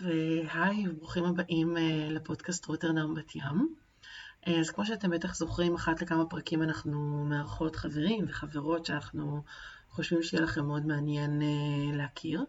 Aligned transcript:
והי, 0.00 0.88
ברוכים 0.88 1.24
הבאים 1.24 1.76
אה, 1.76 2.08
לפודקאסט 2.10 2.66
רוטרדם 2.66 3.14
בת 3.14 3.36
ים. 3.36 3.74
אה, 4.46 4.60
אז 4.60 4.70
כמו 4.70 4.86
שאתם 4.86 5.10
בטח 5.10 5.34
זוכרים, 5.34 5.74
אחת 5.74 6.02
לכמה 6.02 6.26
פרקים 6.26 6.62
אנחנו 6.62 7.24
מארחות 7.28 7.76
חברים 7.76 8.24
וחברות 8.28 8.86
שאנחנו 8.86 9.42
חושבים 9.88 10.22
שיהיה 10.22 10.42
לכם 10.42 10.66
מאוד 10.66 10.86
מעניין 10.86 11.42
אה, 11.42 11.96
להכיר. 11.96 12.44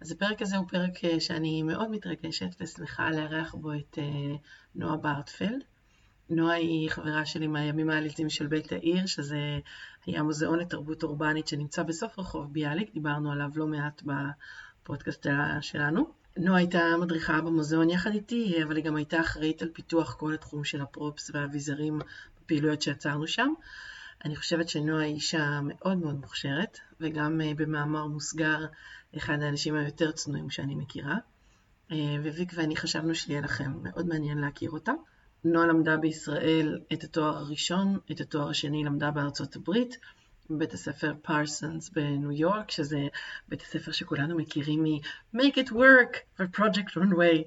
אז 0.00 0.12
הפרק 0.12 0.42
הזה 0.42 0.56
הוא 0.56 0.68
פרק 0.68 0.92
שאני 1.18 1.62
מאוד 1.62 1.90
מתרגשת 1.90 2.56
ושמחה 2.60 3.10
לארח 3.10 3.54
בו 3.54 3.72
את 3.72 3.98
נועה 4.74 4.96
בארטפלד. 4.96 5.64
נועה 6.30 6.54
היא 6.54 6.90
חברה 6.90 7.26
שלי 7.26 7.46
מהימים 7.46 7.90
העליזים 7.90 8.30
של 8.30 8.46
בית 8.46 8.72
העיר, 8.72 9.06
שזה 9.06 9.58
היה 10.06 10.22
מוזיאון 10.22 10.58
לתרבות 10.58 11.02
אורבנית 11.02 11.48
שנמצא 11.48 11.82
בסוף 11.82 12.18
רחוב 12.18 12.52
ביאליק, 12.52 12.94
דיברנו 12.94 13.32
עליו 13.32 13.50
לא 13.54 13.66
מעט 13.66 14.02
בפודקאסט 14.82 15.26
שלנו. 15.60 16.21
נועה 16.36 16.58
הייתה 16.58 16.96
מדריכה 17.00 17.40
במוזיאון 17.40 17.90
יחד 17.90 18.10
איתי, 18.12 18.62
אבל 18.62 18.76
היא 18.76 18.84
גם 18.84 18.96
הייתה 18.96 19.20
אחראית 19.20 19.62
על 19.62 19.68
פיתוח 19.72 20.14
כל 20.14 20.34
התחום 20.34 20.64
של 20.64 20.80
הפרופס 20.80 21.30
והאביזרים 21.34 21.98
בפעילויות 22.40 22.82
שיצרנו 22.82 23.26
שם. 23.26 23.52
אני 24.24 24.36
חושבת 24.36 24.68
שנועה 24.68 25.04
היא 25.04 25.14
אישה 25.14 25.60
מאוד 25.62 25.98
מאוד 25.98 26.20
מוכשרת, 26.20 26.78
וגם 27.00 27.40
אה, 27.40 27.52
במאמר 27.56 28.06
מוסגר, 28.06 28.66
אחד 29.16 29.42
האנשים 29.42 29.74
היותר 29.74 30.12
צנועים 30.12 30.50
שאני 30.50 30.74
מכירה. 30.74 31.16
אה, 31.92 32.16
וויק 32.22 32.52
ואני 32.54 32.76
חשבנו 32.76 33.14
שיהיה 33.14 33.40
לכם 33.40 33.72
מאוד 33.82 34.06
מעניין 34.06 34.38
להכיר 34.38 34.70
אותה. 34.70 34.92
נועה 35.44 35.66
למדה 35.66 35.96
בישראל 35.96 36.80
את 36.92 37.04
התואר 37.04 37.36
הראשון, 37.36 37.98
את 38.12 38.20
התואר 38.20 38.48
השני 38.48 38.84
למדה 38.84 39.10
בארצות 39.10 39.56
הברית, 39.56 39.96
בבית 40.56 40.72
הספר 40.72 41.14
פרסונס 41.22 41.90
בניו 41.90 42.32
יורק, 42.32 42.70
שזה 42.70 42.98
בית 43.48 43.62
הספר 43.62 43.92
שכולנו 43.92 44.36
מכירים 44.36 44.82
מ-Make 44.82 45.56
it 45.56 45.70
work 45.70 46.16
ו-Project 46.38 46.90
Runway. 46.96 47.42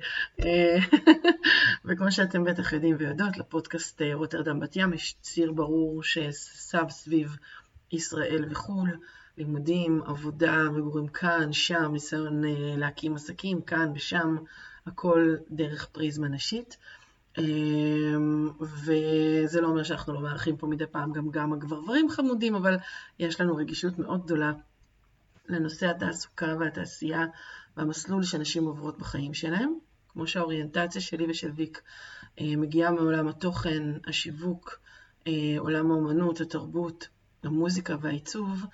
אה, 0.45 0.77
וכמו 1.85 2.11
שאתם 2.11 2.43
בטח 2.43 2.73
יודעים 2.73 2.95
ויודעות, 2.99 3.37
לפודקאסט 3.37 4.01
אה, 4.01 4.13
רוטרדם 4.13 4.59
בת 4.59 4.75
ים 4.75 4.93
יש 4.93 5.15
ציר 5.21 5.51
ברור 5.51 6.03
שסב 6.03 6.89
סביב 6.89 7.37
ישראל 7.91 8.45
וחו"ל, 8.49 8.97
לימודים, 9.37 10.01
עבודה, 10.05 10.57
מגורים 10.71 11.07
כאן, 11.07 11.53
שם, 11.53 11.91
ניסיון 11.93 12.45
אה, 12.45 12.49
להקים 12.77 13.15
עסקים, 13.15 13.61
כאן 13.61 13.91
ושם, 13.95 14.37
הכל 14.85 15.35
דרך 15.49 15.85
פריזמה 15.85 16.27
נשית. 16.27 16.77
אמ, 17.37 18.49
וזה 18.61 19.61
לא 19.61 19.67
אומר 19.67 19.83
שאנחנו 19.83 20.13
לא 20.13 20.21
מארחים 20.21 20.57
פה 20.57 20.67
מדי 20.67 20.85
פעם 20.85 21.13
גם 21.13 21.29
גם 21.29 21.53
הגברברים 21.53 22.09
חמודים, 22.09 22.55
אבל 22.55 22.77
יש 23.19 23.41
לנו 23.41 23.55
רגישות 23.55 23.99
מאוד 23.99 24.25
גדולה 24.25 24.51
לנושא 25.49 25.89
התעסוקה 25.89 26.55
והתעשייה 26.59 27.25
והמסלול 27.77 28.23
שנשים 28.23 28.65
עוברות 28.65 28.99
בחיים 28.99 29.33
שלהם. 29.33 29.73
כמו 30.15 30.27
שהאוריינטציה 30.27 31.01
שלי 31.01 31.25
ושל 31.29 31.51
ויק 31.55 31.81
אה, 32.41 32.55
מגיעה 32.57 32.91
מעולם 32.91 33.27
התוכן, 33.27 33.83
השיווק, 34.07 34.79
אה, 35.27 35.55
עולם 35.57 35.91
האומנות, 35.91 36.41
התרבות, 36.41 37.07
המוזיקה 37.43 37.95
והעיצוב, 38.01 38.65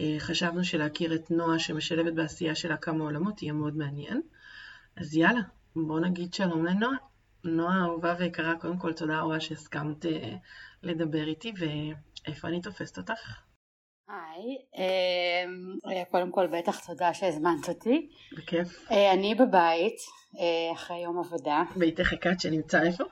אה, 0.00 0.16
חשבנו 0.18 0.64
שלהכיר 0.64 1.14
את 1.14 1.30
נועה 1.30 1.58
שמשלבת 1.58 2.12
בעשייה 2.12 2.54
שלה 2.54 2.76
כמה 2.76 3.04
עולמות 3.04 3.42
יהיה 3.42 3.52
מאוד 3.52 3.76
מעניין. 3.76 4.20
אז 4.96 5.14
יאללה, 5.14 5.40
בואו 5.76 5.98
נגיד 5.98 6.34
שלום 6.34 6.66
לנועה. 6.66 7.07
נועה 7.48 7.84
אהובה 7.84 8.14
ויקרה, 8.18 8.54
קודם 8.60 8.78
כל 8.78 8.92
תודה 8.92 9.20
רבה 9.20 9.40
שהסכמת 9.40 10.06
אה, 10.06 10.34
לדבר 10.82 11.26
איתי, 11.26 11.52
ואיפה 11.58 12.48
אני 12.48 12.60
תופסת 12.60 12.98
אותך? 12.98 13.40
היי, 14.08 14.56
אה, 14.78 16.04
קודם 16.10 16.30
כל 16.30 16.46
בטח 16.46 16.86
תודה 16.86 17.14
שהזמנת 17.14 17.68
אותי. 17.68 18.08
בכיף. 18.36 18.90
אה, 18.90 19.12
אני 19.12 19.34
בבית, 19.34 19.96
אחרי 20.72 20.98
יום 20.98 21.18
עבודה. 21.18 21.62
ביתך 21.76 22.12
הקט 22.12 22.40
שנמצא 22.40 22.82
איפה? 22.82 23.04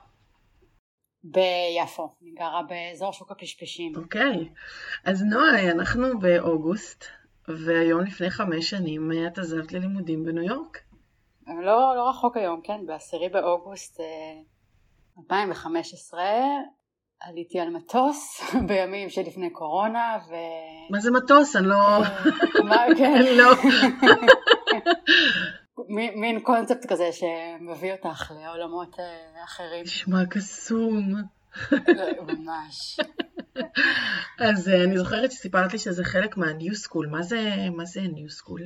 ביפו, 1.23 2.15
אני 2.21 2.31
גרה 2.31 2.61
באזור 2.69 3.13
שוק 3.13 3.31
הפשפשים. 3.31 3.95
אוקיי, 3.95 4.49
אז 5.05 5.23
נועה, 5.23 5.71
אנחנו 5.71 6.19
באוגוסט, 6.19 7.05
והיום 7.47 8.01
לפני 8.01 8.29
חמש 8.29 8.69
שנים 8.69 9.11
את 9.27 9.37
עזבת 9.37 9.71
ללימודים 9.71 10.23
בניו 10.23 10.43
יורק. 10.43 10.86
לא, 11.47 11.93
לא 11.95 12.09
רחוק 12.09 12.37
היום, 12.37 12.61
כן, 12.63 12.85
ב-10 12.85 13.33
באוגוסט 13.33 13.99
2015 15.19 16.19
אה, 16.19 16.45
עליתי 17.19 17.59
על 17.59 17.69
מטוס 17.69 18.41
בימים 18.67 19.09
שלפני 19.09 19.49
קורונה 19.49 20.17
ו... 20.29 20.33
מה 20.89 20.99
זה 20.99 21.11
מטוס? 21.11 21.55
אני 21.55 21.67
לא... 21.67 21.99
מה, 22.63 22.85
כן. 22.97 23.21
לא. 23.37 23.51
מין 26.15 26.39
קונספט 26.39 26.85
כזה 26.85 27.09
שמביא 27.11 27.91
אותך 27.93 28.31
לעולמות 28.41 28.99
אה, 28.99 29.43
אחרים. 29.43 29.83
נשמע 29.83 30.25
קסום. 30.29 31.13
ממש. 32.27 32.99
אז 34.39 34.69
אה, 34.69 34.83
אני 34.83 34.97
זוכרת 34.97 35.31
שסיפרת 35.31 35.73
לי 35.73 35.79
שזה 35.79 36.03
חלק 36.03 36.37
מה 36.37 36.52
New 36.52 36.75
School. 36.75 37.07
מה 37.07 37.85
זה 37.85 38.01
New 38.13 38.29
School? 38.29 38.61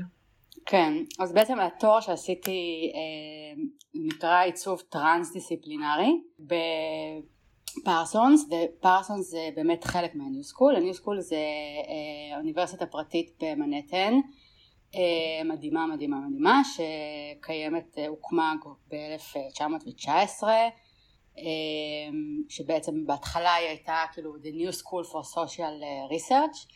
כן, 0.71 0.93
אז 1.19 1.33
בעצם 1.33 1.59
התואר 1.59 1.99
שעשיתי 1.99 2.91
אה, 2.95 3.63
נקרא 3.93 4.41
עיצוב 4.41 4.81
טרנס 4.89 5.33
דיסציפלינרי 5.33 6.21
בפרסונס, 7.83 8.45
ופרסונס 8.45 9.29
זה 9.29 9.49
באמת 9.55 9.83
חלק 9.83 10.15
מה 10.15 10.26
New 10.26 10.43
School, 10.43 10.75
ה 10.75 10.80
New 10.80 10.93
School 10.93 11.19
זה 11.19 11.35
אה, 11.35 12.37
אוניברסיטה 12.37 12.85
פרטית 12.85 13.43
במנהטן, 13.43 14.13
אה, 14.95 15.43
מדהימה 15.45 15.87
מדהימה 15.87 16.17
מדהימה, 16.19 16.61
שקיימת, 16.63 17.97
אה, 17.97 18.07
הוקמה 18.07 18.53
ב-1919, 18.91 20.43
אה, 20.43 21.43
שבעצם 22.49 23.05
בהתחלה 23.05 23.53
היא 23.53 23.67
הייתה 23.67 24.03
כאילו 24.13 24.33
the 24.35 24.55
new 24.55 24.71
school 24.77 25.05
for 25.11 25.23
social 25.35 25.73
research, 26.11 26.67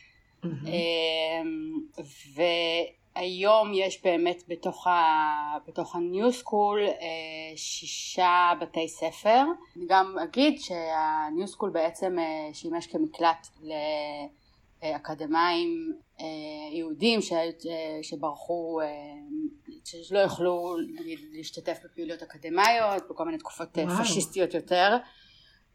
mm-hmm. 0.44 0.68
ו... 2.36 2.42
היום 3.16 3.72
יש 3.74 4.02
באמת 4.04 4.42
בתוך, 4.48 4.86
ה, 4.86 4.94
בתוך 5.68 5.96
ה-New 5.96 6.42
School 6.42 6.78
אה, 6.86 7.56
שישה 7.56 8.52
בתי 8.60 8.88
ספר. 8.88 9.42
אני 9.76 9.84
גם 9.88 10.16
אגיד 10.24 10.60
שה-New 10.60 11.54
School 11.54 11.70
בעצם 11.72 12.18
אה, 12.18 12.54
שימש 12.54 12.86
כמקלט 12.86 13.48
לאקדמאים 14.82 15.92
אה, 16.20 16.26
יהודים 16.72 17.20
ש, 17.22 17.32
שברחו, 18.02 18.80
שלא 19.84 20.18
יכלו 20.18 20.76
להשתתף 21.32 21.78
בפעילויות 21.84 22.22
אקדמאיות 22.22 23.02
בכל 23.10 23.24
מיני 23.24 23.38
תקופות 23.38 23.78
וואו. 23.78 24.04
פשיסטיות 24.04 24.54
יותר. 24.54 24.96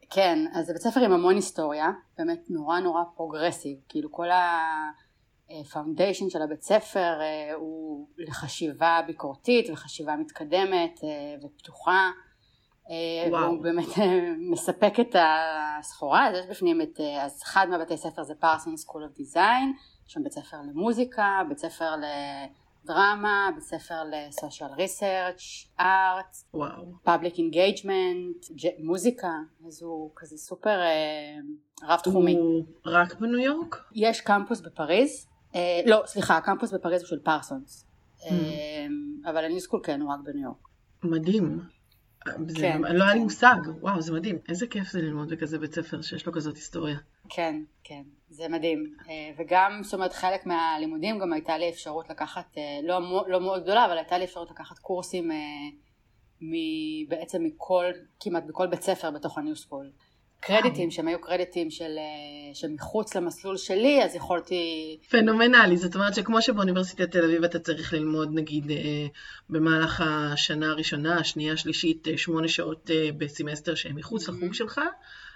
כן, 0.09 0.39
אז 0.53 0.65
זה 0.65 0.73
בית 0.73 0.81
ספר 0.81 0.99
עם 0.99 1.11
המון 1.11 1.35
היסטוריה, 1.35 1.89
באמת 2.17 2.49
נורא 2.49 2.79
נורא 2.79 3.01
progressive, 3.15 3.77
כאילו 3.89 4.11
כל 4.11 4.31
ה... 4.31 4.59
ה 5.59 5.66
foundation 5.66 6.29
של 6.29 6.41
הבית 6.41 6.61
ספר 6.61 7.19
אה, 7.21 7.53
הוא 7.55 8.07
לחשיבה 8.17 9.01
ביקורתית 9.07 9.69
וחשיבה 9.69 10.15
מתקדמת 10.15 10.99
אה, 11.03 11.45
ופתוחה. 11.45 12.09
אה, 12.89 13.29
וואו. 13.29 13.43
והוא 13.43 13.63
באמת 13.63 13.87
מספק 14.51 14.93
את 14.99 15.15
הסחורה. 15.19 16.27
אז 16.27 16.35
יש 16.35 16.45
בפנים 16.45 16.81
את 16.81 16.99
אז 17.21 17.41
אחד 17.43 17.67
מהבתי 17.69 17.97
ספר 17.97 18.23
זה 18.23 18.33
Parsons 18.35 18.77
School 18.77 19.03
of 19.03 19.13
Design 19.13 19.73
שם 20.07 20.23
בית 20.23 20.33
ספר 20.33 20.57
למוזיקה 20.69 21.41
בית 21.49 21.57
ספר 21.57 21.93
לדרמה 22.83 23.49
בית 23.55 23.63
ספר 23.63 23.95
ל 24.11 24.20
social 24.20 24.69
research 24.69 25.67
ארט 25.79 26.37
public 27.03 27.37
engagement 27.37 28.45
מוזיקה. 28.79 29.31
אז 29.67 29.83
הוא 29.83 30.11
כזה 30.15 30.37
סופר 30.37 30.79
רב 31.83 31.99
תחומי. 31.99 32.35
הוא 32.35 32.63
רק 32.85 33.19
בניו 33.19 33.39
יורק? 33.39 33.75
יש 33.95 34.21
קמפוס 34.21 34.61
בפריז 34.61 35.30
לא, 35.85 36.03
סליחה, 36.05 36.37
הקמפוס 36.37 36.73
בפריז 36.73 37.01
הוא 37.01 37.07
של 37.07 37.19
פרסונס. 37.19 37.85
Mm. 38.21 38.25
אה, 38.25 39.31
אבל 39.31 39.45
הניסקול 39.45 39.79
כן, 39.83 40.01
הוא 40.01 40.13
רק 40.13 40.19
בניו 40.23 40.43
יורק. 40.43 40.57
מדהים. 41.03 41.59
כן. 42.55 42.81
לא 42.81 43.03
היה 43.03 43.13
לי 43.13 43.19
מושג, 43.19 43.55
וואו, 43.81 44.01
זה 44.01 44.13
מדהים. 44.13 44.37
איזה 44.49 44.67
כיף 44.67 44.91
זה 44.91 45.01
ללמוד 45.01 45.29
בכזה 45.29 45.59
בית 45.59 45.73
ספר 45.73 46.01
שיש 46.01 46.25
לו 46.25 46.33
כזאת 46.33 46.55
היסטוריה. 46.55 46.97
כן, 47.29 47.55
כן, 47.83 48.01
זה 48.29 48.47
מדהים. 48.47 48.95
אה, 49.09 49.31
וגם, 49.37 49.79
זאת 49.83 49.93
אומרת, 49.93 50.13
חלק 50.13 50.45
מהלימודים 50.45 51.19
גם 51.19 51.33
הייתה 51.33 51.57
לי 51.57 51.69
אפשרות 51.69 52.09
לקחת, 52.09 52.55
לא, 52.83 53.25
לא 53.27 53.41
מאוד 53.41 53.63
גדולה, 53.63 53.85
אבל 53.85 53.97
הייתה 53.97 54.17
לי 54.17 54.25
אפשרות 54.25 54.51
לקחת 54.51 54.79
קורסים 54.79 55.31
בעצם 57.07 57.43
מכל, 57.43 57.85
כמעט 58.19 58.43
בכל 58.47 58.67
בית 58.67 58.81
ספר 58.81 59.11
בתוך 59.11 59.37
הניו 59.37 59.55
קרדיטים 60.41 60.91
שהם 60.91 61.07
היו 61.07 61.21
קרדיטים 61.21 61.71
של, 61.71 61.97
אה, 61.97 62.55
שמחוץ 62.55 63.15
למסלול 63.15 63.57
שלי 63.57 64.03
אז 64.03 64.15
יכולתי... 64.15 64.97
פנומנלי, 65.09 65.77
זאת 65.77 65.95
אומרת 65.95 66.15
שכמו 66.15 66.41
שבאוניברסיטת 66.41 67.11
תל 67.11 67.25
אביב 67.25 67.43
אתה 67.43 67.59
צריך 67.59 67.93
ללמוד 67.93 68.29
נגיד 68.33 68.71
אה, 68.71 69.07
במהלך 69.49 70.03
השנה 70.05 70.69
הראשונה, 70.69 71.19
השנייה, 71.19 71.53
השלישית, 71.53 72.07
אה, 72.07 72.17
שמונה 72.17 72.47
שעות 72.47 72.89
בסמסטר 73.17 73.75
שהם 73.75 73.95
מחוץ 73.95 74.29
mm-hmm. 74.29 74.31
לחוג 74.31 74.53
שלך, 74.53 74.81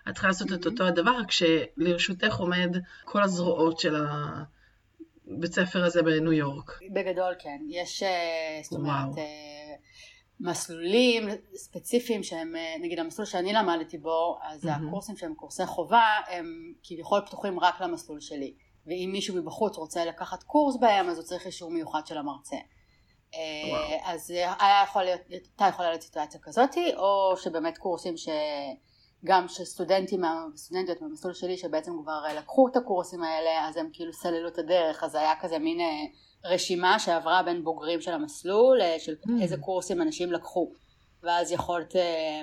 את 0.09 0.13
צריכה 0.13 0.27
לעשות 0.27 0.47
mm-hmm. 0.47 0.55
את 0.55 0.65
אותו 0.65 0.83
הדבר, 0.83 1.11
רק 1.11 1.31
שלרשותך 1.31 2.35
עומד 2.35 2.77
כל 3.03 3.23
הזרועות 3.23 3.79
של 3.79 3.95
הבית 3.95 5.53
ספר 5.53 5.83
הזה 5.83 6.03
בניו 6.03 6.33
יורק. 6.33 6.79
בגדול 6.93 7.33
כן, 7.39 7.57
יש, 7.69 8.03
זאת 8.63 8.73
אומרת, 8.79 9.15
מסלולים 10.39 11.29
ספציפיים 11.55 12.23
שהם 12.23 12.53
נגיד 12.81 12.99
המסלול 12.99 13.25
שאני 13.25 13.53
למדתי 13.53 13.97
בו 13.97 14.37
אז 14.43 14.65
mm-hmm. 14.65 14.69
הקורסים 14.87 15.17
שהם 15.17 15.33
קורסי 15.33 15.65
חובה 15.65 16.07
הם 16.27 16.73
כביכול 16.83 17.21
פתוחים 17.25 17.59
רק 17.59 17.81
למסלול 17.81 18.19
שלי 18.19 18.53
ואם 18.87 19.09
מישהו 19.11 19.35
מבחוץ 19.35 19.77
רוצה 19.77 20.05
לקחת 20.05 20.43
קורס 20.43 20.77
בהם 20.79 21.09
אז 21.09 21.17
הוא 21.17 21.25
צריך 21.25 21.45
אישור 21.45 21.71
מיוחד 21.71 22.07
של 22.07 22.17
המרצה 22.17 22.57
וואו. 23.69 23.83
אז 24.03 24.29
היה 24.29 24.83
יכול 24.83 25.03
להיות, 25.03 25.21
הייתה 25.29 25.65
יכולה 25.69 25.89
להיות 25.89 26.01
סיטואציה 26.01 26.39
כזאתי 26.43 26.95
או 26.95 27.37
שבאמת 27.37 27.77
קורסים 27.77 28.15
שגם 28.17 29.47
שסטודנטים 29.47 30.21
וסטודנטיות 30.53 31.01
במסלול 31.01 31.33
שלי 31.33 31.57
שבעצם 31.57 31.91
כבר 32.03 32.23
לקחו 32.37 32.67
את 32.67 32.75
הקורסים 32.75 33.23
האלה 33.23 33.67
אז 33.67 33.77
הם 33.77 33.89
כאילו 33.93 34.13
סללו 34.13 34.47
את 34.47 34.57
הדרך 34.57 35.03
אז 35.03 35.15
היה 35.15 35.33
כזה 35.41 35.59
מין 35.59 35.79
רשימה 36.45 36.99
שעברה 36.99 37.43
בין 37.43 37.63
בוגרים 37.63 38.01
של 38.01 38.11
המסלול 38.11 38.81
אה, 38.81 38.95
של 38.99 39.13
mm. 39.13 39.41
איזה 39.41 39.57
קורסים 39.57 40.01
אנשים 40.01 40.31
לקחו 40.31 40.71
ואז 41.23 41.51
יכולת 41.51 41.95
אה, 41.95 42.41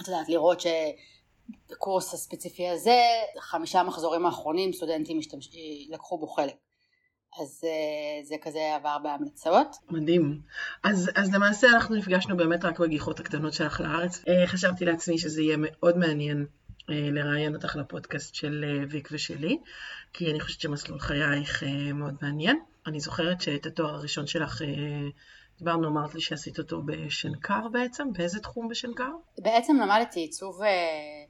את 0.00 0.08
יודעת 0.08 0.28
לראות 0.28 0.60
שבקורס 0.60 2.14
הספציפי 2.14 2.68
הזה 2.68 3.00
חמישה 3.38 3.82
מחזורים 3.82 4.26
האחרונים 4.26 4.72
סטודנטים 4.72 5.18
משתמש... 5.18 5.48
אה, 5.48 5.94
לקחו 5.94 6.18
בו 6.18 6.26
חלק 6.26 6.54
אז 7.42 7.60
זה 8.22 8.34
כזה 8.42 8.74
עבר 8.74 8.96
בהמלצות. 9.02 9.76
מדהים. 9.90 10.40
אז, 10.84 11.10
אז 11.14 11.34
למעשה 11.34 11.66
אנחנו 11.66 11.94
נפגשנו 11.94 12.36
באמת 12.36 12.64
רק 12.64 12.78
בגיחות 12.80 13.20
הקטנות 13.20 13.52
שלך 13.52 13.80
לארץ. 13.80 14.24
חשבתי 14.46 14.84
לעצמי 14.84 15.18
שזה 15.18 15.42
יהיה 15.42 15.56
מאוד 15.58 15.98
מעניין 15.98 16.46
לראיין 16.88 17.54
אותך 17.54 17.76
לפודקאסט 17.76 18.34
של 18.34 18.64
ויק 18.90 19.08
ושלי, 19.12 19.58
כי 20.12 20.30
אני 20.30 20.40
חושבת 20.40 20.60
שמסלול 20.60 20.98
חייך 20.98 21.62
מאוד 21.94 22.14
מעניין. 22.22 22.58
אני 22.86 23.00
זוכרת 23.00 23.40
שאת 23.40 23.66
התואר 23.66 23.94
הראשון 23.94 24.26
שלך, 24.26 24.62
אה, 24.62 24.68
דיברנו, 25.58 25.88
אמרת 25.88 26.14
לי 26.14 26.20
שעשית 26.20 26.58
אותו 26.58 26.82
בשנקר 26.86 27.68
בעצם, 27.68 28.12
באיזה 28.12 28.40
תחום 28.40 28.68
בשנקר? 28.68 29.10
בעצם 29.38 29.76
למדתי 29.76 30.20
עיצוב 30.20 30.62
אה, 30.62 30.68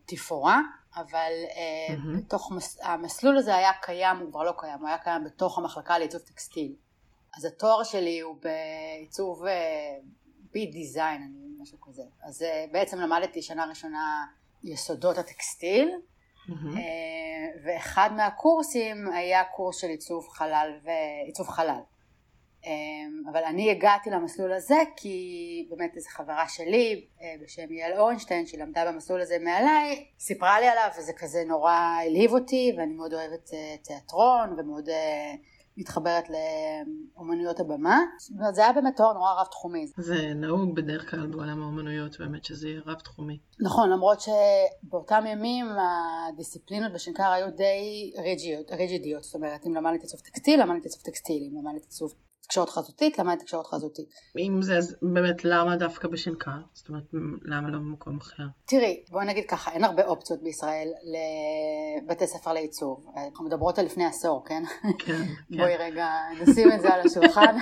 תפאורה, 0.06 0.60
אבל 0.96 1.32
mm-hmm. 1.44 2.18
בתוך, 2.18 2.52
המסלול 2.82 3.36
הזה 3.36 3.56
היה 3.56 3.70
קיים, 3.82 4.16
הוא 4.16 4.30
כבר 4.30 4.42
לא 4.42 4.54
קיים, 4.58 4.78
הוא 4.80 4.88
היה 4.88 4.98
קיים 4.98 5.24
בתוך 5.24 5.58
המחלקה 5.58 5.98
לעיצוב 5.98 6.20
טקסטיל. 6.20 6.74
אז 7.36 7.44
התואר 7.44 7.84
שלי 7.84 8.20
הוא 8.20 8.36
בעיצוב 8.42 9.44
ביט 10.52 10.72
דיזיין, 10.72 11.32
משהו 11.62 11.80
כזה. 11.80 12.02
אז 12.22 12.44
בעצם 12.72 12.98
למדתי 13.00 13.42
שנה 13.42 13.66
ראשונה 13.66 14.26
יסודות 14.64 15.18
הטקסטיל, 15.18 15.90
Mm-hmm. 16.48 16.78
ואחד 17.64 18.10
מהקורסים 18.16 19.12
היה 19.12 19.44
קורס 19.44 19.76
של 19.76 19.88
עיצוב 19.88 20.28
חלל 20.28 20.70
ועיצוב 20.84 21.48
חלל. 21.48 21.80
אה, 22.66 23.30
אבל 23.32 23.44
אני 23.44 23.70
הגעתי 23.70 24.10
למסלול 24.10 24.52
הזה 24.52 24.78
כי 24.96 25.66
באמת 25.70 25.96
איזו 25.96 26.08
חברה 26.10 26.48
שלי 26.48 27.04
אה, 27.22 27.34
בשם 27.42 27.72
יעל 27.72 27.98
אורנשטיין 27.98 28.46
שהיא 28.46 28.60
למדה 28.60 28.92
במסלול 28.92 29.20
הזה 29.20 29.38
מעליי 29.38 30.06
סיפרה 30.18 30.60
לי 30.60 30.68
עליו 30.68 30.88
וזה 30.98 31.12
כזה 31.12 31.44
נורא 31.46 31.72
הלהיב 31.72 32.32
אותי 32.32 32.72
ואני 32.78 32.94
מאוד 32.94 33.14
אוהבת 33.14 33.50
תיאטרון 33.82 34.54
ומאוד 34.58 34.88
מתחברת 35.76 36.24
לאומנויות 36.30 37.60
הבמה. 37.60 38.00
זה 38.52 38.62
היה 38.64 38.72
באמת 38.72 38.96
תואר 38.96 39.12
נורא 39.12 39.40
רב 39.40 39.46
תחומי. 39.46 39.86
זה 39.96 40.34
נהוג 40.34 40.74
בדרך 40.74 41.10
כלל 41.10 41.26
בעולם 41.26 41.62
האומנויות 41.62 42.18
באמת 42.18 42.44
שזה 42.44 42.68
יהיה 42.68 42.80
רב 42.86 42.98
תחומי. 42.98 43.38
נכון 43.60 43.90
למרות 43.90 44.18
שבאותם 44.20 45.24
ימים 45.26 45.66
הדיסציפלינות 46.28 46.92
בשנקר 46.92 47.30
היו 47.30 47.50
די 47.50 48.12
ריג'ידיות 48.70 49.24
זאת 49.24 49.34
אומרת 49.34 49.66
אם 49.66 49.74
למדתי 49.74 50.02
עיצוב 50.02 50.20
טקסטיל 50.20 50.62
למדתי 50.62 50.88
עיצוב 50.88 51.02
טקסטיל 51.02 51.50
אם 51.50 51.58
למדתי 51.58 51.84
עיצוב 51.84 52.14
תקשורת 52.52 52.70
חזותית, 52.70 53.18
למדתי 53.18 53.44
תקשורת 53.44 53.66
חזותית. 53.66 54.08
אם 54.38 54.62
זה, 54.62 54.76
אז 54.76 54.96
באמת 55.02 55.44
למה 55.44 55.76
דווקא 55.76 56.08
בשנקר? 56.08 56.50
זאת 56.72 56.88
אומרת, 56.88 57.02
למה 57.44 57.70
לא 57.70 57.78
במקום 57.78 58.18
אחר? 58.18 58.42
תראי, 58.64 59.02
בואי 59.10 59.26
נגיד 59.26 59.44
ככה, 59.48 59.70
אין 59.70 59.84
הרבה 59.84 60.04
אופציות 60.04 60.42
בישראל 60.42 60.88
לבתי 62.02 62.26
ספר 62.26 62.52
לעיצוב. 62.52 63.06
אנחנו 63.16 63.44
מדברות 63.44 63.78
על 63.78 63.84
לפני 63.84 64.06
עשור, 64.06 64.44
כן? 64.46 64.62
כן. 64.82 64.88
כן. 65.06 65.56
בואי 65.56 65.76
רגע 65.76 66.08
נשים 66.40 66.72
את 66.72 66.80
זה 66.80 66.94
על 66.94 67.00
השולחן. 67.00 67.56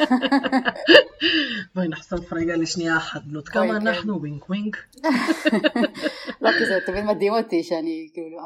בואי 1.75 1.89
נחשוף 1.89 2.33
רגע 2.33 2.57
לשנייה 2.57 2.97
אחת, 2.97 3.21
בנות 3.25 3.49
כמה 3.49 3.67
כן. 3.67 3.87
אנחנו, 3.87 4.21
ווינק 4.21 4.49
ווינק. 4.49 4.77
לא, 6.43 6.51
כי 6.59 6.67
זה 6.67 6.79
תמיד 6.87 7.05
מדהים 7.05 7.33
אותי 7.33 7.63
שאני, 7.63 8.09
כאילו, 8.15 8.39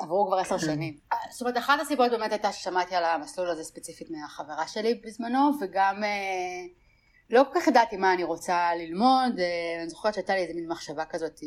עברו 0.00 0.26
כבר 0.26 0.36
עשר 0.36 0.58
שנים. 0.58 0.96
זאת 1.30 1.40
אומרת, 1.40 1.58
אחת 1.58 1.80
הסיבות 1.80 2.10
באמת 2.10 2.32
הייתה 2.32 2.52
ששמעתי 2.52 2.94
על 2.94 3.04
המסלול 3.04 3.48
הזה 3.48 3.64
ספציפית 3.64 4.08
מהחברה 4.10 4.68
שלי 4.68 5.00
בזמנו, 5.06 5.50
וגם 5.72 6.04
אה, 6.04 6.66
לא 7.30 7.42
כל 7.52 7.60
כך 7.60 7.66
ידעתי 7.66 7.96
מה 7.96 8.14
אני 8.14 8.24
רוצה 8.24 8.74
ללמוד, 8.74 9.38
אה, 9.38 9.80
אני 9.80 9.88
זוכרת 9.88 10.14
שהייתה 10.14 10.34
לי 10.34 10.40
איזה 10.42 10.54
מין 10.54 10.68
מחשבה 10.68 11.04
כזאת 11.04 11.40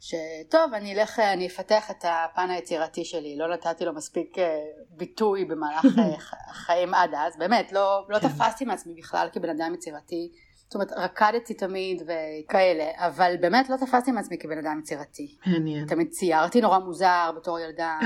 שטוב 0.00 0.74
אני 0.74 0.94
אלך, 0.94 1.18
אני 1.18 1.46
אפתח 1.46 1.90
את 1.90 2.04
הפן 2.08 2.50
היצירתי 2.50 3.04
שלי, 3.04 3.36
לא 3.36 3.54
נתתי 3.54 3.84
לו 3.84 3.94
מספיק 3.94 4.38
אה, 4.38 4.60
ביטוי 4.88 5.44
במהלך 5.44 5.84
החיים 6.50 6.94
עד 6.94 7.10
אז, 7.14 7.36
באמת 7.38 7.72
לא, 7.72 8.06
לא 8.08 8.18
כן. 8.18 8.28
תפסתי 8.28 8.64
מעצמי 8.64 8.94
בכלל 8.94 9.28
כבן 9.32 9.50
אדם 9.50 9.74
יצירתי 9.74 10.32
זאת 10.74 10.92
אומרת 10.92 11.04
רקדתי 11.10 11.54
תמיד 11.54 12.02
וכאלה 12.02 12.90
אבל 12.96 13.34
באמת 13.40 13.68
לא 13.68 13.76
תפסתי 13.76 14.12
מעצמי 14.12 14.38
כבן 14.38 14.58
אדם 14.58 14.80
יצירתי. 14.82 15.36
מעניין. 15.46 15.86
תמיד 15.86 16.10
ציירתי 16.10 16.60
נורא 16.60 16.78
מוזר 16.78 17.30
בתור 17.36 17.58
ילדה. 17.58 17.98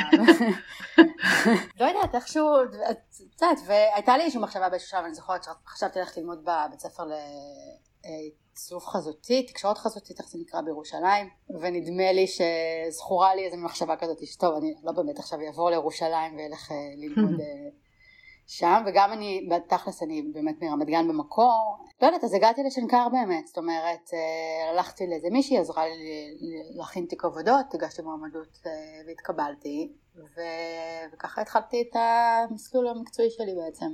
לא 1.81 1.85
יודעת 1.85 2.15
איכשהו 2.15 2.47
את 2.91 2.99
יודעת 3.20 3.59
והייתה 3.67 4.17
לי 4.17 4.23
איזושהי 4.23 4.43
מחשבה 4.43 4.69
באיזשהו 4.69 4.91
שלב 4.91 5.05
אני 5.05 5.15
זוכרת 5.15 5.44
שחשבתי 5.44 5.99
ללכת 5.99 6.17
ללמוד 6.17 6.38
בבית 6.43 6.81
ספר 6.81 7.03
לעיצוב 8.05 8.85
חזותי 8.85 9.47
תקשורת 9.47 9.79
חזותית 9.79 10.20
איך 10.20 10.29
זה 10.29 10.38
נקרא 10.38 10.61
בירושלים 10.61 11.29
ונדמה 11.61 12.12
לי 12.12 12.26
שזכורה 12.26 13.35
לי 13.35 13.44
איזו 13.44 13.56
מחשבה 13.56 13.97
כזאת 13.97 14.26
שטוב 14.26 14.55
אני 14.56 14.75
לא 14.85 14.93
באמת 14.93 15.19
עכשיו 15.19 15.38
אעבור 15.47 15.70
לירושלים 15.70 16.37
ואלך 16.37 16.73
אה, 16.73 16.76
ללמוד 16.97 17.41
שם 18.48 18.82
וגם 18.86 19.12
אני 19.12 19.48
בתכלס 19.50 20.02
אני 20.02 20.22
באמת 20.34 20.62
מרמת 20.62 20.86
גן 20.86 21.08
במקור 21.08 21.78
לא 22.02 22.06
יודעת 22.06 22.24
אז 22.24 22.34
הגעתי 22.34 22.60
לשנקר 22.66 23.08
באמת 23.08 23.46
זאת 23.46 23.58
אומרת 23.58 24.10
אה, 24.12 24.70
הלכתי 24.70 25.06
לאיזה 25.06 25.28
מישהי 25.30 25.58
עזרה 25.58 25.84
לי 25.86 26.32
להכין 26.76 27.06
תיק 27.06 27.24
עבודות 27.24 27.74
הגשתי 27.74 28.02
מועמדות 28.02 28.58
אה, 28.66 28.70
והתקבלתי 29.06 29.92
ו... 30.16 30.40
וככה 31.12 31.40
התחלתי 31.40 31.84
את 31.90 31.96
המסלול 31.96 32.88
המקצועי 32.88 33.30
שלי 33.30 33.54
בעצם. 33.64 33.86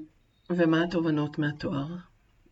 ומה 0.51 0.83
התובנות 0.85 1.39
מהתואר 1.39 1.87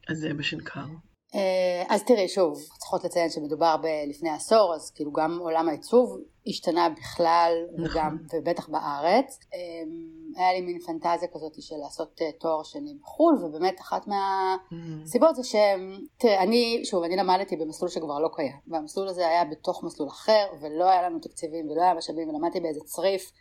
הזה 0.08 0.34
בשנקר? 0.34 0.86
אה, 1.34 1.84
אז 1.88 2.02
תראי 2.04 2.28
שוב 2.28 2.58
צריכות 2.78 3.04
לציין 3.04 3.30
שמדובר 3.30 3.76
בלפני 3.76 4.30
עשור 4.30 4.74
אז 4.74 4.90
כאילו 4.90 5.12
גם 5.12 5.38
עולם 5.40 5.68
העיצוב 5.68 6.18
השתנה 6.46 6.88
בכלל 6.88 7.52
נכון. 7.72 7.90
וגם 7.90 8.16
ובטח 8.32 8.68
בארץ 8.68 9.38
אמ, 9.54 10.12
היה 10.36 10.52
לי 10.52 10.60
מין 10.60 10.78
פנטזיה 10.78 11.28
כזאת 11.34 11.62
של 11.62 11.76
לעשות 11.76 12.22
אה, 12.22 12.32
תואר 12.40 12.62
שני 12.62 12.94
בחו"ל 13.02 13.44
ובאמת 13.44 13.80
אחת 13.80 14.06
מהסיבות 14.06 15.36
זה 15.36 15.42
שתראה 15.44 16.42
אני 16.42 16.82
שוב 16.84 17.04
אני 17.04 17.16
למדתי 17.16 17.56
במסלול 17.56 17.90
שכבר 17.90 18.18
לא 18.18 18.28
קיים 18.34 18.56
והמסלול 18.68 19.08
הזה 19.08 19.28
היה 19.28 19.44
בתוך 19.44 19.84
מסלול 19.84 20.08
אחר 20.08 20.46
ולא 20.60 20.84
היה 20.90 21.02
לנו 21.02 21.18
תקציבים 21.18 21.70
ולא 21.70 21.82
היה 21.82 21.94
משאבים 21.94 22.28
ולמדתי 22.28 22.60
באיזה 22.60 22.80
צריף 22.80 23.32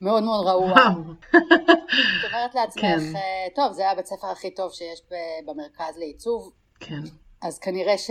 מאוד 0.00 0.22
מאוד 0.22 0.46
רעוע. 0.46 0.74
את 1.30 2.24
אומרת 2.32 2.54
לעצמך, 2.54 2.82
כן. 2.82 3.16
אה, 3.16 3.46
טוב 3.54 3.72
זה 3.72 3.82
היה 3.82 3.94
בית 3.94 4.06
ספר 4.06 4.26
הכי 4.26 4.54
טוב 4.54 4.72
שיש 4.72 5.02
במרכז 5.46 5.96
לעיצוב. 5.96 6.52
כן. 6.80 7.00
אז 7.42 7.58
כנראה 7.58 7.98
ש... 7.98 8.10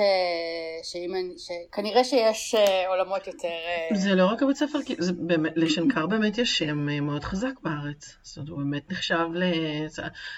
שאם 0.84 1.16
אני... 1.16 1.34
ש... 1.38 1.52
כנראה 1.72 2.04
שיש 2.04 2.56
אה, 2.56 2.88
עולמות 2.88 3.28
יותר... 3.28 3.48
אה, 3.48 3.96
זה 3.96 4.16
לא 4.16 4.26
רק 4.26 4.44
הבית 4.44 4.58
ספר, 4.58 4.80
זה 4.98 5.14
באמת, 5.14 5.54
לשנקר 5.56 6.08
באמת 6.08 6.38
יש 6.38 6.58
שם 6.58 6.90
אה, 6.90 7.02
מאוד 7.02 7.24
חזק 7.24 7.54
בארץ. 7.64 8.18
זאת 8.22 8.38
אומרת, 8.38 8.50
הוא 8.50 8.58
באמת 8.58 8.92
נחשב 8.92 9.28
ל... 9.34 9.44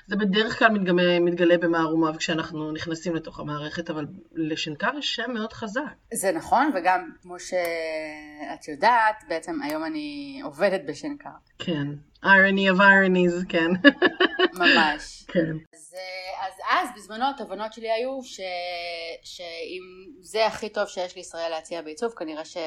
זה 0.07 0.15
בדרך 0.15 0.59
כלל 0.59 0.69
מתגלה, 0.69 1.19
מתגלה 1.19 1.57
במערומיו 1.57 2.13
כשאנחנו 2.17 2.71
נכנסים 2.71 3.15
לתוך 3.15 3.39
המערכת, 3.39 3.89
אבל 3.89 4.07
לשנקר 4.33 4.97
יש 4.97 5.15
שם 5.15 5.31
מאוד 5.33 5.53
חזק. 5.53 5.81
זה 6.13 6.31
נכון, 6.31 6.71
וגם 6.75 7.09
כמו 7.21 7.39
שאת 7.39 8.67
יודעת, 8.67 9.23
בעצם 9.29 9.61
היום 9.61 9.85
אני 9.85 10.39
עובדת 10.43 10.81
בשנקר. 10.87 11.29
כן, 11.59 11.87
irony 12.23 12.67
of 12.73 12.79
ironies, 12.79 13.45
כן. 13.49 13.71
ממש. 14.53 15.25
כן. 15.27 15.55
אז, 15.73 15.95
אז 16.47 16.53
אז 16.71 16.89
בזמנו 16.95 17.25
התובנות 17.29 17.73
שלי 17.73 17.91
היו 17.91 18.23
ש, 18.23 18.39
שאם 19.23 19.81
זה 20.21 20.45
הכי 20.45 20.69
טוב 20.69 20.87
שיש 20.87 21.15
לישראל 21.15 21.49
להציע 21.49 21.81
בעיצוב 21.81 22.11
כנראה 22.11 22.45
ש, 22.45 22.57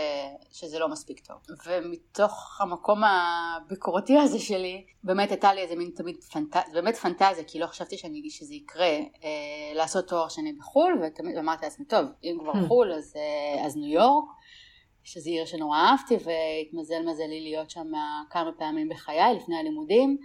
שזה 0.52 0.78
לא 0.78 0.88
מספיק 0.88 1.26
טוב 1.26 1.36
ומתוך 1.66 2.60
המקום 2.60 3.02
הביקורתי 3.04 4.18
הזה 4.18 4.38
שלי 4.38 4.84
באמת 5.04 5.30
הייתה 5.30 5.54
לי 5.54 5.60
איזה 5.60 5.76
מין 5.76 5.90
תמיד 5.96 6.16
פנטזיה 6.24 6.74
באמת 6.74 6.96
פנטזיה 6.96 7.44
כי 7.46 7.58
לא 7.58 7.66
חשבתי 7.66 7.96
שאני, 7.98 8.30
שזה 8.30 8.54
יקרה 8.54 8.86
אה, 9.24 9.74
לעשות 9.74 10.08
תואר 10.08 10.28
שני 10.28 10.52
בחו"ל 10.52 11.00
ותמיד 11.02 11.36
אמרתי 11.36 11.64
לעצמי 11.64 11.86
טוב 11.86 12.06
אם 12.24 12.36
כבר 12.40 12.52
hmm. 12.52 12.68
חו"ל 12.68 12.92
אז, 12.92 13.16
אה, 13.16 13.66
אז 13.66 13.76
ניו 13.76 13.92
יורק 13.92 14.24
שזו 15.04 15.30
עיר 15.30 15.44
שנורא 15.44 15.78
אהבתי 15.78 16.14
והתמזל 16.14 17.02
מזלי 17.06 17.40
להיות 17.40 17.70
שם 17.70 17.92
כמה 18.30 18.52
פעמים 18.58 18.88
בחיי 18.88 19.34
לפני 19.34 19.56
הלימודים 19.56 20.18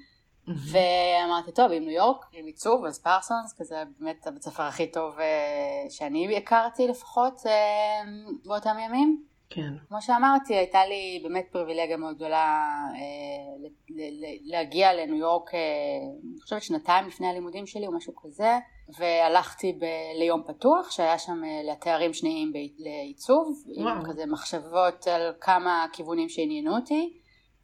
ואמרתי, 0.47 1.51
טוב, 1.51 1.71
אם 1.71 1.83
ניו 1.83 1.91
יורק, 1.91 2.25
עם 2.33 2.45
עיצוב, 2.45 2.85
אז 2.85 3.01
פרסונס, 3.03 3.55
כזה 3.59 3.75
באמת 3.99 4.27
הבית 4.27 4.41
הספר 4.41 4.63
הכי 4.63 4.91
טוב 4.91 5.19
אה, 5.19 5.89
שאני 5.89 6.37
הכרתי 6.37 6.87
לפחות 6.87 7.41
אה, 7.45 8.01
באותם 8.45 8.75
ימים. 8.85 9.23
כן. 9.49 9.73
כמו 9.87 10.01
שאמרתי, 10.01 10.55
הייתה 10.55 10.85
לי 10.85 11.19
באמת 11.23 11.47
פריבילגיה 11.51 11.97
מאוד 11.97 12.15
גדולה 12.15 12.65
אה, 12.95 13.69
להגיע 14.43 14.93
לניו 14.93 15.15
יורק, 15.15 15.53
אה, 15.53 15.59
אני 16.33 16.41
חושבת 16.41 16.61
שנתיים 16.61 17.07
לפני 17.07 17.27
הלימודים 17.27 17.67
שלי 17.67 17.87
או 17.87 17.91
משהו 17.91 18.13
כזה, 18.15 18.57
והלכתי 18.97 19.73
ב- 19.73 20.19
ליום 20.19 20.43
פתוח 20.47 20.91
שהיה 20.91 21.19
שם 21.19 21.41
אה, 21.43 21.71
לתארים 21.71 22.13
שניים 22.13 22.53
לעיצוב, 22.77 23.63
וואו. 23.77 23.89
עם 23.89 24.05
כזה 24.05 24.25
מחשבות 24.25 25.07
על 25.07 25.33
כמה 25.41 25.85
כיוונים 25.93 26.29
שעניינו 26.29 26.75
אותי. 26.75 27.19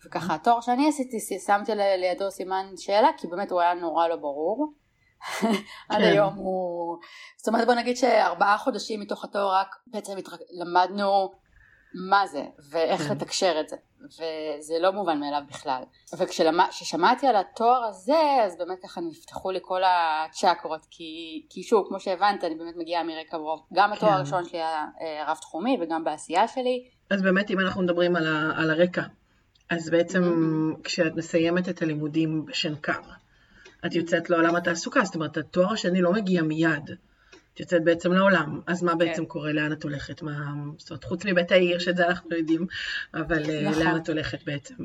וככה 0.05 0.36
התואר 0.36 0.62
שאני 0.62 0.88
עשיתי 0.88 1.17
שמתי 1.46 1.72
לידו 1.75 2.32
סימן 2.32 2.65
שאלה 2.77 3.10
כי 3.17 3.27
באמת 3.27 3.51
הוא 3.51 3.62
היה 3.62 3.74
נורא 3.74 4.08
לא 4.08 4.15
ברור. 4.15 4.74
עד 5.89 6.01
כן. 6.01 6.03
היום 6.03 6.34
הוא, 6.36 6.98
זאת 7.38 7.48
אומרת 7.48 7.65
בוא 7.67 7.74
נגיד 7.74 7.98
שארבעה 7.98 8.58
חודשים 8.58 9.00
מתוך 9.00 9.24
התואר 9.24 9.55
רק 9.55 9.67
בעצם 9.88 10.13
למדנו 10.51 11.32
מה 12.10 12.28
זה 12.28 12.44
ואיך 12.70 13.02
כן. 13.02 13.12
לתקשר 13.12 13.56
את 13.60 13.70
זה 13.70 13.75
וזה 14.06 14.74
לא 14.80 14.92
מובן 14.92 15.20
מאליו 15.20 15.42
בכלל 15.50 15.84
וכששמעתי 16.18 17.28
על 17.28 17.36
התואר 17.36 17.84
הזה 17.84 18.44
אז 18.46 18.58
באמת 18.58 18.78
ככה 18.84 19.02
נפתחו 19.02 19.52
לי 19.52 19.60
כל 19.62 19.82
הצ'קרות 19.84 20.86
כי, 20.92 21.42
כי 21.50 21.64
שוב 21.64 21.86
כמו 21.88 22.00
שהבנת 22.00 22.44
אני 22.44 22.56
באמת 22.56 22.75
מגיעה 22.78 23.04
מרקע 23.04 23.38
רוב 23.38 23.66
גם 23.74 23.94
התואר 23.94 24.12
כן. 24.12 24.18
הראשון 24.18 24.46
שלי 24.46 24.58
היה 24.58 24.86
אה, 25.02 25.24
רב 25.28 25.38
תחומי 25.38 25.78
וגם 25.82 26.04
בעשייה 26.04 26.48
שלי 26.48 26.90
אז 27.10 27.22
באמת 27.22 27.52
אם 27.52 27.60
אנחנו 27.60 27.82
מדברים 27.82 28.16
על, 28.16 28.28
ה, 28.28 28.52
על 28.58 28.70
הרקע 28.70 29.04
אז 29.70 29.90
בעצם 29.90 30.24
mm-hmm. 30.24 30.84
כשאת 30.84 31.16
מסיימת 31.16 31.70
את 31.70 31.82
הלימודים 31.82 32.46
בשנקר, 32.46 33.02
את 33.86 33.96
יוצאת 33.96 34.30
לעולם 34.30 34.56
התעסוקה, 34.56 35.04
זאת 35.04 35.16
אומרת 35.16 35.38
התואר 35.38 35.74
השני 35.74 36.02
לא 36.02 36.14
מגיע 36.14 36.42
מיד, 36.42 36.90
את 37.55 37.59
יוצאת 37.59 37.83
בעצם 37.83 38.12
לעולם, 38.13 38.62
אז 38.67 38.83
מה 38.83 38.95
בעצם 38.95 39.21
כן. 39.21 39.29
קורה, 39.29 39.51
לאן 39.51 39.71
את 39.71 39.83
הולכת, 39.83 40.21
מה, 40.21 40.31
זאת 40.77 40.89
אומרת 40.89 41.03
חוץ 41.03 41.25
מבית 41.25 41.51
העיר 41.51 41.79
שאת 41.79 41.97
זה 41.97 42.07
אנחנו 42.07 42.35
יודעים, 42.35 42.67
אבל 43.13 43.50
אה, 43.50 43.69
נכון. 43.69 43.83
לאן 43.83 43.97
את 43.97 44.09
הולכת 44.09 44.43
בעצם 44.43 44.75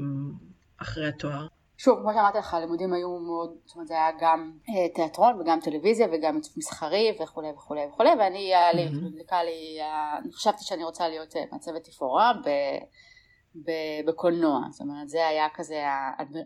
אחרי 0.79 1.09
התואר? 1.09 1.47
שוב, 1.79 1.99
כמו 2.01 2.13
שאמרתי 2.13 2.39
לך, 2.39 2.55
הלימודים 2.55 2.93
היו 2.93 3.19
מאוד, 3.19 3.55
זאת 3.65 3.75
אומרת 3.75 3.89
זה 3.89 3.95
היה 3.95 4.11
גם 4.21 4.53
אה, 4.69 4.95
תיאטרון 4.95 5.41
וגם 5.41 5.61
טלוויזיה 5.61 6.07
וגם 6.13 6.35
עיצוב 6.37 6.55
מסחרי 6.57 7.19
וכולי 7.23 7.49
וכולי 7.57 7.81
וכולי, 7.93 8.11
ואני, 8.19 8.39
היה 8.39 8.73
לי, 8.73 8.87
mm-hmm. 8.87 9.35
לי, 9.45 9.79
אני 10.23 10.33
חשבתי 10.33 10.65
שאני 10.65 10.85
רוצה 10.85 11.09
להיות 11.09 11.37
אה, 11.37 11.45
מעצבת 11.53 11.85
תפאורה 11.85 12.33
בקולנוע, 14.07 14.61
זאת 14.71 14.81
אומרת 14.81 15.09
זה 15.09 15.27
היה 15.27 15.47
כזה 15.55 15.83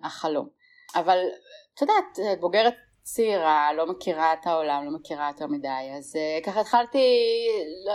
החלום. 0.03 0.49
אבל 0.95 1.19
את 1.75 1.83
יודעת, 1.83 2.41
בוגרת 2.41 2.75
צעירה, 3.05 3.73
לא 3.73 3.87
מכירה 3.87 4.33
את 4.33 4.47
העולם, 4.47 4.85
לא 4.85 4.91
מכירה 4.91 5.29
יותר 5.29 5.47
מדי, 5.47 5.91
אז 5.97 6.17
אה, 6.17 6.39
ככה 6.45 6.61
התחלתי 6.61 6.99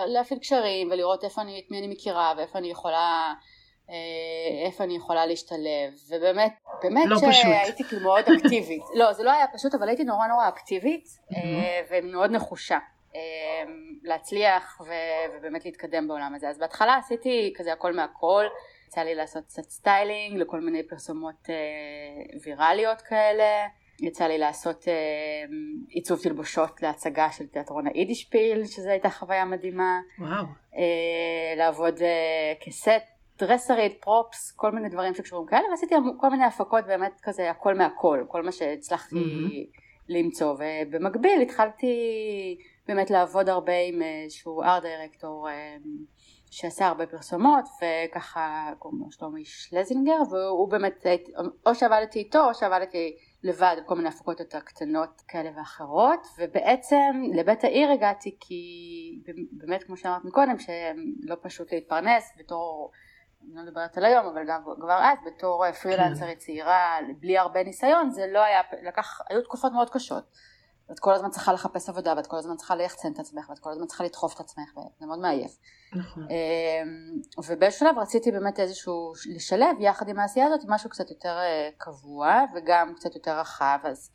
להפעיל 0.08 0.40
קשרים 0.40 0.92
ולראות 0.92 1.24
איפה 1.24 1.42
אני, 1.42 1.60
את 1.60 1.72
מי 1.72 1.80
אני 1.80 1.88
מכירה 1.88 2.34
ואיפה 2.38 2.60
אני 2.60 2.72
יכולה, 2.72 3.34
אה, 3.90 4.66
איפה 4.66 4.84
אני 4.84 4.96
יכולה 4.96 5.26
להשתלב, 5.26 5.94
ובאמת, 6.10 6.54
באמת 6.84 7.06
לא 7.10 7.32
שהייתי 7.32 7.84
כאילו 7.84 8.02
מאוד 8.02 8.24
אקטיבית, 8.38 8.84
לא 9.00 9.14
זה 9.14 9.24
לא 9.24 9.32
היה 9.32 9.46
פשוט 9.54 9.76
אבל 9.76 9.88
הייתי 9.88 10.04
נורא 10.04 10.28
נורא 10.28 10.48
אקטיבית 10.48 11.06
mm-hmm. 11.06 11.36
ומאוד 11.92 12.32
נחושה. 12.32 12.78
להצליח 14.04 14.82
ובאמת 14.82 15.66
להתקדם 15.66 16.08
בעולם 16.08 16.36
הזה 16.36 16.50
אז 16.50 16.58
בהתחלה 16.58 16.96
עשיתי 16.96 17.54
כזה 17.58 17.74
הכל 17.74 17.94
מהכל 17.94 18.46
יצא 18.88 19.02
לי 19.02 19.16
לעשות 19.16 19.46
קצת 19.46 19.64
styling 19.64 20.38
לכל 20.38 20.60
מיני 20.60 20.88
פרסומות 20.88 21.50
אה, 21.50 21.56
ויראליות 22.44 23.02
כאלה. 23.02 23.68
יצא 24.02 24.28
לי 24.28 24.38
לעשות 24.38 24.88
אה, 24.88 24.94
עיצוב 25.90 26.20
תלבושות 26.20 26.82
להצגה 26.84 27.32
של 27.32 27.48
תיאטרון 27.48 27.88
היידישפיל, 27.88 28.66
שזו 28.66 28.90
הייתה 28.90 29.10
חוויה 29.10 29.46
מדהימה. 29.46 30.00
וואו. 30.20 30.46
אה, 30.76 31.56
לעבוד 31.58 32.02
אה, 32.02 32.54
כסט, 32.62 32.90
דרסרית, 33.40 34.02
props, 34.02 34.52
כל 34.52 34.72
מיני 34.72 34.90
דברים 34.90 35.14
שקשורים 35.14 35.48
כאלה, 35.48 35.70
ועשיתי 35.72 35.96
כל 36.20 36.30
מיני 36.30 36.46
הפקות 36.46 36.86
באמת 36.86 37.22
כזה 37.24 37.52
הכל 37.52 37.76
מהכל, 37.76 38.24
כל 38.28 38.44
מה 38.44 38.52
שהצלחתי 38.52 39.16
mm-hmm. 39.16 39.82
למצוא, 40.10 40.56
ובמקביל 40.60 41.42
התחלתי 41.42 41.88
באמת 42.88 43.12
לעבוד 43.12 43.50
הרבה 43.50 43.80
עם 43.88 44.02
איזשהו 44.02 44.64
art 44.64 44.84
director. 44.84 45.48
שעשה 46.52 46.88
הרבה 46.88 47.06
פרסומות 47.06 47.66
וככה 47.82 48.72
קוראים 48.80 49.00
לו 49.00 49.12
שלומי 49.12 49.46
שלזינגר 49.46 50.22
והוא 50.32 50.72
באמת 50.72 51.06
או 51.66 51.76
שעבדתי 51.76 52.20
איתו 52.20 52.50
או 52.50 52.54
שעבדתי 52.54 53.18
לבד 53.44 53.76
בכל 53.84 53.96
מיני 53.96 54.10
הפקות 54.10 54.40
יותר 54.40 54.60
קטנות 54.60 55.22
כאלה 55.28 55.50
ואחרות 55.58 56.28
ובעצם 56.38 57.24
לבית 57.36 57.64
העיר 57.64 57.92
הגעתי 57.92 58.38
כי 58.40 58.64
באמת 59.52 59.84
כמו 59.84 59.98
שאמרת 59.98 60.26
מקודם 60.26 60.60
שלא 60.60 61.36
פשוט 61.42 61.74
להתפרנס 61.74 62.34
בתור 62.38 62.92
אני 63.42 63.56
לא 63.56 63.62
מדברת 63.62 63.98
על 63.98 64.06
היום 64.06 64.26
אבל 64.26 64.42
גם 64.48 64.62
כבר 64.82 65.00
אז 65.02 65.18
בתור 65.26 65.72
פרילנסרית 65.72 66.40
כן. 66.40 66.46
צעירה 66.46 66.98
בלי 67.20 67.38
הרבה 67.38 67.64
ניסיון 67.64 68.12
זה 68.12 68.28
לא 68.28 68.40
היה 68.40 68.62
לקח 68.84 69.22
היו 69.30 69.42
תקופות 69.42 69.72
מאוד 69.72 69.90
קשות 69.90 70.24
ואת 70.90 71.00
כל 71.00 71.14
הזמן 71.14 71.30
צריכה 71.30 71.54
לחפש 71.54 71.90
עבודה 71.90 72.14
ואת 72.18 72.28
כל 72.28 72.38
הזמן 72.38 72.56
צריכה 72.56 72.76
ליחצן 72.76 73.12
את 73.12 73.20
עצמך 73.20 73.50
ואת 73.50 73.60
כל 73.60 73.72
הזמן 73.72 73.86
צריכה 73.86 74.04
לדחוף 74.04 74.36
את 74.36 74.40
עצמך 74.40 74.78
וזה 74.78 75.06
מאוד 75.06 75.20
מעייף. 75.20 75.58
נכון. 75.94 76.24
אמ, 76.24 77.22
ובאיזשהו 77.38 77.80
שלב 77.80 77.98
רציתי 77.98 78.32
באמת 78.32 78.60
איזשהו 78.60 79.14
לשלב 79.36 79.76
יחד 79.80 80.10
עם 80.10 80.20
העשייה 80.20 80.48
הזאת 80.48 80.60
משהו 80.68 80.90
קצת 80.90 81.10
יותר 81.10 81.38
אה, 81.38 81.70
קבוע 81.78 82.42
וגם 82.56 82.94
קצת 82.96 83.16
יותר 83.16 83.40
רחב 83.40 83.80
אז 83.84 84.12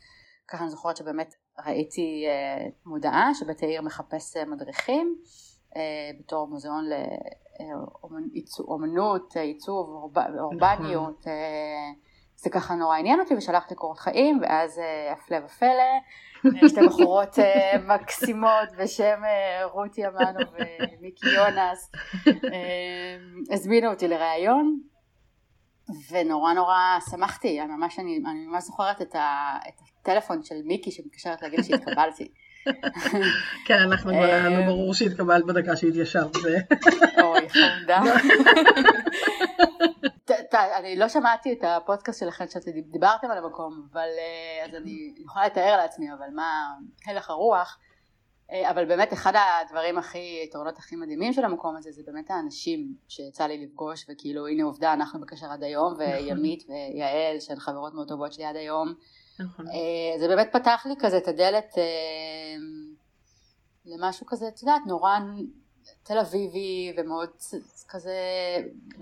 ככה 0.47 0.63
אני 0.63 0.71
זוכרת 0.71 0.97
שבאמת 0.97 1.35
ראיתי 1.65 2.25
אה, 2.27 2.67
מודעה 2.85 3.29
שבית 3.33 3.63
העיר 3.63 3.81
מחפש 3.81 4.37
אה, 4.37 4.45
מדריכים 4.45 5.17
בתור 6.19 6.47
מוזיאון 6.47 6.85
לאומנות, 8.59 9.35
עיצוב, 9.35 9.89
אורבניות 10.39 11.19
נכון. 11.19 11.33
זה 12.35 12.49
ככה 12.49 12.75
נורא 12.75 12.97
עניין 12.97 13.19
אותי 13.19 13.35
ושלחתי 13.35 13.75
קורות 13.75 13.99
חיים 13.99 14.39
ואז 14.41 14.81
הפלא 15.11 15.37
ופלא 15.45 15.99
שתי 16.67 16.79
בחורות 16.87 17.39
אה, 17.39 17.77
מקסימות 17.87 18.69
בשם 18.79 19.21
אה, 19.23 19.65
רותי 19.65 20.07
אמנו 20.07 20.39
ומיקי 20.51 21.29
יונס 21.29 21.91
אה, 22.27 23.17
הזמינו 23.51 23.89
אותי 23.89 24.07
לראיון 24.07 24.79
ונורא 26.11 26.53
נורא 26.53 26.77
שמחתי, 27.09 27.61
אני 27.61 27.73
ממש, 27.73 27.99
אני, 27.99 28.21
אני 28.31 28.47
ממש 28.47 28.63
זוכרת 28.63 29.01
את, 29.01 29.15
ה, 29.15 29.57
את 29.67 29.81
הטלפון 30.01 30.43
של 30.43 30.55
מיקי 30.63 30.91
שמתקשרת 30.91 31.41
להגיד 31.41 31.63
שהתקבלתי. 31.63 32.27
כן, 33.65 33.79
אנחנו 33.79 34.11
כבר 34.11 34.23
היה 34.23 34.49
לנו 34.49 34.65
ברור 34.65 34.93
שהתקבלת 34.93 35.45
בדקה 35.45 35.75
שהתיישבת. 35.75 36.35
אוי, 37.21 37.49
חמודה. 37.49 38.01
אני 40.53 40.95
לא 40.95 41.09
שמעתי 41.09 41.53
את 41.53 41.63
הפודקאסט 41.63 42.19
שלכם 42.19 42.45
שדיברתם 42.47 43.31
על 43.31 43.37
המקום, 43.37 43.87
אבל 43.91 43.99
אה, 44.17 44.65
אז 44.65 44.75
אני 44.75 45.13
יכולה 45.17 45.45
לתאר 45.45 45.77
לעצמי, 45.77 46.13
אבל 46.13 46.29
מה 46.35 46.73
הלך 47.07 47.29
הרוח. 47.29 47.77
אה, 48.51 48.71
אבל 48.71 48.85
באמת 48.85 49.13
אחד 49.13 49.33
הדברים 49.35 49.97
הכי, 49.97 50.17
היתרונות 50.17 50.77
הכי 50.77 50.95
מדהימים 50.95 51.33
של 51.33 51.45
המקום 51.45 51.75
הזה 51.75 51.91
זה 51.91 52.01
באמת 52.05 52.31
האנשים 52.31 52.95
שיצא 53.07 53.45
לי 53.45 53.65
לפגוש 53.65 54.05
וכאילו 54.09 54.47
הנה 54.47 54.63
עובדה 54.63 54.93
אנחנו 54.93 55.21
בקשר 55.21 55.47
עד 55.51 55.63
היום 55.63 55.93
נכון. 55.93 56.05
וימית 56.05 56.63
ויעל 56.69 57.39
שהן 57.39 57.59
חברות 57.59 57.93
מאוד 57.93 58.07
טובות 58.07 58.33
שלי 58.33 58.45
עד 58.45 58.55
היום. 58.55 58.93
נכון. 59.39 59.67
אה, 59.67 60.19
זה 60.19 60.27
באמת 60.27 60.49
פתח 60.51 60.85
לי 60.89 60.95
כזה 60.99 61.17
את 61.17 61.27
הדלת 61.27 61.75
למשהו 63.85 64.25
כזה, 64.25 64.47
את 64.47 64.61
יודעת, 64.61 64.81
נורא 64.87 65.19
תל 66.03 66.17
אביבי 66.17 66.93
ומאוד 66.97 67.29
כזה, 67.89 68.17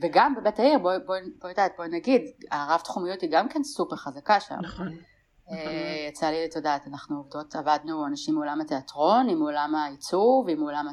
וגם 0.02 0.36
בבית 0.36 0.60
העיר, 0.60 0.80
בואי 0.80 0.98
בוא, 1.06 1.16
בוא, 1.42 1.52
בוא, 1.56 1.63
בוא 1.78 1.86
נגיד, 1.86 2.22
הרב 2.52 2.80
תחומיות 2.84 3.22
היא 3.22 3.30
גם 3.32 3.50
כן 3.50 3.63
סופר 3.63 3.96
חזקה 3.96 4.40
שם. 4.40 4.60
נכון. 4.62 4.88
אה, 4.88 5.56
נכון. 5.56 5.74
יצא 6.10 6.30
לי, 6.30 6.46
את 6.46 6.56
יודעת, 6.56 6.88
אנחנו 6.88 7.18
עובדות, 7.18 7.56
עבדנו 7.56 8.08
אנשים 8.08 8.36
מעולם 8.36 8.62
התיאטרון, 8.62 9.30
עם 9.30 9.42
עולם 9.42 9.75
העיצוב, 9.75 10.50
עם 10.50 10.62
עולם 10.62 10.88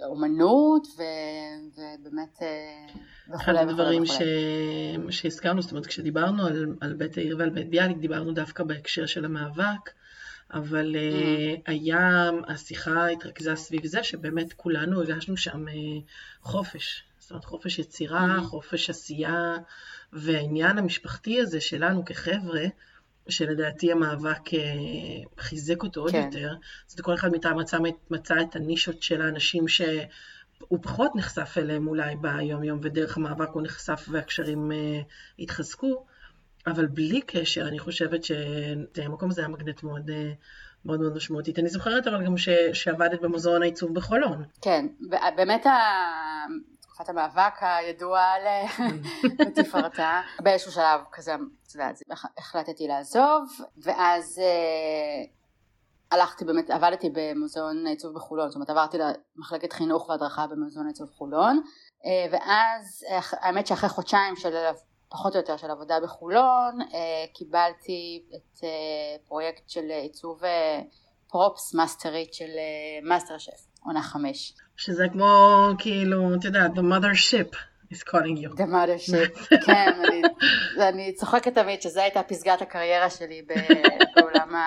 האומנות, 0.00 0.86
ו, 0.98 1.02
ובאמת 1.70 2.42
אה, 2.42 2.48
וכולי 3.28 3.36
וכולי. 3.36 3.60
אחד 3.62 3.68
הדברים 3.68 4.04
שהזכרנו, 5.10 5.62
זאת 5.62 5.70
אומרת, 5.70 5.86
כשדיברנו 5.86 6.46
על, 6.46 6.74
על 6.80 6.92
בית 6.92 7.16
העיר 7.16 7.36
ועל 7.38 7.50
בית 7.50 7.70
ביאליק, 7.70 7.98
דיברנו 7.98 8.32
דווקא 8.32 8.64
בהקשר 8.64 9.06
של 9.06 9.24
המאבק. 9.24 9.90
אבל 10.52 10.96
mm. 10.96 11.60
היה, 11.66 12.30
השיחה 12.48 13.08
התרכזה 13.08 13.56
סביב 13.56 13.86
זה 13.86 14.02
שבאמת 14.02 14.52
כולנו 14.52 15.00
הרגשנו 15.00 15.36
שם 15.36 15.68
אה, 15.68 15.74
חופש. 16.42 17.04
זאת 17.18 17.30
אומרת, 17.30 17.44
חופש 17.44 17.78
יצירה, 17.78 18.38
mm. 18.38 18.42
חופש 18.42 18.90
עשייה, 18.90 19.56
והעניין 20.12 20.78
המשפחתי 20.78 21.40
הזה 21.40 21.60
שלנו 21.60 22.04
כחבר'ה, 22.04 22.64
שלדעתי 23.28 23.92
המאבק 23.92 24.54
אה, 24.54 24.60
חיזק 25.38 25.82
אותו 25.82 26.00
עוד 26.00 26.10
כן. 26.10 26.28
יותר, 26.32 26.54
זאת 26.86 27.00
כל 27.00 27.14
אחד 27.14 27.30
מאיתם 27.30 27.58
מצא, 27.58 27.78
מצא 28.10 28.34
את 28.40 28.56
הנישות 28.56 29.02
של 29.02 29.22
האנשים 29.22 29.68
שהוא 29.68 30.78
פחות 30.82 31.16
נחשף 31.16 31.54
אליהם 31.58 31.86
אולי 31.86 32.16
ביום 32.16 32.64
יום, 32.64 32.78
ודרך 32.82 33.16
המאבק 33.16 33.48
הוא 33.48 33.62
נחשף 33.62 34.06
והקשרים 34.08 34.72
התחזקו. 35.38 36.06
אבל 36.66 36.86
בלי 36.86 37.20
קשר, 37.20 37.68
אני 37.68 37.78
חושבת 37.78 38.24
שהמקום 38.24 39.30
הזה 39.30 39.40
היה 39.40 39.48
מגנט 39.48 39.82
מאוד... 39.82 40.10
מאוד 40.84 41.00
מאוד 41.00 41.16
משמעותית. 41.16 41.58
אני 41.58 41.68
זוכרת 41.68 42.06
אבל 42.06 42.24
גם 42.24 42.36
ש, 42.36 42.48
שעבדת 42.72 43.20
במוזיאון 43.20 43.62
העיצוב 43.62 43.94
בחולון. 43.94 44.44
כן, 44.60 44.86
באמת 45.36 45.66
תקופת 46.80 47.08
המאבק 47.08 47.54
הידוע 47.60 48.20
לתפארתה. 49.38 50.20
באיזשהו 50.40 50.72
שלב 50.72 51.00
כזה, 51.12 51.34
את 51.34 51.74
יודעת, 51.74 51.98
החלטתי 52.38 52.88
לעזוב, 52.88 53.60
ואז 53.82 54.38
אה, 54.38 55.24
הלכתי 56.10 56.44
באמת, 56.44 56.70
עבדתי 56.70 57.10
במוזיאון 57.12 57.86
העיצוב 57.86 58.14
בחולון, 58.14 58.48
זאת 58.48 58.54
אומרת 58.54 58.70
עברתי 58.70 58.98
למחלקת 58.98 59.72
חינוך 59.72 60.08
והדרכה 60.08 60.46
במוזיאון 60.46 60.86
העיצוב 60.86 61.08
בחולון, 61.08 61.62
אה, 62.06 62.26
ואז 62.32 63.04
האמת 63.32 63.66
שאחרי 63.66 63.88
חודשיים 63.88 64.36
של 64.36 64.54
פחות 65.12 65.34
או 65.34 65.40
יותר 65.40 65.56
של 65.56 65.70
עבודה 65.70 66.00
בחולון, 66.02 66.80
אה, 66.94 67.24
קיבלתי 67.34 68.22
את 68.34 68.64
פרויקט 69.28 69.68
של 69.68 69.90
עיצוב 70.02 70.42
props 71.28 71.74
מאסטרית 71.74 72.34
של 72.34 72.50
מאסטר 73.02 73.38
שף, 73.38 73.66
עונה 73.84 74.02
חמש. 74.02 74.54
שזה 74.76 75.04
כמו 75.12 75.26
כאילו, 75.78 76.34
את 76.34 76.44
יודעת, 76.44 76.70
the 76.70 76.80
mother 76.80 77.14
ship 77.14 77.56
is 77.92 78.02
calling 78.10 78.38
you. 78.38 78.56
the 78.56 78.66
mother 78.66 79.10
ship, 79.10 79.46
כן, 79.66 79.92
אני, 80.04 80.22
אני 80.88 81.12
צוחקת 81.12 81.54
תמיד 81.54 81.82
שזו 81.82 82.00
הייתה 82.00 82.22
פסגת 82.22 82.62
הקריירה 82.62 83.10
שלי 83.10 83.42
בעולם 84.16 84.54
ה... 84.54 84.62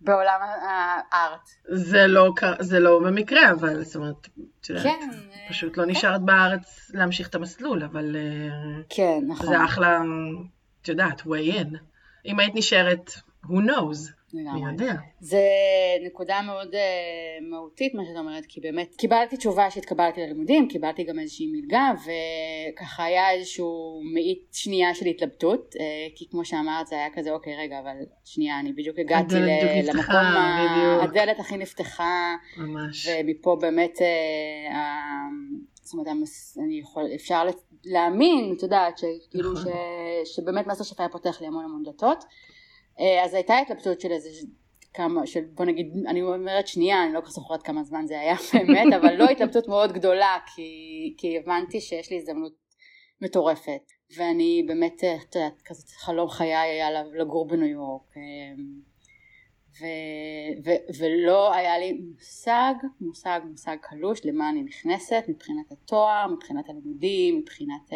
בעולם 0.00 0.40
ה 0.62 0.80
art. 0.80 1.50
זה 1.68 2.06
לא, 2.06 2.30
זה 2.60 2.80
לא 2.80 3.00
במקרה, 3.04 3.50
אבל 3.50 3.84
זאת 3.84 3.96
אומרת, 3.96 4.28
את 4.60 4.68
יודעת, 4.68 4.84
כן, 4.84 5.10
פשוט 5.48 5.76
לא 5.76 5.84
כן. 5.84 5.90
נשארת 5.90 6.22
בארץ 6.22 6.90
להמשיך 6.94 7.28
את 7.28 7.34
המסלול, 7.34 7.82
אבל 7.84 8.16
כן, 8.88 9.20
נכון. 9.28 9.46
זה 9.46 9.64
אחלה, 9.64 10.00
את 10.82 10.88
יודעת, 10.88 11.20
way 11.20 11.54
in. 11.54 11.76
אם 12.26 12.38
היית 12.40 12.54
נשארת, 12.54 13.10
who 13.48 13.70
knows. 13.70 14.12
מי 14.34 14.42
יודע. 14.70 14.92
זה 15.20 15.40
נקודה 16.06 16.40
מאוד 16.46 16.74
uh, 16.74 16.78
מהותית 17.50 17.94
מה 17.94 18.02
שאת 18.04 18.16
אומרת, 18.16 18.44
כי 18.48 18.60
באמת 18.60 18.94
קיבלתי 18.96 19.36
תשובה 19.36 19.70
שהתקבלתי 19.70 20.20
ללימודים, 20.20 20.68
קיבלתי 20.68 21.04
גם 21.04 21.18
איזושהי 21.18 21.46
מלגה, 21.52 21.90
וככה 22.72 23.04
היה 23.04 23.30
איזשהו 23.30 24.00
מאית 24.14 24.48
שנייה 24.52 24.94
של 24.94 25.06
התלבטות, 25.06 25.74
uh, 25.74 25.78
כי 26.16 26.28
כמו 26.30 26.44
שאמרת 26.44 26.86
זה 26.86 26.96
היה 26.96 27.08
כזה, 27.14 27.32
אוקיי 27.32 27.56
רגע, 27.56 27.78
אבל 27.80 27.96
שנייה, 28.24 28.60
אני 28.60 28.72
בדיוק 28.72 28.98
הגעתי 28.98 29.34
ל- 29.34 29.88
למקום, 29.90 30.14
ה- 30.16 31.02
הדלת 31.04 31.40
הכי 31.40 31.56
נפתחה, 31.56 32.34
ממש. 32.56 33.08
ומפה 33.08 33.56
באמת, 33.60 33.96
uh, 33.98 34.72
זאת 35.82 35.92
אומרת, 35.92 36.06
אני 36.64 36.80
יכול, 36.80 37.04
אפשר 37.14 37.44
להאמין, 37.84 38.54
את 38.56 38.62
יודעת, 38.62 38.98
שכאילו, 38.98 39.52
נכון. 39.52 39.72
ש, 40.24 40.36
שבאמת 40.36 40.66
מסר 40.66 40.84
שפה 40.84 41.08
פותח 41.12 41.40
לי 41.40 41.46
המון 41.46 41.64
המון 41.64 41.82
דלתות. 41.82 42.24
אה, 43.00 43.24
אז 43.24 43.34
הייתה 43.34 43.58
התלבטות 43.58 44.00
של 44.00 44.12
איזה 44.12 44.28
כמה, 44.94 45.26
של 45.26 45.44
בוא 45.44 45.64
נגיד, 45.64 45.92
אני 46.06 46.22
אומרת 46.22 46.68
שנייה, 46.68 47.04
אני 47.04 47.12
לא 47.12 47.20
כל 47.20 47.26
כך 47.26 47.32
זוכרת 47.32 47.62
כמה 47.62 47.84
זמן 47.84 48.06
זה 48.06 48.20
היה 48.20 48.36
באמת, 48.54 48.92
אבל 49.00 49.14
לא 49.14 49.24
התלבטות 49.24 49.68
מאוד 49.68 49.92
גדולה, 49.92 50.38
כי, 50.54 50.70
כי 51.18 51.38
הבנתי 51.38 51.80
שיש 51.80 52.10
לי 52.10 52.16
הזדמנות 52.16 52.52
מטורפת, 53.20 53.92
ואני 54.16 54.64
באמת, 54.66 55.04
אה, 55.04 55.16
את 55.16 55.34
יודעת, 55.34 55.62
כזה 55.64 55.82
חלום 55.96 56.28
חיי 56.28 56.56
היה 56.56 57.02
לגור 57.18 57.48
בניו 57.48 57.68
יורק, 57.68 58.16
אה, 58.16 58.22
ו, 59.80 59.84
ו, 60.64 60.70
ולא 60.98 61.54
היה 61.54 61.78
לי 61.78 61.92
מושג, 61.92 62.74
מושג, 63.00 63.40
מושג 63.50 63.76
קלוש 63.80 64.20
למה 64.24 64.50
אני 64.50 64.62
נכנסת 64.62 65.24
מבחינת 65.28 65.72
התואר, 65.72 66.26
מבחינת 66.32 66.68
הלימודים, 66.68 67.38
מבחינת 67.38 67.90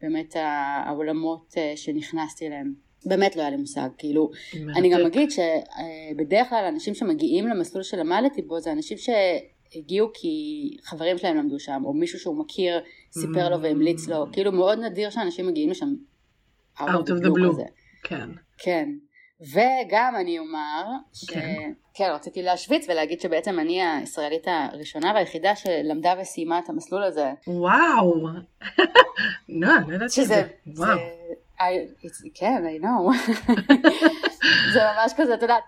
באמת 0.00 0.36
העולמות 0.36 1.54
שנכנסתי 1.76 2.46
אליהם. 2.46 2.91
באמת 3.06 3.36
לא 3.36 3.40
היה 3.40 3.50
לי 3.50 3.56
מושג, 3.56 3.88
כאילו, 3.98 4.30
אני 4.76 4.90
גם 4.90 5.06
אגיד 5.06 5.28
שבדרך 5.30 6.48
כלל 6.48 6.64
אנשים 6.64 6.94
שמגיעים 6.94 7.48
למסלול 7.48 7.82
שלמדתי 7.82 8.42
בו 8.42 8.60
זה 8.60 8.72
אנשים 8.72 8.98
שהגיעו 8.98 10.08
כי 10.14 10.30
חברים 10.84 11.18
שלהם 11.18 11.36
למדו 11.36 11.58
שם, 11.58 11.82
או 11.84 11.94
מישהו 11.94 12.18
שהוא 12.18 12.38
מכיר 12.38 12.80
סיפר 13.12 13.48
לו 13.48 13.62
והמליץ 13.62 14.08
לו, 14.08 14.26
כאילו 14.32 14.52
מאוד 14.52 14.78
נדיר 14.78 15.10
שאנשים 15.10 15.46
מגיעים 15.46 15.70
לשם 15.70 15.94
out 16.78 16.82
of 16.82 17.24
the 17.24 17.28
blue, 17.28 17.62
כן. 18.02 18.28
כן. 18.58 18.88
וגם 19.40 20.14
אני 20.20 20.38
אומר, 20.38 20.84
ש... 21.12 21.30
כן. 21.30 21.72
כן, 21.94 22.10
רציתי 22.14 22.42
להשוויץ 22.42 22.88
ולהגיד 22.88 23.20
שבעצם 23.20 23.58
אני 23.58 23.82
הישראלית 23.82 24.46
הראשונה 24.46 25.12
והיחידה 25.14 25.56
שלמדה 25.56 26.14
וסיימה 26.20 26.58
את 26.58 26.68
המסלול 26.68 27.02
הזה. 27.02 27.30
וואו, 27.46 28.26
לא, 29.48 29.68
לא 29.88 29.94
ידעתי 29.94 30.22
את 30.22 30.26
זה. 30.26 30.42
וואו. 30.66 30.98
I, 31.70 32.08
כן, 32.34 32.62
I 32.66 32.82
know. 32.84 33.32
זה 34.74 34.80
ממש 34.80 35.12
כזה, 35.16 35.34
את 35.34 35.42
יודעת, 35.42 35.62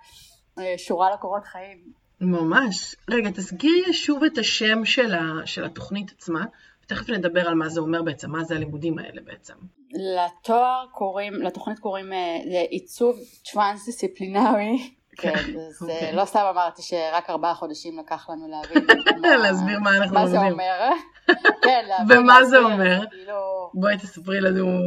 אה, 0.59 0.75
שורה 0.77 1.11
לקורות 1.15 1.45
חיים. 1.45 1.79
ממש. 2.21 2.95
רגע, 3.11 3.31
תסגירי 3.31 3.93
שוב 3.93 4.25
את 4.25 4.39
השם 4.39 4.85
של, 4.85 5.15
ה, 5.15 5.47
של 5.47 5.65
התוכנית 5.65 6.13
עצמה, 6.17 6.45
ותכף 6.85 7.11
נדבר 7.11 7.49
על 7.49 7.55
מה 7.55 7.69
זה 7.69 7.81
אומר 7.81 8.03
בעצם, 8.03 8.31
מה 8.31 8.45
זה 8.45 8.55
הלימודים 8.55 8.99
האלה 8.99 9.23
בעצם. 9.25 9.55
לתואר 9.91 10.87
קוראים, 10.93 11.33
לתוכנית 11.33 11.79
קוראים 11.79 12.13
אה, 12.13 12.39
לעיצוב 12.45 13.19
טרנס-דיסציפלינרי. 13.53 14.95
כן, 15.17 15.35
אז. 15.69 15.83
אוקיי. 15.83 16.13
לא 16.13 16.25
סתם 16.25 16.41
אמרתי 16.51 16.83
שרק 16.83 17.31
ארבעה 17.31 17.55
חודשים 17.55 17.99
לקח 17.99 18.31
לנו 18.31 18.49
להבין 18.49 18.85
להסביר 19.43 19.81
מה 19.81 19.97
אנחנו 19.97 20.15
לומדים. 20.15 20.35
מה 20.35 20.47
זה 20.47 20.53
אומר. 20.53 20.91
כן, 21.65 21.85
להבין. 21.89 22.19
ומה 22.19 22.45
זה 22.45 22.59
אומר? 22.59 23.01
כאילו... 23.11 23.71
בואי 23.75 23.99
תספרי 23.99 24.41
לנו 24.41 24.81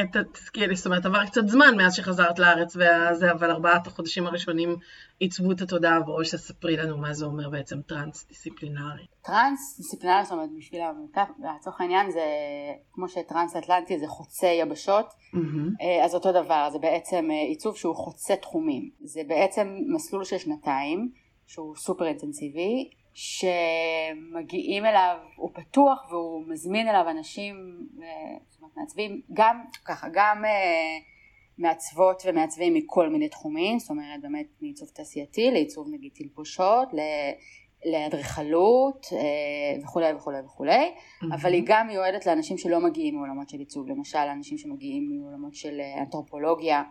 את 0.00 0.16
התסכית, 0.16 0.74
זאת 0.74 0.86
אומרת 0.86 1.06
עבר 1.06 1.26
קצת 1.26 1.48
זמן 1.48 1.76
מאז 1.76 1.94
שחזרת 1.94 2.38
לארץ 2.38 2.76
וזה, 2.76 3.32
אבל 3.32 3.50
ארבעת 3.50 3.86
החודשים 3.86 4.26
הראשונים 4.26 4.76
עיצבו 5.22 5.52
את 5.52 5.60
התודעה 5.60 6.00
בראש, 6.00 6.34
תספרי 6.34 6.76
לנו 6.76 6.98
מה 6.98 7.14
זה 7.14 7.24
אומר 7.24 7.50
בעצם 7.50 7.82
טרנס 7.82 8.26
דיסציפלינרי. 8.28 9.06
טרנס 9.24 9.76
דיסציפלינרי, 9.76 10.24
זאת 10.24 10.32
אומרת 10.32 10.50
בשביל 10.56 10.80
לצורך 11.56 11.80
העניין 11.80 12.10
זה 12.10 12.24
כמו 12.92 13.08
שטרנס 13.08 13.56
אטלנטי 13.56 13.98
זה 13.98 14.06
חוצה 14.06 14.46
יבשות, 14.46 15.06
mm-hmm. 15.06 16.04
אז 16.04 16.14
אותו 16.14 16.32
דבר, 16.32 16.68
זה 16.72 16.78
בעצם 16.78 17.28
אה, 17.30 17.36
עיצוב 17.48 17.76
שהוא 17.76 17.96
חוצה 17.96 18.36
תחומים, 18.36 18.90
זה 19.00 19.20
בעצם 19.28 19.76
מסלול 19.94 20.24
של 20.24 20.38
שנתיים 20.38 21.12
שהוא 21.46 21.76
סופר 21.76 22.06
אינטנסיבי 22.06 22.90
שמגיעים 23.14 24.86
אליו, 24.86 25.16
הוא 25.36 25.50
פתוח 25.54 26.06
והוא 26.10 26.44
מזמין 26.48 26.88
אליו 26.88 27.10
אנשים, 27.10 27.54
אה, 28.02 28.06
זאת 28.48 28.60
אומרת 28.60 28.76
מעצבים, 28.76 29.20
גם 29.32 29.64
ככה, 29.84 30.06
גם 30.12 30.44
מעצבות 31.62 32.22
ומעצבים 32.26 32.74
מכל 32.74 33.08
מיני 33.08 33.28
תחומים, 33.28 33.78
זאת 33.78 33.90
אומרת 33.90 34.20
באמת 34.22 34.46
מעיצוב 34.60 34.88
תעשייתי 34.88 35.50
לעיצוב 35.50 35.88
נגיד 35.90 36.10
תלבושות, 36.14 36.88
לאדריכלות 37.84 39.06
אה, 39.12 39.82
וכולי 39.82 40.12
וכולי 40.12 40.40
וכולי, 40.44 40.92
mm-hmm. 40.94 41.34
אבל 41.34 41.52
היא 41.52 41.62
גם 41.66 41.86
מיועדת 41.86 42.26
לאנשים 42.26 42.58
שלא 42.58 42.80
מגיעים 42.80 43.14
מעולמות 43.16 43.48
של 43.48 43.58
עיצוב, 43.58 43.88
למשל 43.88 44.18
אנשים 44.18 44.58
שמגיעים 44.58 45.08
מעולמות 45.10 45.54
של 45.54 45.80
אנתרופולוגיה 45.98 46.82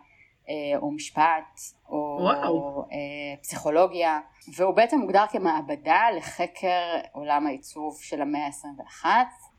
אה, 0.48 0.78
או 0.78 0.90
משפט 0.90 1.60
או, 1.88 2.18
או 2.48 2.82
אה, 2.82 3.36
פסיכולוגיה. 3.42 4.20
והוא 4.56 4.74
בעצם 4.74 4.98
מוגדר 4.98 5.24
כמעבדה 5.30 6.00
לחקר 6.16 7.00
עולם 7.12 7.46
העיצוב 7.46 8.02
של 8.02 8.22
המאה 8.22 8.46
ה-21 8.46 9.06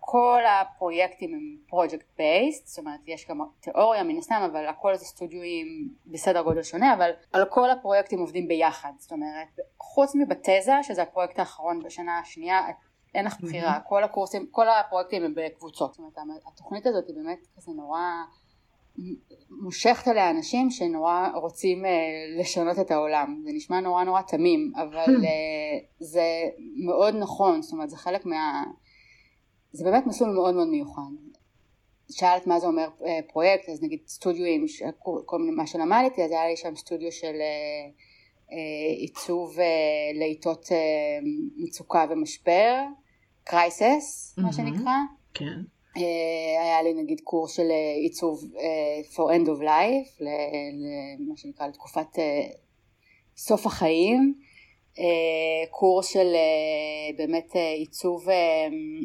כל 0.05 0.41
הפרויקטים 0.45 1.33
הם 1.33 1.57
פרויקט 1.67 2.05
בייסט, 2.17 2.67
זאת 2.67 2.79
אומרת 2.79 2.99
יש 3.07 3.27
גם 3.29 3.41
תיאוריה 3.59 4.03
מן 4.03 4.17
הסתם 4.17 4.49
אבל 4.51 4.67
הכל 4.67 4.95
זה 4.95 5.05
סטודיואים 5.05 5.67
בסדר 6.05 6.41
גודל 6.41 6.63
שונה 6.63 6.93
אבל 6.93 7.11
על 7.33 7.45
כל 7.45 7.69
הפרויקטים 7.69 8.19
עובדים 8.19 8.47
ביחד. 8.47 8.91
זאת 8.97 9.11
אומרת 9.11 9.47
חוץ 9.79 10.15
מבתזה 10.15 10.73
שזה 10.83 11.01
הפרויקט 11.01 11.39
האחרון 11.39 11.83
בשנה 11.83 12.19
השנייה 12.19 12.61
אין 13.15 13.25
לך 13.25 13.41
בחירה. 13.41 13.79
כל 13.79 14.03
הקורסים 14.03 14.47
כל 14.51 14.69
הפרויקטים 14.69 15.23
הם 15.23 15.33
בקבוצות. 15.35 15.93
זאת 15.93 15.99
אומרת 15.99 16.43
התוכנית 16.47 16.85
הזאת 16.85 17.07
היא 17.07 17.15
באמת 17.15 17.47
כזה 17.57 17.71
נורא 17.71 18.01
מושכת 19.49 20.07
אליה 20.07 20.29
אנשים 20.29 20.69
שנורא 20.69 21.27
רוצים 21.35 21.85
uh, 21.85 21.87
לשנות 22.39 22.79
את 22.79 22.91
העולם. 22.91 23.41
זה 23.45 23.49
נשמע 23.53 23.79
נורא 23.79 24.03
נורא 24.03 24.21
תמים 24.21 24.71
אבל 24.75 25.15
uh, 25.15 25.25
זה 26.13 26.25
מאוד 26.85 27.15
נכון. 27.15 27.61
זאת 27.61 27.73
אומרת 27.73 27.89
זה 27.89 27.97
חלק 27.97 28.25
מה 28.25 28.63
זה 29.73 29.83
באמת 29.83 30.07
מסלול 30.07 30.33
מאוד 30.33 30.55
מאוד 30.55 30.67
מיוחד. 30.67 31.01
שאלת 32.12 32.47
מה 32.47 32.59
זה 32.59 32.67
אומר 32.67 32.88
uh, 32.99 33.03
פרויקט 33.33 33.69
אז 33.69 33.83
נגיד 33.83 33.99
סטודיו 34.07 34.45
כל 35.25 35.39
מיני 35.39 35.51
מה 35.51 35.67
שלמדתי 35.67 36.23
אז 36.23 36.31
היה 36.31 36.47
לי 36.47 36.57
שם 36.57 36.75
סטודיו 36.75 37.12
של 37.12 37.36
uh, 37.36 38.49
uh, 38.49 38.53
עיצוב 38.97 39.57
לעיתות 40.19 40.67
מצוקה 41.57 42.05
ומשבר 42.09 42.75
קרייסס 43.43 44.36
מה 44.38 44.53
שנקרא. 44.53 44.93
כן. 45.33 45.59
אה, 45.97 46.63
היה 46.63 46.83
לי 46.83 46.93
נגיד 46.93 47.21
קורס 47.23 47.55
של 47.55 47.71
אה, 47.71 47.93
עיצוב 47.95 48.43
אה, 48.59 49.01
for 49.13 49.36
end 49.36 49.47
of 49.47 49.62
life, 49.62 50.23
למה 51.19 51.38
שנקרא 51.38 51.67
לתקופת 51.67 52.19
סוף 53.38 53.65
החיים, 53.65 54.33
קורס 55.69 56.13
של 56.13 56.27
באמת 57.17 57.56
עיצוב, 57.56 58.25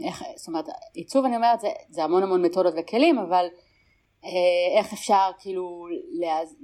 איך, 0.04 0.22
זאת 0.36 0.48
אומרת 0.48 0.64
עיצוב 0.94 1.24
אני 1.24 1.36
אומרת 1.36 1.60
זה, 1.60 1.68
זה 1.90 2.04
המון 2.04 2.22
המון 2.22 2.44
מתודות 2.44 2.74
וכלים 2.76 3.18
אבל 3.18 3.46
אה, 4.24 4.78
איך 4.78 4.92
אפשר 4.92 5.30
כאילו 5.38 5.86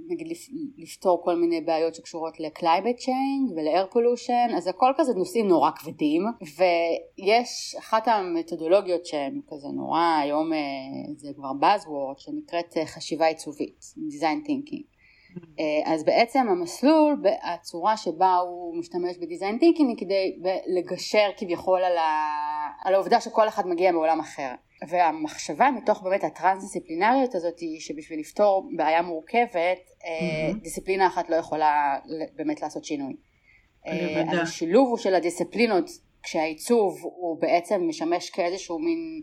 נגיד 0.09 0.37
לפתור 0.79 1.23
כל 1.25 1.37
מיני 1.37 1.61
בעיות 1.61 1.95
שקשורות 1.95 2.41
ל-climate 2.41 3.01
change 3.01 3.53
ול-air 3.57 3.95
pollution 3.95 4.57
אז 4.57 4.67
הכל 4.67 4.93
כזה 4.97 5.15
נושאים 5.15 5.49
נורא 5.49 5.71
כבדים 5.71 6.23
ויש 6.41 7.77
אחת 7.79 8.09
המתודולוגיות 8.09 9.07
שהן 9.07 9.41
כזה 9.49 9.69
נורא 9.69 10.19
היום 10.23 10.53
אה, 10.53 10.59
זה 11.17 11.33
כבר 11.37 11.51
buzzword 11.61 12.19
שנקראת 12.19 12.77
אה, 12.77 12.87
חשיבה 12.87 13.27
עיצובית 13.27 13.85
design 13.97 14.47
thinking 14.49 14.94
אז 15.85 16.05
בעצם 16.05 16.47
המסלול, 16.49 17.23
הצורה 17.43 17.97
שבה 17.97 18.37
הוא 18.37 18.79
משתמש 18.79 19.19
בדיזיין 19.19 19.59
תינקינג 19.59 19.89
היא 19.89 19.97
כדי 19.99 20.39
לגשר 20.67 21.31
כביכול 21.37 21.85
על, 21.85 21.99
ה... 21.99 22.29
על 22.85 22.95
העובדה 22.95 23.21
שכל 23.21 23.49
אחד 23.49 23.67
מגיע 23.67 23.93
מעולם 23.93 24.21
אחר. 24.21 24.51
והמחשבה 24.89 25.71
מתוך 25.71 26.03
באמת 26.03 26.25
הטרנס-דיסציפלינריות 26.25 27.35
הזאת 27.35 27.59
היא 27.59 27.81
שבשביל 27.81 28.21
לפתור 28.21 28.69
בעיה 28.77 29.03
מורכבת 29.03 29.79
mm-hmm. 29.79 30.63
דיסציפלינה 30.63 31.07
אחת 31.07 31.31
לא 31.31 31.37
יכולה 31.37 31.99
באמת 32.37 32.63
לעשות 32.63 32.85
שינוי. 32.85 33.15
אז 34.31 34.39
השילוב 34.43 34.89
הוא 34.89 34.99
של 34.99 35.15
הדיסציפלינות 35.15 35.91
כשהעיצוב 36.23 36.99
הוא 37.03 37.41
בעצם 37.41 37.89
משמש 37.89 38.31
כאיזשהו 38.31 38.79
מין 38.79 39.23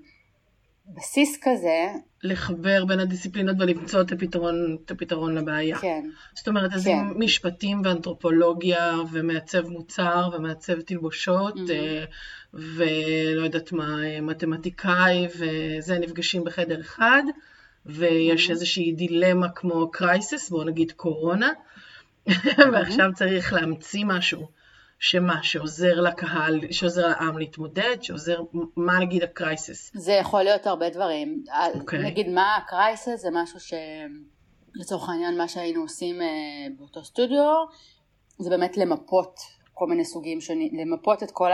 בסיס 0.86 1.38
כזה. 1.42 1.88
לחבר 2.24 2.86
בין 2.86 3.00
הדיסציפלינות 3.00 3.56
ולמצוא 3.60 4.02
את 4.02 4.12
הפתרון, 4.12 4.78
את 4.86 4.92
הפתרון 4.92 5.36
לבעיה. 5.36 5.78
כן. 5.78 6.10
זאת 6.36 6.48
אומרת, 6.48 6.74
אז 6.74 6.86
כן. 6.86 6.92
אם 6.92 7.20
משפטים 7.20 7.82
ואנתרופולוגיה 7.84 8.96
ומעצב 9.12 9.68
מוצר 9.68 10.30
ומעצב 10.34 10.82
תלבושות 10.82 11.56
mm-hmm. 11.56 12.54
ולא 12.54 13.42
יודעת 13.42 13.72
מה, 13.72 14.22
מתמטיקאי 14.22 15.28
וזה 15.38 16.00
נפגשים 16.00 16.44
בחדר 16.44 16.82
אחד 16.82 17.24
ויש 17.86 18.48
mm-hmm. 18.48 18.52
איזושהי 18.52 18.92
דילמה 18.92 19.50
כמו 19.50 19.92
crisis, 19.92 20.50
בואו 20.50 20.64
נגיד 20.64 20.92
קורונה, 20.92 21.50
mm-hmm. 22.30 22.62
ועכשיו 22.74 23.10
צריך 23.16 23.54
להמציא 23.54 24.06
משהו. 24.06 24.61
שמה, 25.04 25.44
שעוזר 25.44 26.02
לקהל, 26.02 26.60
שעוזר 26.72 27.08
לעם 27.08 27.38
להתמודד, 27.38 27.98
שעוזר, 28.02 28.42
מה 28.76 29.00
נגיד 29.00 29.24
ה 29.24 29.32
crisis? 29.32 29.92
זה 29.94 30.12
יכול 30.12 30.44
להיות 30.44 30.68
הרבה 30.68 30.90
דברים. 30.90 31.44
Okay. 31.48 31.80
אוקיי. 31.80 32.04
נגיד 32.04 32.30
מה 32.30 32.56
ה 32.58 32.67
crisis 32.67 33.22
זה 33.22 33.30
משהו 33.34 33.60
שלצורך 33.60 35.10
העניין 35.10 35.38
מה 35.38 35.48
שהיינו 35.48 35.82
עושים 35.82 36.22
uh, 36.22 36.24
באותו 36.78 37.04
סטודיו, 37.04 37.54
זה 38.40 38.50
באמת 38.50 38.78
למפות 38.78 39.40
כל 39.74 39.88
מיני 39.88 40.06
סוגים 40.06 40.42
שונים, 40.42 40.72
למפות 40.80 41.24
את 41.24 41.32
כל 41.32 41.52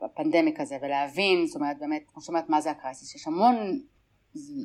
ה 0.00 0.07
pandemic 0.07 0.60
הזה 0.60 0.76
ולהבין, 0.82 1.46
זאת 1.46 1.56
אומרת 1.56 1.76
באמת, 1.80 2.02
כמו 2.12 2.22
שאומרת, 2.22 2.48
מה 2.48 2.60
זה 2.60 2.70
ה 2.70 2.76
crisis, 2.76 3.14
יש 3.14 3.26
המון... 3.26 3.80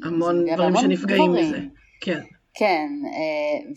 המון 0.04 0.46
דברים 0.54 0.76
שנפגעים 0.76 1.32
מזה, 1.32 1.60
כן. 2.02 2.22
כן, 2.54 2.90
אה, 3.06 3.72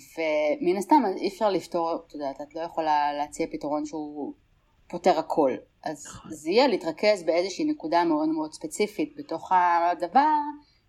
ומן 0.63 0.77
הסתם 0.77 1.03
אי 1.17 1.29
אפשר 1.29 1.51
לפתור, 1.51 2.05
את 2.07 2.15
יודעת, 2.15 2.41
את 2.41 2.55
לא 2.55 2.61
יכולה 2.61 3.13
להציע 3.13 3.47
פתרון 3.53 3.87
שהוא 3.87 4.35
פותר 4.89 5.19
הכל. 5.19 5.53
אז 5.85 6.07
נכון. 6.07 6.31
זה 6.31 6.51
יהיה 6.51 6.69
להתרכז 6.69 7.23
באיזושהי 7.23 7.65
נקודה 7.65 8.05
מאוד 8.05 8.29
מאוד 8.29 8.53
ספציפית 8.53 9.15
בתוך 9.17 9.53
הדבר, 9.53 10.37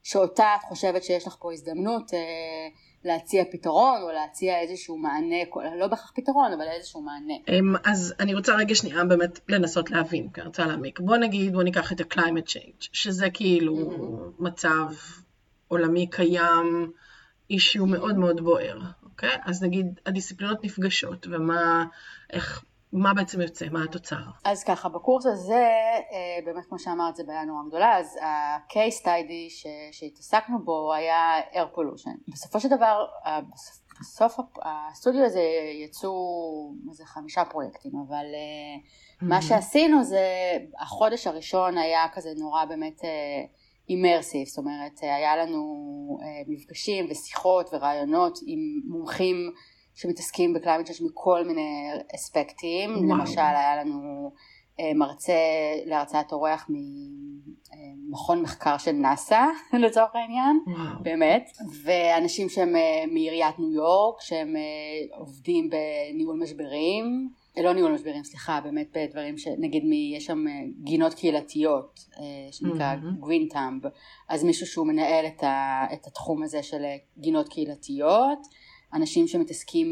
שאותה 0.04 0.47
את 0.60 0.63
חושבת 0.63 1.04
שיש 1.04 1.28
לך 1.28 1.36
פה 1.39 1.54
הזדמנות 1.54 2.13
אה, 2.13 2.19
להציע 3.04 3.43
פתרון 3.52 4.02
או 4.02 4.12
להציע 4.12 4.60
איזשהו 4.60 4.97
מענה, 4.97 5.36
לא 5.80 5.88
בהכרח 5.88 6.12
פתרון 6.15 6.54
אבל 6.54 6.65
איזשהו 6.78 7.02
מענה. 7.02 7.34
אמ, 7.47 7.76
אז 7.86 8.13
אני 8.19 8.34
רוצה 8.34 8.56
רגע 8.56 8.76
שנייה 8.76 9.06
באמת 9.06 9.39
לנסות 9.50 9.91
להבין, 9.91 10.30
כי 10.34 10.41
אני 10.41 10.47
רוצה 10.47 10.65
להעמיק. 10.65 11.00
בוא 11.00 11.17
נגיד, 11.17 11.54
בוא 11.54 11.63
ניקח 11.63 11.91
את 11.91 12.00
ה-climate 12.00 12.50
change, 12.50 12.89
שזה 12.93 13.30
כאילו 13.30 13.76
mm-hmm. 13.76 14.43
מצב 14.43 14.86
עולמי 15.67 16.08
קיים. 16.08 16.91
אישיו 17.49 17.86
מאוד 17.86 18.17
מאוד 18.17 18.41
בוער, 18.41 18.79
אוקיי? 19.03 19.38
אז 19.45 19.63
נגיד 19.63 19.99
הדיסציפלינות 20.05 20.63
נפגשות, 20.63 21.27
ומה, 21.31 21.86
איך, 22.33 22.63
מה 22.93 23.13
בעצם 23.13 23.41
יוצא, 23.41 23.65
מה 23.71 23.83
התוצר? 23.83 24.21
אז 24.45 24.63
ככה, 24.63 24.89
בקורס 24.89 25.25
הזה, 25.25 25.67
אה, 26.12 26.39
באמת 26.45 26.65
כמו 26.65 26.79
שאמרת, 26.79 27.15
זה 27.15 27.23
בעיה 27.23 27.45
נורא 27.45 27.67
גדולה, 27.67 27.97
אז 27.97 28.17
ה-case 28.21 29.03
study 29.03 29.67
שהתעסקנו 29.91 30.63
בו 30.63 30.93
היה 30.93 31.41
air 31.53 31.77
pollution. 31.77 32.31
בסופו 32.31 32.60
של 32.60 32.67
דבר, 32.67 33.05
בסוף 33.99 34.39
הסטודיו 34.62 35.25
הזה 35.25 35.43
יצאו 35.83 36.12
איזה 36.89 37.05
חמישה 37.05 37.45
פרויקטים, 37.45 37.91
אבל 38.07 38.25
mm-hmm. 38.25 39.25
מה 39.25 39.41
שעשינו 39.41 40.03
זה, 40.03 40.27
החודש 40.79 41.27
הראשון 41.27 41.77
היה 41.77 42.05
כזה 42.13 42.29
נורא 42.38 42.65
באמת 42.65 43.05
אה, 43.05 43.10
immersive, 43.89 44.47
זאת 44.47 44.58
אומרת 44.58 45.00
היה 45.02 45.38
לנו 45.38 45.62
אה, 46.21 46.41
מפגשים 46.47 47.06
ושיחות 47.10 47.69
ורעיונות 47.73 48.39
עם 48.45 48.60
מומחים 48.86 49.52
שמתעסקים 49.95 50.54
ב 50.53 50.58
climate 50.58 50.86
change 50.86 51.10
מכל 51.10 51.45
מיני 51.45 51.89
אספקטים, 52.15 52.89
וואו. 52.91 53.19
למשל 53.19 53.39
היה 53.39 53.84
לנו 53.84 54.32
אה, 54.80 54.91
מרצה 54.95 55.34
להרצאת 55.86 56.32
אורח 56.32 56.69
ממכון 56.69 58.41
מחקר 58.41 58.78
של 58.78 58.91
נאסא 58.91 59.45
לצורך 59.84 60.15
העניין, 60.15 60.60
וואו. 60.67 61.04
באמת, 61.04 61.50
ואנשים 61.84 62.50
שהם 62.50 62.76
אה, 62.76 63.04
מעיריית 63.12 63.60
ניו 63.60 63.71
יורק 63.71 64.21
שהם 64.21 64.56
עובדים 65.17 65.69
בניהול 65.69 66.39
משברים 66.39 67.30
לא 67.63 67.74
ניהול 67.74 67.91
משברים, 67.91 68.24
סליחה, 68.24 68.60
באמת 68.63 68.98
בדברים 68.98 69.38
שנגיד 69.38 69.86
מי, 69.86 70.13
יש 70.15 70.26
שם 70.26 70.48
אה, 70.48 70.54
גינות 70.84 71.13
קהילתיות 71.13 72.00
אה, 72.20 72.52
שנקרא 72.52 72.96
טאמב, 73.50 73.84
אז 74.30 74.43
מישהו 74.43 74.67
שהוא 74.67 74.88
מנהל 74.88 75.26
את, 75.26 75.43
ה, 75.43 75.86
את 75.93 76.08
התחום 76.08 76.43
הזה 76.43 76.63
של 76.63 76.84
אה, 76.84 76.96
גינות 77.17 77.50
קהילתיות, 77.50 78.39
אנשים 78.93 79.28
שמתעסקים 79.28 79.91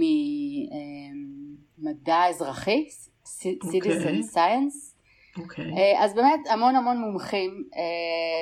ממדע 1.78 2.26
אזרחי, 2.30 2.88
citizen 3.26 3.64
okay. 3.64 4.36
science, 4.36 4.96
Okay. 5.36 5.42
אוקיי. 5.42 6.04
אז 6.04 6.14
באמת 6.14 6.40
המון 6.50 6.76
המון 6.76 6.98
מומחים 6.98 7.64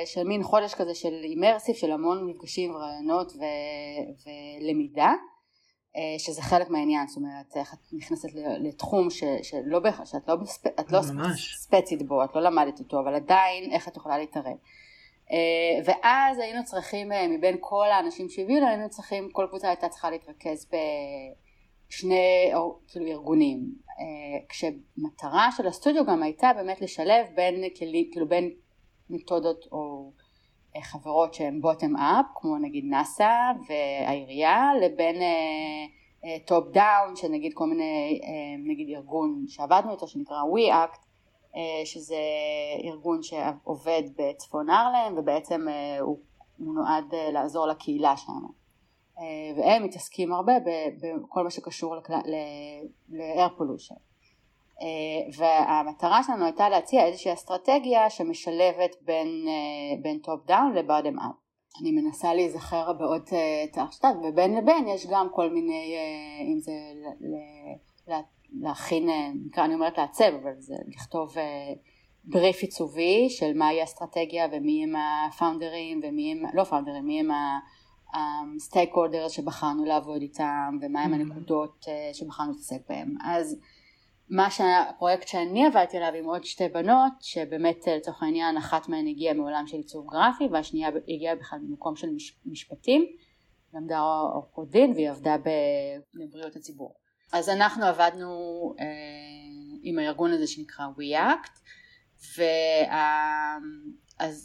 של 0.06 0.24
מין 0.24 0.42
חודש 0.42 0.74
כזה 0.74 0.94
של 0.94 1.14
אימרסיב, 1.24 1.74
של 1.74 1.92
המון 1.92 2.26
מפגשים 2.26 2.74
ורעיונות 2.74 3.32
ו- 3.32 4.30
ולמידה. 4.60 5.12
אה, 5.96 6.18
שזה 6.18 6.42
חלק 6.42 6.70
מהעניין, 6.70 7.06
זאת 7.06 7.16
אומרת 7.16 7.56
איך 7.56 7.74
את 7.74 7.78
נכנסת 7.92 8.28
לתחום 8.34 9.10
ש, 9.10 9.24
שלא 9.42 9.78
בהכרח, 9.78 10.06
שאת 10.06 10.28
לא, 10.28 10.36
בספ, 10.36 10.66
את 10.66 10.92
לא 10.92 11.00
ספצית 11.56 12.02
בו, 12.02 12.24
את 12.24 12.34
לא 12.34 12.42
למדת 12.42 12.78
אותו, 12.78 13.00
אבל 13.00 13.14
עדיין 13.14 13.72
איך 13.72 13.88
את 13.88 13.96
יכולה 13.96 14.18
להתערב. 14.18 14.56
אה, 15.32 15.36
ואז 15.84 16.38
היינו 16.38 16.64
צריכים 16.64 17.12
אה, 17.12 17.28
מבין 17.28 17.56
כל 17.60 17.90
האנשים 17.90 18.28
שהביאו 18.28 18.66
היינו 18.66 18.90
צריכים, 18.90 19.28
כל 19.32 19.46
קבוצה 19.48 19.68
הייתה 19.68 19.88
צריכה 19.88 20.10
להתרכז 20.10 20.66
בשני 21.88 22.50
כאילו 22.88 23.06
ארגונים, 23.06 23.84
כשמטרה 24.48 25.48
של 25.56 25.66
הסטודיו 25.66 26.06
גם 26.06 26.22
הייתה 26.22 26.50
באמת 26.56 26.80
לשלב 26.80 27.26
בין, 27.34 27.64
כאילו 28.12 28.28
בין 28.28 28.50
מתודות 29.10 29.66
או 29.72 30.12
חברות 30.82 31.34
שהן 31.34 31.60
bottom 31.60 31.96
up 31.96 32.26
כמו 32.34 32.58
נגיד 32.58 32.84
נאסא 32.84 33.52
והעירייה 33.68 34.70
לבין 34.82 35.16
top 36.46 36.64
uh, 36.66 36.70
down 36.72 37.16
שנגיד 37.16 37.52
כל 37.54 37.66
מיני 37.66 38.20
uh, 38.22 38.26
נגיד 38.70 38.96
ארגון 38.96 39.44
שעבדנו 39.48 39.92
איתו 39.92 40.08
שנקרא 40.08 40.36
WeAct 40.36 40.98
שזה 41.84 42.16
ארגון 42.84 43.22
שעובד 43.22 44.02
בצפון 44.16 44.70
הארלם 44.70 45.18
ובעצם 45.18 45.66
הוא, 46.00 46.18
הוא 46.58 46.74
נועד 46.74 47.14
לעזור 47.32 47.66
לקהילה 47.66 48.16
שלנו. 48.16 48.64
והם 49.56 49.84
מתעסקים 49.84 50.32
הרבה 50.32 50.52
בכל 51.22 51.44
מה 51.44 51.50
שקשור 51.50 51.96
ל-air 53.08 53.58
pollution. 53.58 53.94
אה, 53.94 54.13
והמטרה 55.36 56.22
שלנו 56.22 56.44
הייתה 56.44 56.68
להציע 56.68 57.06
איזושהי 57.06 57.32
אסטרטגיה 57.32 58.10
שמשלבת 58.10 58.96
בין, 59.02 59.44
אה, 59.48 60.02
בין 60.02 60.18
top 60.18 60.46
down 60.46 60.74
ל 60.74 60.80
bottom 60.80 61.18
up. 61.18 61.34
אני 61.80 61.92
מנסה 61.92 62.34
להיזכר 62.34 62.92
בעוד 62.92 63.22
אה, 63.32 63.64
תחשתת 63.72 64.14
ובין 64.24 64.54
לבין 64.54 64.88
יש 64.88 65.06
גם 65.06 65.28
כל 65.32 65.50
מיני 65.50 65.94
אם 66.52 66.60
זה 66.60 66.72
להכין, 68.60 69.08
נקרא 69.46 69.64
אני 69.64 69.74
אומרת 69.74 69.98
לעצב 69.98 70.34
אבל 70.42 70.52
זה 70.58 70.74
לכתוב 70.88 71.34
בריף 72.24 72.62
עיצובי 72.62 73.26
של 73.30 73.58
מהי 73.58 73.80
האסטרטגיה 73.80 74.46
ומי 74.52 74.84
הם 74.84 74.92
הפאונדרים 74.96 76.00
ומי 76.04 76.32
הם, 76.32 76.42
לא 76.54 76.64
פאונדרים, 76.64 77.04
מי 77.04 77.20
הם 77.20 77.28
הסטייק 78.56 78.90
הולדרס 78.94 79.32
שבחרנו 79.32 79.84
לעבוד 79.84 80.20
איתם 80.20 80.78
ומהם 80.80 81.12
mm-hmm. 81.12 81.14
הנקודות 81.14 81.86
שבחרנו 82.12 82.50
להתעסק 82.50 82.88
בהם 82.88 83.14
אז 83.24 83.60
מה 84.36 84.50
שהפרויקט 84.50 85.28
שאני 85.28 85.66
עבדתי 85.66 85.96
עליו 85.96 86.14
עם 86.14 86.24
עוד 86.24 86.44
שתי 86.44 86.68
בנות 86.68 87.12
שבאמת 87.20 87.86
לצורך 87.86 88.22
העניין 88.22 88.56
אחת 88.56 88.88
מהן 88.88 89.06
הגיעה 89.06 89.34
מעולם 89.34 89.66
של 89.66 89.76
עיצוב 89.76 90.06
גרפי 90.10 90.48
והשנייה 90.52 90.88
הגיעה 91.08 91.34
בכלל 91.36 91.58
ממקום 91.62 91.96
של 91.96 92.10
מש, 92.10 92.38
משפטים 92.46 93.06
למדה 93.74 93.98
עורכות 94.34 94.70
דין 94.70 94.92
והיא 94.92 95.10
עבדה 95.10 95.36
בבריאות 96.14 96.56
הציבור. 96.56 96.94
אז 97.32 97.48
אנחנו 97.48 97.84
עבדנו 97.84 98.28
אה, 98.80 98.84
עם 99.82 99.98
הארגון 99.98 100.32
הזה 100.32 100.46
שנקרא 100.46 100.84
WeAct 100.98 101.50
וה... 102.38 103.58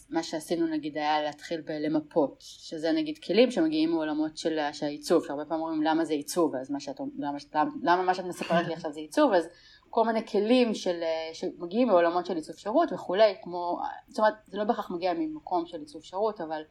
מה 0.10 0.24
שעשינו 0.24 0.68
נגיד 0.68 0.98
היה 0.98 1.22
להתחיל 1.22 1.62
בלמפות, 1.62 2.38
שזה 2.40 2.92
נגיד 2.92 3.18
כלים 3.18 3.52
שמגיעים 3.52 3.90
מעולמות 3.90 4.38
של, 4.38 4.60
העיצוב, 4.82 5.26
שהרבה 5.28 5.46
פעמים 5.46 5.64
אומרים 5.64 5.84
למה 5.84 6.06
זה 6.06 6.14
עיצוב, 6.14 6.56
אז 6.56 6.72
מה 6.72 6.80
שאת, 6.80 7.00
למה, 7.20 7.38
למה, 7.54 7.72
למה 7.84 8.04
מה 8.04 8.14
שאת 8.14 8.26
מספרת 8.26 8.68
לי 8.68 8.74
עכשיו 8.74 8.92
זה 8.94 9.00
עיצוב, 9.00 9.34
אז 9.34 9.48
כל 9.90 10.06
מיני 10.06 10.28
כלים 10.28 10.74
של, 10.74 11.02
שמגיעים 11.34 11.88
מעולמות 11.88 12.26
של 12.26 12.36
עיצוב 12.36 12.56
שירות 12.56 12.94
וכולי, 12.94 13.36
כמו, 13.44 13.80
זאת 14.08 14.20
אומרת 14.20 14.34
זה 14.48 14.58
לא 14.58 14.64
בהכרח 14.64 14.92
מגיע 14.92 15.14
ממקום 15.18 15.66
של 15.66 15.80
עיצוב 15.80 16.04
שירות, 16.04 16.42
אבל 16.42 16.62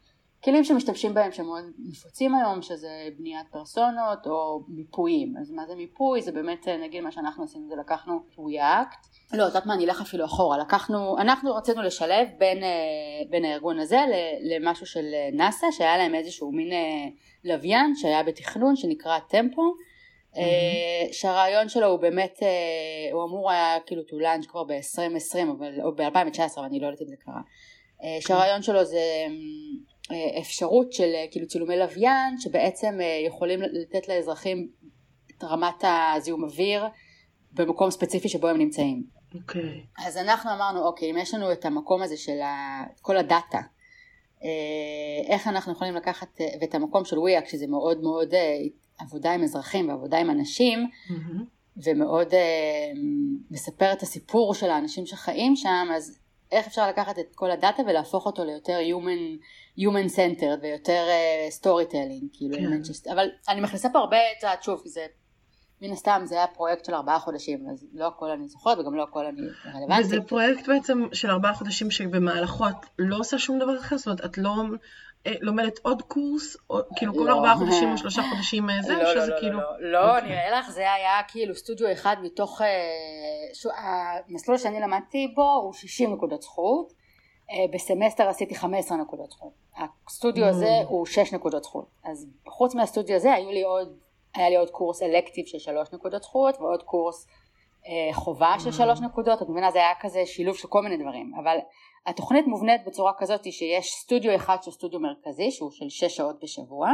כלים 0.44 0.64
שמשתמשים 0.64 1.14
בהם 1.14 1.32
שמאוד 1.32 1.64
נפוצים 1.78 2.34
היום 2.34 2.62
שזה 2.62 3.08
בניית 3.18 3.46
פרסונות 3.50 4.26
או 4.26 4.64
מיפויים. 4.68 5.34
אז 5.40 5.50
מה 5.50 5.66
זה 5.66 5.74
מיפוי? 5.74 6.22
זה 6.22 6.32
באמת 6.32 6.68
נגיד 6.68 7.02
מה 7.02 7.12
שאנחנו 7.12 7.44
עשינו 7.44 7.68
זה 7.68 7.76
לקחנו 7.76 8.20
ריאקט 8.38 9.06
לא 9.32 9.42
יודעת 9.42 9.66
מה? 9.66 9.74
אני 9.74 9.84
אלך 9.84 10.00
אפילו 10.00 10.24
אחורה. 10.24 10.58
לקחנו 10.58 11.18
אנחנו 11.18 11.54
רצינו 11.54 11.82
לשלב 11.82 12.28
בין, 12.38 12.62
אה, 12.62 12.68
בין 13.30 13.44
הארגון 13.44 13.78
הזה 13.78 13.98
למשהו 14.40 14.86
של 14.86 15.04
נאסא 15.32 15.66
שהיה 15.70 15.98
להם 15.98 16.14
איזשהו 16.14 16.52
מין 16.52 16.72
אה, 16.72 17.08
לוויין 17.44 17.96
שהיה 17.96 18.22
בתכנון 18.22 18.76
שנקרא 18.76 19.18
טמפו 19.18 19.74
mm-hmm. 20.34 21.12
שהרעיון 21.12 21.68
שלו 21.68 21.86
הוא 21.86 21.98
באמת 21.98 22.38
הוא 23.12 23.24
אמור 23.24 23.50
היה 23.50 23.76
כאילו 23.86 24.02
to 24.02 24.22
launch 24.24 24.48
כבר 24.48 24.64
ב-2020 24.64 25.38
או 25.82 25.92
ב-2019 25.94 26.40
אבל 26.56 26.64
אני 26.64 26.80
לא 26.80 26.86
יודעת 26.86 27.02
אם 27.02 27.06
זה 27.08 27.16
קרה 27.24 27.40
שהרעיון 28.20 28.62
שלו 28.62 28.84
זה 28.84 29.26
אפשרות 30.40 30.92
של 30.92 31.12
כאילו 31.30 31.46
צילומי 31.46 31.76
לוויין 31.76 32.38
שבעצם 32.38 32.98
אה, 33.00 33.22
יכולים 33.26 33.62
לתת 33.62 34.08
לאזרחים 34.08 34.68
את 35.30 35.44
רמת 35.44 35.84
הזיהום 35.84 36.44
אוויר 36.44 36.84
במקום 37.52 37.90
ספציפי 37.90 38.28
שבו 38.28 38.48
הם 38.48 38.58
נמצאים. 38.58 39.04
אוקיי. 39.34 39.62
Okay. 39.62 40.06
אז 40.06 40.16
אנחנו 40.16 40.50
אמרנו 40.50 40.84
אוקיי 40.86 41.10
אם 41.10 41.16
יש 41.18 41.34
לנו 41.34 41.52
את 41.52 41.64
המקום 41.64 42.02
הזה 42.02 42.16
של 42.16 42.40
ה... 42.40 42.82
כל 43.02 43.16
הדאטה 43.16 43.60
אה, 44.44 45.34
איך 45.34 45.48
אנחנו 45.48 45.72
יכולים 45.72 45.94
לקחת 45.94 46.40
אה, 46.40 46.46
ואת 46.60 46.74
המקום 46.74 47.04
של 47.04 47.18
וויאק 47.18 47.48
שזה 47.48 47.66
מאוד 47.66 48.00
מאוד 48.00 48.34
עבודה 48.98 49.32
עם 49.32 49.42
אזרחים 49.42 49.88
ועבודה 49.88 50.18
עם 50.18 50.30
אנשים 50.30 50.86
mm-hmm. 50.86 51.82
ומאוד 51.84 52.28
מספר 53.50 53.92
את 53.92 54.02
הסיפור 54.02 54.54
של 54.54 54.70
האנשים 54.70 55.06
שחיים 55.06 55.56
שם 55.56 55.88
אז 55.96 56.18
איך 56.52 56.66
אפשר 56.66 56.88
לקחת 56.88 57.18
את 57.18 57.34
כל 57.34 57.50
הדאטה 57.50 57.82
ולהפוך 57.82 58.26
אותו 58.26 58.44
ליותר 58.44 58.78
human, 58.78 59.42
human 59.80 60.14
centered 60.14 60.62
ויותר 60.62 61.04
uh, 61.06 61.60
story 61.60 61.92
telling, 61.92 62.26
כאילו, 62.32 62.56
כן. 62.56 62.80
just, 62.82 63.12
אבל 63.12 63.28
אני 63.48 63.60
מכניסה 63.60 63.88
פה 63.88 63.98
הרבה, 63.98 64.16
את 64.16 64.42
יודעת 64.42 64.62
שוב, 64.62 64.82
זה 64.84 65.06
מן 65.82 65.92
הסתם 65.92 66.22
זה 66.24 66.34
היה 66.34 66.46
פרויקט 66.46 66.84
של 66.84 66.94
ארבעה 66.94 67.18
חודשים, 67.18 67.66
אז 67.72 67.86
לא 67.92 68.06
הכל 68.06 68.30
אני 68.30 68.48
זוכרת 68.48 68.78
וגם 68.78 68.94
לא 68.94 69.02
הכל 69.02 69.26
אני 69.26 69.40
רלוונטית. 69.74 70.06
וזה 70.06 70.20
פרויקט 70.20 70.68
בעצם 70.68 71.02
של 71.12 71.30
ארבעה 71.30 71.54
חודשים 71.54 71.90
שבמהלכו 71.90 72.68
את 72.68 72.86
לא 72.98 73.16
עושה 73.18 73.38
שום 73.38 73.58
דבר 73.58 73.78
אחר, 73.78 73.96
זאת 73.96 74.06
אומרת 74.06 74.24
את 74.24 74.38
לא 74.38 74.54
לומדת 75.40 75.78
עוד 75.82 76.02
קורס, 76.02 76.56
או, 76.70 76.78
כאילו 76.96 77.14
כל 77.14 77.20
לא. 77.20 77.32
ארבעה 77.32 77.56
חודשים 77.56 77.92
או 77.92 77.98
שלושה 77.98 78.22
חודשים 78.30 78.70
אה, 78.70 78.82
זה, 78.82 78.92
לא, 78.92 79.10
שזה 79.10 79.30
לא, 79.30 79.40
כאילו... 79.40 79.58
לא, 79.58 79.78
לא, 79.80 80.06
לא, 80.06 80.20
נראה 80.20 80.58
לך 80.58 80.70
זה 80.70 80.92
היה 80.92 81.22
כאילו 81.28 81.54
סטודיו 81.54 81.92
אחד 81.92 82.16
מתוך, 82.22 82.60
המסלול 83.76 84.58
שאני 84.58 84.80
למדתי 84.80 85.32
בו 85.34 85.52
הוא 85.62 85.72
60 85.72 86.12
נקודות 86.12 86.42
זכות, 86.42 86.92
בסמסטר 87.74 88.28
עשיתי 88.28 88.54
15 88.54 88.98
נקודות 88.98 89.30
זכות, 89.30 89.52
הסטודיו 90.06 90.44
הזה 90.44 90.80
הוא 90.88 91.06
6 91.06 91.32
נקודות 91.32 91.64
זכות, 91.64 91.86
אז 92.04 92.26
חוץ 92.48 92.74
מהסטודיו 92.74 93.16
הזה 93.16 93.32
היו 93.32 93.50
לי 93.50 93.62
עוד, 93.62 93.98
היה 94.34 94.48
לי 94.48 94.56
עוד 94.56 94.70
קורס 94.70 95.02
elective 95.02 95.46
של 95.46 95.58
3 95.58 95.92
נקודות 95.92 96.22
זכות 96.22 96.56
ועוד 96.60 96.82
קורס 96.82 97.26
חובה 98.12 98.54
של 98.58 98.72
3 98.72 99.00
נקודות, 99.00 99.42
את 99.42 99.48
מבינה 99.48 99.70
זה 99.70 99.78
היה 99.78 99.94
כזה 100.00 100.22
שילוב 100.26 100.56
של 100.56 100.68
כל 100.68 100.82
מיני 100.82 100.96
דברים, 100.96 101.32
אבל 101.42 101.56
התוכנית 102.06 102.46
מובנית 102.46 102.80
בצורה 102.86 103.12
כזאת 103.18 103.52
שיש 103.52 103.92
סטודיו 103.92 104.34
אחד 104.34 104.56
שהוא 104.62 104.74
סטודיו 104.74 105.00
מרכזי 105.00 105.50
שהוא 105.50 105.70
של 105.70 105.88
6 105.88 106.04
שעות 106.04 106.36
בשבוע 106.42 106.90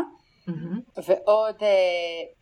mm-hmm. 0.49 1.01
ועוד 1.07 1.57
אה, 1.63 1.69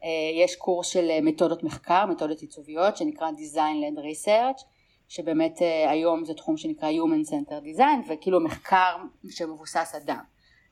אה, 0.05 0.45
יש 0.45 0.57
קורס 0.57 0.89
של 0.89 1.11
אה, 1.11 1.21
מתודות 1.21 1.63
מחקר, 1.65 2.07
מתודות 2.07 2.41
עיצוביות 2.41 2.97
שנקרא 2.97 3.31
Design 3.31 3.57
Led 3.57 3.99
Research 3.99 4.65
שבאמת 5.09 5.63
אה, 5.63 5.91
היום 5.91 6.25
זה 6.25 6.35
תחום 6.35 6.57
שנקרא 6.57 6.89
Human 6.91 7.31
Center 7.31 7.79
Design 7.79 8.13
וכאילו 8.13 8.41
מחקר 8.41 8.97
שמבוסס 9.31 9.95
אדם 10.03 10.23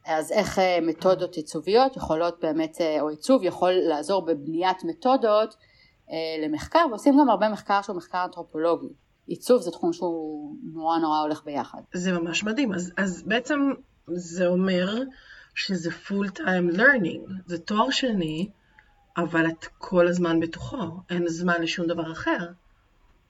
אז 0.06 0.32
איך 0.32 0.58
אה, 0.58 0.78
מתודות 0.82 1.36
עיצוביות 1.36 1.96
יכולות 1.96 2.40
באמת 2.40 2.80
אה, 2.80 3.00
או 3.00 3.08
עיצוב 3.08 3.42
יכול 3.44 3.72
לעזור 3.72 4.26
בבניית 4.26 4.84
מתודות 4.84 5.54
אה, 5.54 5.69
למחקר 6.44 6.86
ועושים 6.90 7.14
גם 7.20 7.30
הרבה 7.30 7.48
מחקר 7.48 7.82
שהוא 7.82 7.96
מחקר 7.96 8.24
אנתרופולוגי 8.24 8.88
עיצוב 9.30 9.62
זה 9.62 9.70
תחום 9.70 9.92
שהוא 9.92 10.54
נורא 10.72 10.98
נורא 10.98 11.18
הולך 11.20 11.44
ביחד. 11.44 11.78
זה 11.94 12.12
ממש 12.12 12.44
מדהים, 12.44 12.74
אז, 12.74 12.92
אז 12.96 13.22
בעצם 13.22 13.58
זה 14.06 14.46
אומר 14.46 14.98
שזה 15.54 15.90
full 15.90 16.38
time 16.38 16.76
learning, 16.76 17.32
זה 17.46 17.58
תואר 17.58 17.90
שני, 17.90 18.48
אבל 19.16 19.46
את 19.46 19.64
כל 19.78 20.08
הזמן 20.08 20.40
בתוכו, 20.40 20.76
אין 21.10 21.28
זמן 21.28 21.62
לשום 21.62 21.86
דבר 21.86 22.12
אחר. 22.12 22.38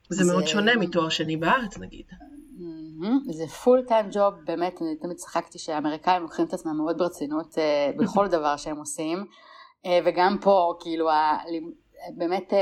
זה, 0.08 0.24
זה 0.24 0.32
מאוד 0.32 0.46
שונה 0.46 0.76
מתואר 0.76 1.08
שני 1.08 1.36
בארץ 1.36 1.78
נגיד. 1.78 2.06
זה 3.30 3.46
פול 3.46 3.82
טיים 3.88 4.06
ג'וב, 4.12 4.34
באמת, 4.44 4.82
אני 4.82 4.96
תמיד 4.96 5.16
צחקתי 5.16 5.58
שהאמריקאים 5.58 6.22
לוקחים 6.22 6.46
את 6.46 6.52
עצמם 6.52 6.76
מאוד 6.76 6.98
ברצינות 6.98 7.54
uh, 7.54 8.02
בכל 8.02 8.28
דבר 8.36 8.56
שהם 8.56 8.76
עושים, 8.76 9.24
uh, 9.82 9.88
וגם 10.04 10.36
פה, 10.40 10.74
כאילו, 10.80 11.08
באמת, 12.16 12.52
אה, 12.52 12.58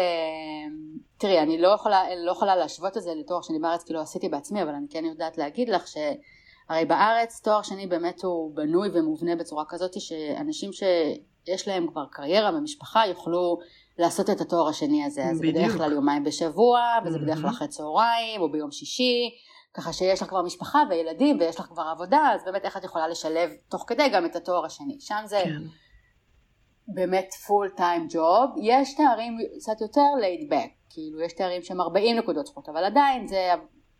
תראי, 1.18 1.38
אני 1.38 1.59
לא 1.59 1.68
יכולה, 1.68 2.03
לא 2.16 2.31
יכולה 2.31 2.57
להשוות 2.57 2.96
את 2.96 3.03
זה 3.03 3.14
לתואר 3.14 3.42
שני 3.42 3.59
בארץ, 3.59 3.85
כי 3.85 3.92
לא 3.92 4.01
עשיתי 4.01 4.29
בעצמי, 4.29 4.62
אבל 4.62 4.74
אני 4.74 4.87
כן 4.90 5.05
יודעת 5.05 5.38
להגיד 5.38 5.68
לך 5.68 5.87
שהרי 5.88 6.85
בארץ 6.85 7.40
תואר 7.44 7.62
שני 7.62 7.87
באמת 7.87 8.22
הוא 8.22 8.57
בנוי 8.57 8.88
ומובנה 8.92 9.37
בצורה 9.37 9.64
כזאת 9.68 10.01
שאנשים 10.01 10.70
שיש 10.72 11.68
להם 11.68 11.87
כבר 11.87 12.05
קריירה 12.11 12.51
ומשפחה 12.59 13.07
יוכלו 13.07 13.59
לעשות 13.98 14.31
את 14.31 14.40
התואר 14.40 14.68
השני 14.68 15.05
הזה, 15.05 15.24
אז 15.24 15.38
בדיוק. 15.38 15.57
בדרך 15.57 15.77
כלל 15.77 15.92
יומיים 15.92 16.24
בשבוע, 16.24 16.81
וזה 17.05 17.18
בדרך 17.18 17.40
כלל 17.40 17.51
אחרי 17.51 17.68
צהריים 17.68 18.40
או 18.40 18.53
ביום 18.53 18.70
שישי, 18.70 19.31
ככה 19.74 19.92
שיש 19.92 20.22
לך 20.22 20.29
כבר 20.29 20.42
משפחה 20.42 20.83
וילדים 20.90 21.37
ויש 21.40 21.61
לך 21.61 21.66
כבר 21.66 21.83
עבודה, 21.83 22.31
אז 22.35 22.44
באמת 22.44 22.64
איך 22.64 22.77
את 22.77 22.85
יכולה 22.85 23.09
לשלב 23.09 23.51
תוך 23.68 23.85
כדי 23.87 24.09
גם 24.09 24.27
את 24.27 24.37
התואר 24.37 24.64
השני, 24.64 24.96
שם 25.01 25.22
זה... 25.24 25.40
כן. 25.44 25.62
באמת 26.88 27.35
פול 27.46 27.68
טיים 27.68 28.07
ג'וב, 28.11 28.51
יש 28.62 28.94
תארים 28.94 29.38
קצת 29.59 29.81
יותר 29.81 30.01
laid 30.01 30.53
back, 30.53 30.68
כאילו 30.90 31.20
יש 31.20 31.33
תארים 31.33 31.62
שהם 31.62 31.81
40 31.81 32.16
נקודות 32.16 32.46
זכות, 32.46 32.68
אבל 32.68 32.85
עדיין 32.85 33.27
זה, 33.27 33.51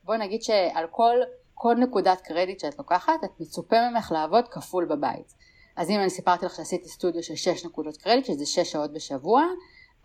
בואי 0.05 0.19
נגיד 0.19 0.43
שעל 0.43 0.87
כל, 0.91 1.17
כל 1.55 1.75
נקודת 1.75 2.21
קרדיט 2.21 2.61
שאת 2.61 2.79
לוקחת, 2.79 3.25
את 3.25 3.41
מצופה 3.41 3.77
ממך 3.91 4.13
לעבוד 4.13 4.49
כפול 4.49 4.85
בבית. 4.85 5.35
אז 5.77 5.91
אם 5.91 6.01
אני 6.01 6.11
סיפרתי 6.11 6.47
לך 6.47 6.55
שעשיתי 6.55 6.89
סטודיו 6.89 7.23
של 7.23 7.35
6 7.35 7.67
נקודות 7.67 7.97
קרדיט, 7.97 8.25
שזה 8.25 8.47
6 8.47 8.59
שעות 8.73 8.93
בשבוע, 8.93 9.45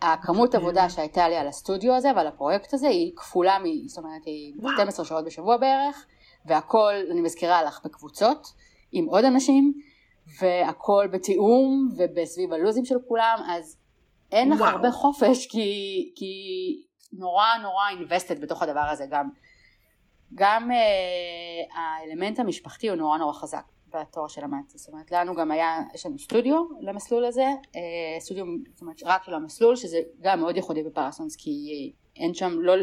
הכמות 0.02 0.54
עבודה 0.54 0.90
שהייתה 0.90 1.28
לי 1.28 1.36
על 1.36 1.48
הסטודיו 1.48 1.94
הזה 1.94 2.08
ועל 2.16 2.26
הפרויקט 2.26 2.74
הזה 2.74 2.88
היא 2.88 3.12
כפולה, 3.16 3.58
מ, 3.58 3.88
זאת 3.88 3.98
אומרת 3.98 4.24
היא 4.26 4.54
12 4.74 5.04
שעות 5.04 5.24
בשבוע 5.24 5.56
בערך, 5.56 6.06
והכל, 6.46 6.94
אני 7.10 7.20
מזכירה 7.20 7.62
לך, 7.62 7.80
בקבוצות, 7.84 8.52
עם 8.92 9.04
עוד 9.04 9.24
אנשים, 9.24 9.72
והכל 10.40 11.08
בתיאום 11.12 11.88
ובסביב 11.96 12.52
הלוזים 12.52 12.84
של 12.84 12.96
כולם 13.08 13.38
אז 13.48 13.76
אין 14.32 14.50
לך 14.50 14.60
הרבה 14.60 14.90
חופש 14.90 15.46
כי, 15.46 16.12
כי 16.16 16.34
נורא 17.12 17.46
נורא 17.62 17.84
invested 17.90 18.40
בתוך 18.40 18.62
הדבר 18.62 18.80
הזה. 18.80 19.04
גם 19.10 19.28
גם 20.34 20.70
uh, 20.70 21.78
האלמנט 21.78 22.38
המשפחתי 22.38 22.88
הוא 22.88 22.96
נורא 22.96 23.18
נורא 23.18 23.32
חזק 23.32 23.64
בתואר 23.88 24.28
של 24.28 24.44
המאצי 24.44 24.78
זאת 24.78 24.88
אומרת 24.92 25.10
לנו 25.10 25.34
גם 25.34 25.50
היה 25.50 25.78
יש 25.94 26.06
לנו 26.06 26.18
סטודיו 26.18 26.64
למסלול 26.80 27.24
הזה 27.24 27.46
uh, 27.66 27.76
סטודיו 28.18 28.44
זאת 28.72 28.82
אומרת 28.82 29.02
רק 29.04 29.24
של 29.24 29.34
המסלול 29.34 29.76
שזה 29.76 29.98
גם 30.20 30.40
מאוד 30.40 30.56
ייחודי 30.56 30.82
בפרסונס 30.82 31.36
כי 31.36 31.50
אין 32.16 32.34
שם 32.34 32.52
לא, 32.60 32.74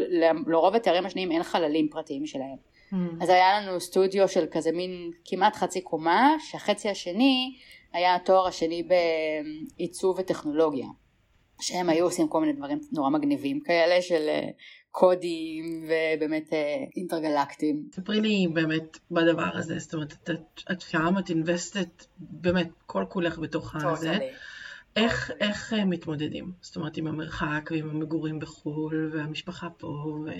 לרוב 0.46 0.74
התארים 0.74 1.06
השניים 1.06 1.32
אין 1.32 1.42
חללים 1.42 1.88
פרטיים 1.88 2.26
שלהם. 2.26 2.71
אז 3.20 3.28
היה 3.28 3.60
לנו 3.60 3.80
סטודיו 3.80 4.28
של 4.28 4.46
כזה 4.50 4.72
מין 4.72 5.10
כמעט 5.24 5.56
חצי 5.56 5.80
קומה, 5.80 6.34
שהחצי 6.38 6.88
השני 6.88 7.56
היה 7.92 8.14
התואר 8.14 8.46
השני 8.46 8.88
בעיצוב 9.76 10.18
וטכנולוגיה, 10.18 10.86
שהם 11.60 11.88
היו 11.88 12.04
עושים 12.04 12.28
כל 12.28 12.40
מיני 12.40 12.52
דברים 12.52 12.80
נורא 12.92 13.10
מגניבים 13.10 13.60
כאלה 13.60 14.02
של 14.02 14.28
אה, 14.28 14.48
קודים 14.90 15.84
ובאמת 15.84 16.52
אה, 16.52 16.84
אינטרגלקטים. 16.96 17.88
ספרי 17.92 18.20
לי 18.20 18.46
באמת 18.52 18.98
בדבר 19.10 19.50
הזה, 19.54 19.78
זאת 19.78 19.94
אומרת 19.94 20.12
את, 20.12 20.30
את 20.72 20.80
שם, 20.80 21.14
את 21.18 21.30
אינבסטת 21.30 22.04
באמת 22.18 22.68
כל 22.86 23.04
כולך 23.08 23.38
בתוך 23.38 23.74
הזה. 23.74 24.18
איך, 24.96 25.30
איך 25.40 25.72
אה, 25.72 25.84
מתמודדים? 25.84 26.52
זאת 26.60 26.76
אומרת 26.76 26.96
עם 26.96 27.06
המרחק 27.06 27.70
ועם 27.70 27.90
המגורים 27.90 28.38
בחו"ל 28.38 29.10
והמשפחה 29.14 29.70
פה 29.70 29.86
ו... 29.86 30.30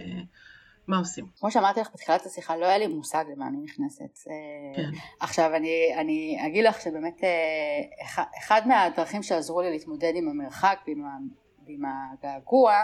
מה 0.86 0.98
עושים? 0.98 1.26
כמו 1.38 1.50
שאמרתי 1.50 1.80
לך 1.80 1.90
בתחילת 1.94 2.26
השיחה, 2.26 2.56
לא 2.56 2.66
היה 2.66 2.78
לי 2.78 2.86
מושג 2.86 3.24
למה 3.36 3.46
אני 3.48 3.58
נכנסת. 3.64 4.18
אה, 4.30 4.76
כן. 4.76 4.90
עכשיו 5.20 5.54
אני, 5.54 5.94
אני 5.96 6.38
אגיד 6.46 6.64
לך 6.64 6.80
שבאמת 6.80 7.24
אה, 7.24 8.24
אחד 8.38 8.60
מהדרכים 8.66 9.22
שעזרו 9.22 9.62
לי 9.62 9.70
להתמודד 9.70 10.12
עם 10.14 10.28
המרחק 10.28 10.78
ועם, 10.86 11.02
ועם 11.66 11.82
הגעגוע 11.84 12.74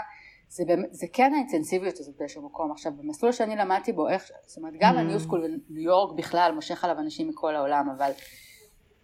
זה, 0.49 0.63
זה 0.91 1.07
כן 1.13 1.33
האינטנסיביות 1.33 1.99
הזאת 1.99 2.15
באיזשהו 2.17 2.45
מקום. 2.45 2.71
עכשיו 2.71 2.91
במסלול 2.97 3.31
שאני 3.31 3.55
למדתי 3.55 3.93
בו, 3.93 4.09
איך, 4.09 4.23
זאת 4.45 4.57
אומרת 4.57 4.73
גם 4.79 4.95
mm. 4.95 4.99
הניו 4.99 5.19
סקול 5.19 5.41
בניו 5.41 5.81
יורק 5.81 6.17
בכלל 6.17 6.51
מושך 6.55 6.83
עליו 6.83 6.99
אנשים 6.99 7.27
מכל 7.27 7.55
העולם, 7.55 7.89
אבל 7.97 8.11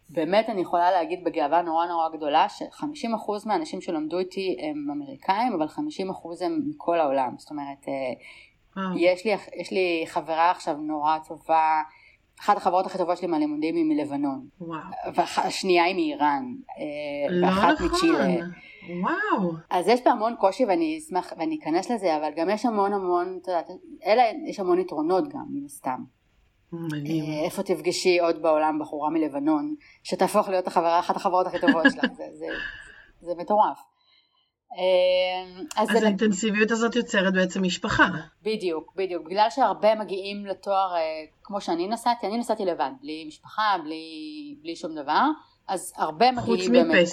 באמת 0.10 0.50
אני 0.50 0.62
יכולה 0.62 0.92
להגיד 0.92 1.24
בגאווה 1.24 1.62
נורא 1.62 1.86
נורא 1.86 2.10
גדולה 2.10 2.50
ש-50% 2.50 3.48
מהאנשים 3.48 3.82
שלמדו 3.82 4.20
איתי 4.20 4.58
הם 4.62 4.88
אמריקאים, 4.92 5.54
אבל 5.54 5.66
50% 5.66 6.46
הם 6.46 6.62
מכל 6.68 7.00
העולם. 7.00 7.36
זאת 7.38 7.52
אומרת, 7.52 7.86
mm. 7.86 7.90
יש, 8.96 9.26
לי, 9.26 9.36
יש 9.56 9.72
לי 9.72 10.04
חברה 10.08 10.52
עכשיו 10.52 10.78
נורא 10.78 11.18
טובה, 11.28 11.82
אחת 12.40 12.58
החברות 12.58 12.86
הכי 12.86 12.98
טובות 12.98 13.18
שלי 13.18 13.28
מהלימודים 13.28 13.76
היא 13.76 13.86
מלבנון. 13.86 14.48
וואו. 14.62 14.80
והשנייה 15.16 15.84
היא 15.84 15.96
מאיראן. 15.96 16.44
אה, 16.78 17.30
לא 17.30 17.48
ואחת 17.48 17.74
נכון. 17.74 17.88
מצ'ילה. 17.88 18.46
וואו. 19.02 19.54
אז 19.70 19.88
יש 19.88 20.02
פה 20.02 20.10
המון 20.10 20.36
קושי 20.40 20.66
ואני 20.66 20.98
אשמח 20.98 21.34
ואני 21.38 21.60
אכנס 21.62 21.92
לזה, 21.92 22.18
אבל 22.18 22.30
גם 22.36 22.50
יש 22.50 22.66
המון 22.66 22.94
המון, 22.94 23.40
את 23.42 23.48
יודעת, 23.48 23.70
אלא 24.06 24.24
יש 24.48 24.60
המון 24.60 24.80
יתרונות 24.80 25.28
גם, 25.28 25.46
מן 25.50 25.66
הסתם. 25.66 26.04
מדהים. 26.74 27.24
אה, 27.24 27.46
איפה 27.46 27.64
תפגשי 27.64 28.20
עוד 28.20 28.42
בעולם 28.42 28.80
בחורה 28.80 29.10
מלבנון, 29.10 29.76
שתהפוך 30.04 30.50
להיות 30.50 30.68
החברה, 30.68 31.00
אחת 31.00 31.16
החברות 31.16 31.48
הכי 31.48 31.60
טובות 31.60 31.84
שלה, 31.92 32.04
זה, 32.18 32.24
זה, 32.34 32.48
זה 33.22 33.34
מטורף. 33.38 33.80
אה, 34.78 34.82
אז, 35.76 35.90
אז 35.90 36.04
האינטנסיביות 36.04 36.72
הזאת 36.72 36.96
יוצרת 36.96 37.34
בעצם 37.34 37.64
משפחה. 37.64 38.08
בדיוק, 38.44 38.94
בדיוק. 38.96 39.26
בגלל 39.26 39.48
שהרבה 39.50 39.96
מגיעים 39.96 40.46
לתואר 40.46 40.96
אה, 40.96 41.02
כמו 41.44 41.62
שאני 41.62 41.88
נסעתי, 41.88 42.28
אני 42.28 42.38
נסעתי 42.38 42.66
לבד, 42.66 42.92
בלי 43.02 43.26
משפחה, 43.28 43.76
בלי, 43.84 44.56
בלי 44.62 44.76
שום 44.76 44.96
דבר, 44.96 45.24
אז 45.68 45.94
הרבה 45.98 46.32
מגיעים 46.32 46.72
באמת 46.72 47.08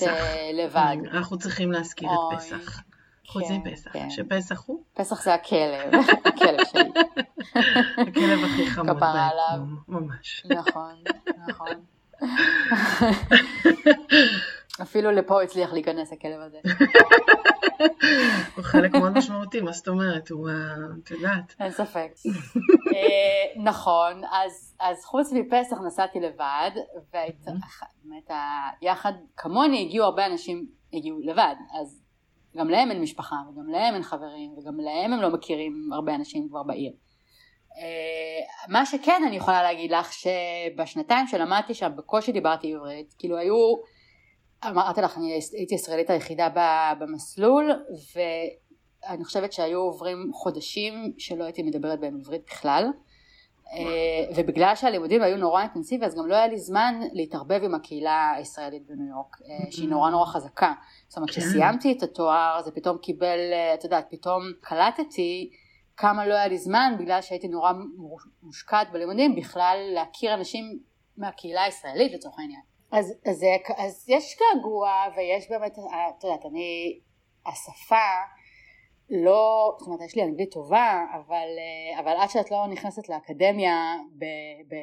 לבד. 0.55 0.97
אנחנו 1.13 1.39
צריכים 1.39 1.73
להזכיר 1.73 2.09
את 2.09 2.39
פסח. 2.39 2.83
חוץ 3.27 3.49
כן, 3.49 3.55
מפסח, 3.65 3.93
כן. 3.93 4.11
שפסח 4.11 4.63
הוא? 4.67 4.83
פסח 4.95 5.23
זה 5.23 5.35
הכלב, 5.35 5.95
הכלב 6.27 6.65
שלי. 6.73 6.91
הכלב 8.09 8.45
הכי 8.45 8.67
חמוד 8.71 8.97
כפרה 8.97 9.29
עליו. 9.29 9.67
ממש. 9.89 10.47
נכון, 10.51 10.95
נכון. 11.49 11.85
אפילו 14.83 15.11
לפה 15.11 15.43
הצליח 15.43 15.73
להיכנס 15.73 16.13
הכלב 16.13 16.41
הזה. 16.41 16.59
הוא 18.57 18.65
חלק 18.65 18.95
מאוד 18.95 19.19
משמעותי, 19.19 19.61
מה 19.61 19.73
זאת 19.73 19.89
אומרת? 19.89 20.31
הוא, 20.31 20.49
את 21.05 21.11
יודעת. 21.11 21.55
אין 21.61 21.71
ספק. 21.71 22.11
אה, 22.95 23.63
נכון, 23.63 24.23
אז 24.81 25.05
חוץ 25.05 25.33
מפסח 25.33 25.77
נסעתי 25.87 26.21
לבד, 26.21 26.71
ובאמת 26.97 28.31
יחד 28.83 29.13
כמוני 29.37 29.83
הגיעו 29.87 30.05
הרבה 30.05 30.27
אנשים, 30.27 30.67
הגיעו 30.93 31.19
לבד, 31.25 31.55
אז 31.81 32.03
גם 32.57 32.71
להם 32.71 32.91
אין 32.91 33.03
משפחה, 33.03 33.37
וגם 33.53 33.69
להם 33.69 33.95
אין 33.95 34.03
חברים, 34.03 34.51
וגם 34.59 34.81
להם 34.81 35.13
הם 35.13 35.21
לא 35.21 35.31
מכירים 35.31 35.91
הרבה 35.93 36.15
אנשים 36.15 36.49
כבר 36.49 36.63
בעיר. 36.63 36.93
אה, 37.79 38.69
מה 38.69 38.87
שכן 38.87 39.23
אני 39.29 39.37
יכולה 39.37 39.63
להגיד 39.63 39.93
לך 39.93 40.13
שבשנתיים 40.13 41.27
שלמדתי 41.27 41.75
שם 41.75 41.91
בקושי 41.97 42.33
דיברתי 42.33 42.75
עברית, 42.75 43.15
כאילו 43.19 43.37
היו, 43.37 43.75
אמרתי 44.69 45.01
לך 45.01 45.19
אני 45.19 45.41
הייתי 45.53 45.75
ישראלית 45.75 46.11
היחידה 46.11 46.49
במסלול 46.99 47.71
ואני 48.15 49.25
חושבת 49.25 49.53
שהיו 49.53 49.79
עוברים 49.79 50.31
חודשים 50.35 51.13
שלא 51.19 51.45
הייתי 51.45 51.63
מדברת 51.63 52.01
בהם 52.01 52.17
עברית 52.21 52.43
בכלל. 52.47 52.91
אה, 53.73 54.35
ובגלל 54.37 54.75
שהלימודים 54.75 55.23
היו 55.23 55.37
נורא 55.37 55.63
אינטנסיביים 55.63 56.11
אז 56.11 56.17
גם 56.17 56.27
לא 56.27 56.35
היה 56.35 56.47
לי 56.47 56.59
זמן 56.59 57.01
להתערבב 57.13 57.65
עם 57.65 57.75
הקהילה 57.75 58.33
הישראלית 58.37 58.87
בניו 58.87 59.09
יורק 59.09 59.37
אה, 59.41 59.73
שהיא 59.73 59.89
נורא 59.89 60.11
נורא 60.11 60.27
חזקה. 60.27 60.73
זאת 61.09 61.17
אומרת 61.17 61.31
כן. 61.31 61.41
כשסיימתי 61.41 61.93
את 61.93 62.03
התואר 62.03 62.61
זה 62.65 62.71
פתאום 62.71 62.99
קיבל 62.99 63.39
אה, 63.53 63.75
את 63.75 63.85
יודעת 63.85 64.07
פתאום 64.11 64.43
קלטתי 64.61 65.51
כמה 65.97 66.27
לא 66.27 66.35
היה 66.35 66.49
לי 66.49 66.59
זמן 66.59 66.95
בגלל 66.99 67.23
שהייתי 67.23 67.49
נורא 67.49 67.73
מושקעת 68.43 68.93
בלימודים 68.93 69.37
בכלל 69.37 69.79
להכיר 69.95 70.35
אנשים 70.35 70.79
מהקהילה 71.17 71.63
הישראלית 71.63 72.13
לצורך 72.13 72.39
העניין 72.39 72.61
אז, 72.93 73.15
אז, 73.27 73.45
אז 73.77 74.05
יש 74.09 74.37
געגוע 74.39 74.91
ויש 75.17 75.51
באמת 75.51 75.79
את 75.79 76.25
יודעת 76.25 76.47
אני 76.47 77.01
השפה 77.47 77.97
לא, 79.11 79.75
זאת 79.79 79.87
אומרת 79.87 80.01
יש 80.01 80.17
לי 80.17 80.23
אנגלית 80.23 80.53
טובה 80.53 81.05
אבל, 81.15 81.49
אה, 81.59 82.01
אבל 82.01 82.13
עד 82.21 82.31
שאת 82.31 82.51
לא 82.51 82.67
נכנסת 82.67 83.09
לאקדמיה 83.09 83.97
ב, 84.19 84.25
ב, 84.69 84.75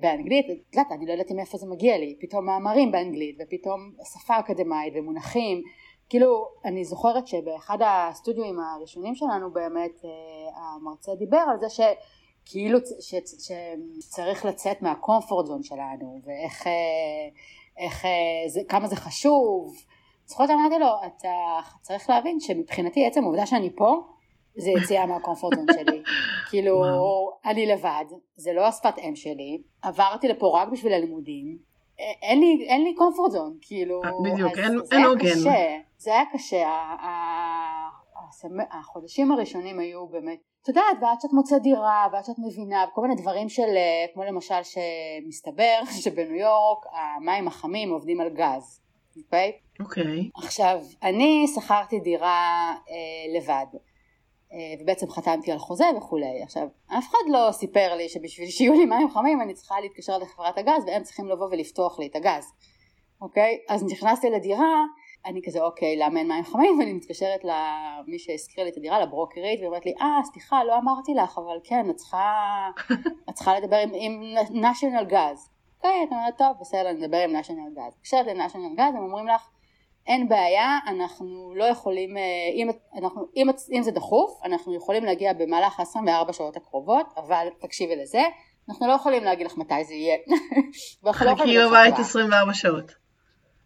באנגלית, 0.00 0.46
את 0.46 0.76
יודעת 0.76 0.92
אני 0.92 1.06
לא 1.06 1.12
יודעת 1.12 1.30
מאיפה 1.30 1.58
זה 1.58 1.66
מגיע 1.66 1.98
לי, 1.98 2.16
פתאום 2.20 2.46
מאמרים 2.46 2.92
באנגלית 2.92 3.36
ופתאום 3.40 3.92
שפה 4.12 4.38
אקדמאית 4.38 4.94
ומונחים, 4.96 5.62
כאילו 6.08 6.48
אני 6.64 6.84
זוכרת 6.84 7.26
שבאחד 7.26 7.78
הסטודיואים 7.80 8.56
הראשונים 8.60 9.14
שלנו 9.14 9.52
באמת 9.52 10.04
אה, 10.04 10.10
המרצה 10.56 11.14
דיבר 11.14 11.44
על 11.50 11.58
זה 11.58 11.68
שכאילו 11.68 11.94
ש, 13.00 13.14
שצריך 14.00 14.44
לצאת 14.44 14.82
מהקומפורט 14.82 15.46
זון 15.46 15.62
שלנו 15.62 16.20
ואיך 16.24 16.66
אה, 16.66 16.72
איך, 17.78 18.04
זה, 18.46 18.60
כמה 18.68 18.88
זה 18.88 18.96
חשוב. 18.96 19.76
זוכרת 20.26 20.50
אמרתי 20.50 20.78
לו, 20.78 20.86
אתה 21.06 21.28
צריך 21.80 22.10
להבין 22.10 22.40
שמבחינתי 22.40 23.06
עצם 23.06 23.22
העובדה 23.22 23.46
שאני 23.46 23.70
פה, 23.76 24.02
זה 24.56 24.70
יציאה 24.70 25.06
מהקומפורטון 25.10 25.66
שלי. 25.72 26.02
כאילו, 26.50 26.82
אני 27.44 27.66
לבד, 27.66 28.04
זה 28.36 28.52
לא 28.52 28.66
השפת 28.66 28.98
אם 28.98 29.16
שלי, 29.16 29.62
עברתי 29.82 30.28
לפה 30.28 30.60
רק 30.60 30.68
בשביל 30.68 30.92
הלימודים, 30.92 31.74
אין 32.22 32.40
לי, 32.40 32.66
אין 32.68 32.84
לי 32.84 32.94
קומפורט 32.94 33.30
זון, 33.30 33.56
כאילו, 33.60 34.02
בדיוק, 34.24 34.58
אין, 34.58 34.72
אין 34.92 35.04
עוגן. 35.04 35.30
קשה, 35.30 35.78
זה 35.98 36.10
היה 36.10 36.24
קשה, 36.32 36.68
החודשים 38.70 39.32
הראשונים 39.32 39.78
היו 39.78 40.06
באמת, 40.06 40.38
את 40.64 40.68
יודעת, 40.68 40.96
ועד 41.02 41.20
שאת 41.20 41.32
מוצאת 41.32 41.62
דירה, 41.62 42.06
ועד 42.12 42.24
שאת 42.24 42.38
מבינה, 42.38 42.84
וכל 42.90 43.00
מיני 43.00 43.14
דברים 43.14 43.48
של, 43.48 43.76
כמו 44.14 44.24
למשל 44.24 44.62
שמסתבר 44.62 45.80
שבניו 46.02 46.36
יורק 46.36 46.86
המים 46.92 47.48
החמים 47.48 47.90
עובדים 47.90 48.20
על 48.20 48.28
גז, 48.28 48.80
אוקיי? 49.16 49.52
Okay? 49.52 49.82
אוקיי. 49.82 50.02
Okay. 50.04 50.44
עכשיו, 50.44 50.80
אני 51.02 51.46
שכרתי 51.54 52.00
דירה 52.00 52.74
אה, 52.90 53.38
לבד, 53.38 53.66
אה, 54.52 54.58
ובעצם 54.80 55.10
חתמתי 55.10 55.52
על 55.52 55.58
חוזה 55.58 55.84
וכולי. 55.96 56.42
עכשיו, 56.42 56.68
אף 56.86 57.04
אחד 57.10 57.32
לא 57.32 57.52
סיפר 57.52 57.94
לי 57.94 58.08
שבשביל 58.08 58.50
שיהיו 58.50 58.72
לי 58.72 58.84
מים 58.84 59.10
חמים 59.10 59.40
אני 59.40 59.54
צריכה 59.54 59.80
להתקשר 59.80 60.18
לחברת 60.18 60.58
הגז, 60.58 60.84
והם 60.86 61.02
צריכים 61.02 61.28
לבוא 61.28 61.46
ולפתוח 61.50 61.98
לי 61.98 62.06
את 62.06 62.16
הגז. 62.16 62.52
אוקיי? 63.20 63.58
Okay? 63.60 63.72
אז 63.74 63.84
נכנסתי 63.84 64.30
לדירה, 64.30 64.84
אני 65.26 65.40
כזה, 65.44 65.62
אוקיי, 65.62 65.96
למה 65.96 66.18
אין 66.18 66.28
מים 66.28 66.44
חמים? 66.44 66.78
ואני 66.78 66.92
מתקשרת 66.92 67.44
למי 67.44 68.18
שהזכיר 68.18 68.64
לי 68.64 68.70
את 68.70 68.76
הדירה, 68.76 69.00
לברוקרית, 69.00 69.58
והיא 69.58 69.68
אומרת 69.68 69.86
לי, 69.86 69.94
אה, 70.00 70.20
סליחה, 70.32 70.64
לא 70.64 70.78
אמרתי 70.78 71.14
לך, 71.14 71.38
אבל 71.38 71.58
כן, 71.64 71.90
את 71.90 71.96
צריכה, 71.96 72.32
את 73.30 73.34
צריכה 73.34 73.60
לדבר 73.60 73.76
עם, 73.76 73.90
עם 73.94 74.22
national 74.64 75.04
גז. 75.04 75.50
אוקיי, 75.76 76.04
את 76.08 76.12
אומרת, 76.12 76.38
טוב, 76.38 76.56
בסדר, 76.60 76.92
נדבר 76.92 77.16
עם 77.16 77.36
national 77.36 77.76
גז. 77.76 77.94
מתקשרת 77.96 78.26
ל-national 78.26 78.76
גז, 78.76 78.94
הם 78.94 79.02
אומרים 79.02 79.26
לך, 79.26 79.46
אין 80.06 80.28
בעיה, 80.28 80.78
אנחנו 80.86 81.54
לא 81.56 81.64
יכולים, 81.64 82.16
אה, 82.16 82.22
אם, 82.54 82.70
אנחנו, 82.98 83.26
אם, 83.36 83.46
אם 83.72 83.82
זה 83.82 83.90
דחוף, 83.90 84.40
אנחנו 84.44 84.74
יכולים 84.74 85.04
להגיע 85.04 85.32
במהלך 85.32 85.80
ה-24 85.80 86.32
שעות 86.32 86.56
הקרובות, 86.56 87.06
אבל 87.16 87.48
תקשיבי 87.60 87.96
לזה, 87.96 88.22
אנחנו 88.68 88.86
לא 88.86 88.92
יכולים 88.92 89.24
להגיד 89.24 89.46
לך 89.46 89.56
מתי 89.56 89.84
זה 89.84 89.94
יהיה. 89.94 90.16
חכי 91.12 91.58
בבית 91.58 91.98
24 91.98 92.54
שעות. 92.54 93.03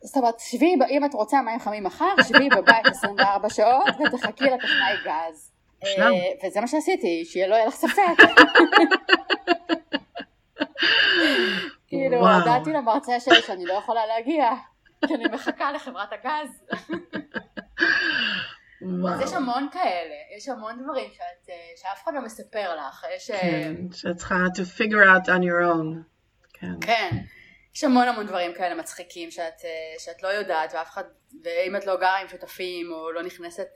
זאת 0.03 0.17
אומרת, 0.17 0.41
שבי, 0.41 0.75
אם 0.91 1.05
את 1.05 1.15
רוצה 1.15 1.43
מים 1.43 1.61
חמים 1.61 1.85
מחר, 1.85 2.15
שבי 2.29 2.49
בבית 2.49 2.87
24 2.97 3.51
שעות 3.51 3.95
ותחכי 4.07 4.45
לטכנאי 4.45 4.97
גז. 5.05 5.53
אה, 5.85 6.11
וזה 6.45 6.61
מה 6.61 6.67
שעשיתי, 6.67 7.25
שיהיה 7.25 7.47
לא 7.47 7.55
יהיה 7.55 7.67
לך 7.67 7.75
ספק. 7.75 8.17
כאילו, 11.89 12.17
הודעתי 12.17 12.73
למרצה 12.73 13.21
שלי 13.21 13.43
שאני 13.43 13.67
לא 13.67 13.73
יכולה 13.73 14.07
להגיע. 14.07 14.51
כי 15.07 15.15
אני 15.15 15.25
מחכה 15.25 15.73
לחברת 15.73 16.09
הגז. 16.13 16.63
אז 19.13 19.21
יש 19.21 19.33
המון 19.33 19.69
כאלה, 19.73 20.15
יש 20.37 20.49
המון 20.49 20.83
דברים 20.83 21.11
שאת, 21.13 21.51
אה, 21.51 21.55
שאף 21.77 22.05
אחד 22.05 22.13
לא 22.15 22.21
מספר 22.25 22.77
לך. 22.77 23.07
יש... 23.17 23.31
אה, 23.31 23.41
כן, 23.41 23.75
שאת 23.93 24.17
צריכה 24.17 24.35
to 24.55 24.79
figure 24.79 25.05
out 25.05 25.27
on 25.27 25.43
your 25.43 25.63
own. 25.75 26.03
כן. 26.53 26.73
כן. 26.81 27.17
יש 27.79 27.85
המון 27.85 28.09
המון 28.09 28.27
דברים 28.27 28.55
כאלה 28.55 28.75
מצחיקים 28.75 29.31
שאת, 29.31 29.65
אה, 29.65 29.71
שאת 29.99 30.23
לא 30.23 30.29
יודעת 30.29 30.73
ואף 30.75 30.91
אחד, 30.91 31.03
ואם 31.45 31.77
את 31.77 31.87
לא 31.87 31.97
גרה 31.97 32.21
עם 32.21 32.29
שותפים 32.29 32.93
או 32.93 33.13
לא 33.13 33.23
נכנסת 33.23 33.69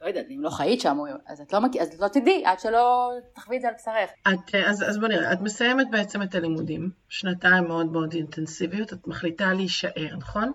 לא 0.00 0.06
יודעת, 0.06 0.26
אם 0.30 0.42
לא 0.42 0.50
חיית 0.50 0.80
שם, 0.80 0.98
אז 1.26 1.40
את 1.40 1.52
לא, 1.52 1.60
מכ... 1.60 1.76
אז 1.76 2.00
לא 2.00 2.08
תדעי 2.08 2.44
עד 2.44 2.60
שלא 2.60 3.10
תחווי 3.34 3.56
את 3.56 3.62
זה 3.62 3.68
על 3.68 3.74
בשרך. 3.74 4.10
את, 4.28 4.54
אז, 4.54 4.82
אז 4.88 4.98
בוא 4.98 5.08
נראה, 5.08 5.32
את 5.32 5.40
מסיימת 5.40 5.86
בעצם 5.90 6.22
את 6.22 6.34
הלימודים, 6.34 6.90
שנתיים 7.08 7.64
מאוד 7.64 7.92
מאוד 7.92 8.12
אינטנסיביות, 8.12 8.92
את 8.92 9.06
מחליטה 9.06 9.52
להישאר, 9.52 10.16
נכון? 10.18 10.52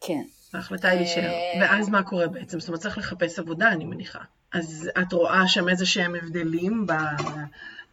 כן. 0.00 0.22
ההחלטה 0.54 0.88
היא 0.88 0.98
להישאר, 0.98 1.22
אה, 1.22 1.60
ואז 1.60 1.88
מה 1.88 2.02
קורה 2.02 2.28
בעצם? 2.28 2.60
זאת 2.60 2.68
אומרת, 2.68 2.80
צריך 2.80 2.98
לחפש 2.98 3.38
עבודה, 3.38 3.68
אני 3.68 3.84
מניחה. 3.84 4.20
אז 4.52 4.90
את 5.02 5.12
רואה 5.12 5.48
שם 5.48 5.68
איזה 5.68 5.86
שהם 5.86 6.14
הבדלים 6.14 6.86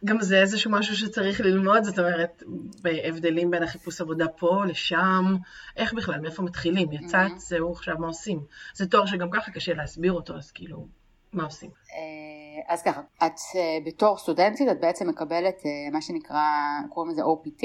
גם 0.04 0.20
זה 0.20 0.40
איזשהו 0.40 0.70
משהו 0.70 0.96
שצריך 0.96 1.40
ללמוד, 1.40 1.82
זאת 1.82 1.98
אומרת, 1.98 2.42
בהבדלים 2.82 3.50
בין 3.50 3.62
החיפוש 3.62 4.00
עבודה 4.00 4.28
פה 4.28 4.64
לשם, 4.66 5.36
איך 5.76 5.94
בכלל, 5.94 6.20
מאיפה 6.20 6.42
מתחילים? 6.42 6.92
יצאת, 6.92 7.30
mm-hmm. 7.30 7.38
זהו, 7.38 7.72
עכשיו 7.72 7.94
מה 7.98 8.06
עושים? 8.06 8.40
זה 8.74 8.86
תואר 8.86 9.06
שגם 9.06 9.30
ככה 9.30 9.50
קשה 9.50 9.74
להסביר 9.74 10.12
אותו, 10.12 10.34
אז 10.34 10.50
כאילו, 10.50 10.86
מה 11.32 11.44
עושים? 11.44 11.70
אה, 11.92 12.74
אז 12.74 12.82
ככה, 12.82 13.00
את 13.16 13.32
אה, 13.56 13.78
בתור 13.86 14.18
סטודנטית, 14.18 14.68
את 14.70 14.80
בעצם 14.80 15.08
מקבלת 15.08 15.62
אה, 15.66 15.70
מה 15.92 16.02
שנקרא, 16.02 16.44
קוראים 16.90 17.12
לזה 17.12 17.22
OPT, 17.22 17.64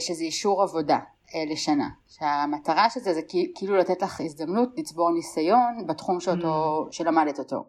שזה 0.00 0.24
אישור 0.24 0.62
עבודה 0.62 0.98
לשנה. 1.52 1.88
שהמטרה 2.08 2.90
של 2.90 3.00
זה 3.00 3.14
זה 3.14 3.20
כאילו 3.54 3.76
לתת 3.76 4.02
לך 4.02 4.20
הזדמנות 4.20 4.68
לצבור 4.76 5.12
ניסיון 5.12 5.86
בתחום 5.86 6.20
שאותו, 6.20 6.86
mm. 6.88 6.92
שלמדת 6.92 7.38
אותו. 7.38 7.64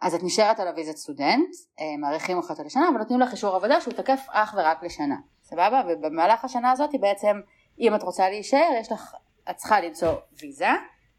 אז 0.00 0.14
את 0.14 0.22
נשארת 0.22 0.60
על 0.60 0.68
הוויזת 0.68 0.96
סטודנט, 0.96 1.48
אה, 1.80 1.84
מעריכים 1.98 2.36
אותך 2.36 2.52
לשנה, 2.64 2.88
אבל 2.88 2.98
נותנים 2.98 3.20
לך 3.20 3.32
אישור 3.32 3.54
עבודה 3.54 3.80
שהוא 3.80 3.94
תקף 3.94 4.26
אך 4.30 4.54
ורק 4.56 4.82
לשנה, 4.82 5.16
סבבה? 5.42 5.82
ובמהלך 5.88 6.44
השנה 6.44 6.70
הזאת 6.70 6.90
בעצם, 7.00 7.40
אם 7.78 7.94
את 7.94 8.02
רוצה 8.02 8.28
להישאר, 8.28 8.70
יש 8.80 8.92
לך, 8.92 9.14
את 9.50 9.56
צריכה 9.56 9.80
למצוא 9.80 10.12
ויזה, 10.40 10.68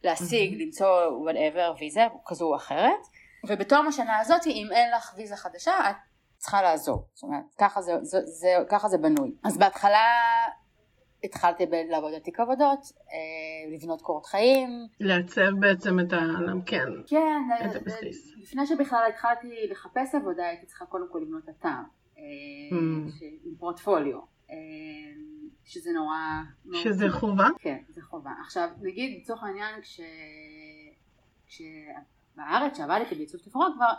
להשיג, 0.03 0.53
mm-hmm. 0.53 0.63
למצוא 0.63 1.27
whatever 1.29 1.79
ויזה 1.79 2.07
כזו 2.25 2.45
או 2.45 2.55
אחרת, 2.55 3.07
ובתום 3.47 3.87
השנה 3.87 4.19
הזאת, 4.19 4.47
אם 4.47 4.67
אין 4.71 4.91
לך 4.91 5.13
ויזה 5.17 5.35
חדשה, 5.35 5.89
את 5.89 5.95
צריכה 6.37 6.61
לעזור. 6.61 7.05
זאת 7.13 7.23
אומרת, 7.23 7.43
ככה 7.57 7.81
זה, 7.81 7.93
זה, 8.01 8.19
זה, 8.25 8.55
ככה 8.69 8.87
זה 8.87 8.97
בנוי. 8.97 9.31
אז 9.43 9.57
בהתחלה 9.57 10.05
התחלתי 11.27 11.65
לעבוד 11.89 12.13
על 12.13 12.19
תיק 12.19 12.39
עבודות, 12.39 12.79
אה, 13.11 13.75
לבנות 13.75 14.01
קורות 14.01 14.25
חיים. 14.25 14.69
לעצב 14.99 15.49
בעצם 15.59 15.99
את 15.99 16.13
ה... 16.13 16.19
כן, 16.65 16.89
כן, 17.07 17.41
את 17.65 17.75
הבסיס. 17.75 18.33
לפני 18.37 18.65
שבכלל 18.65 19.03
התחלתי 19.09 19.67
לחפש 19.71 20.15
עבודה 20.15 20.45
הייתי 20.45 20.65
צריכה 20.65 20.85
קודם 20.85 21.05
כל 21.11 21.19
לבנות 21.19 21.49
אתר 21.49 21.69
אה, 22.17 22.23
mm. 22.71 23.23
עם 23.45 23.55
פורטפוליו. 23.59 24.19
אה, 24.51 24.55
שזה 25.65 25.89
נורא... 25.91 26.17
שזה 26.73 27.09
חובה? 27.09 27.47
כן, 27.59 27.77
זה 27.87 28.01
חובה. 28.01 28.31
עכשיו, 28.41 28.69
נגיד 28.81 29.21
לצורך 29.21 29.43
העניין 29.43 29.81
כש... 29.81 30.01
כשבארץ 31.47 32.77
שעבדתי 32.77 33.15
בעיצוב 33.15 33.41
תפאורה 33.41 33.67
כבר 33.75 33.93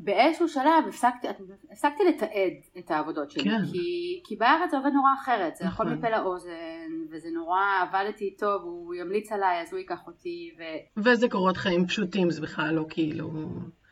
באיזשהו 0.00 0.48
שלב 0.48 0.84
הפסקתי, 0.88 1.28
הפסקתי 1.72 2.02
לתעד 2.08 2.52
את 2.78 2.90
העבודות 2.90 3.30
שלי, 3.30 3.44
כן. 3.44 3.66
כי, 3.72 4.20
כי 4.24 4.36
בארץ 4.36 4.70
זה 4.70 4.76
עובד 4.76 4.90
נורא 4.94 5.10
אחרת, 5.22 5.56
זה 5.56 5.64
יכול 5.64 5.86
נכון. 5.86 5.98
מפה 5.98 6.08
לאוזן, 6.10 6.90
וזה 7.10 7.28
נורא, 7.34 7.60
עבדתי 7.82 8.24
איתו 8.24 8.58
והוא 8.60 8.94
ימליץ 8.94 9.32
עליי 9.32 9.62
אז 9.62 9.72
הוא 9.72 9.78
ייקח 9.78 10.06
אותי. 10.06 10.50
ו... 10.58 10.62
וזה 10.96 11.28
קורות 11.28 11.56
חיים 11.56 11.86
פשוטים, 11.86 12.30
זה 12.30 12.42
בכלל 12.42 12.74
לא 12.74 12.86
כאילו... 12.88 13.30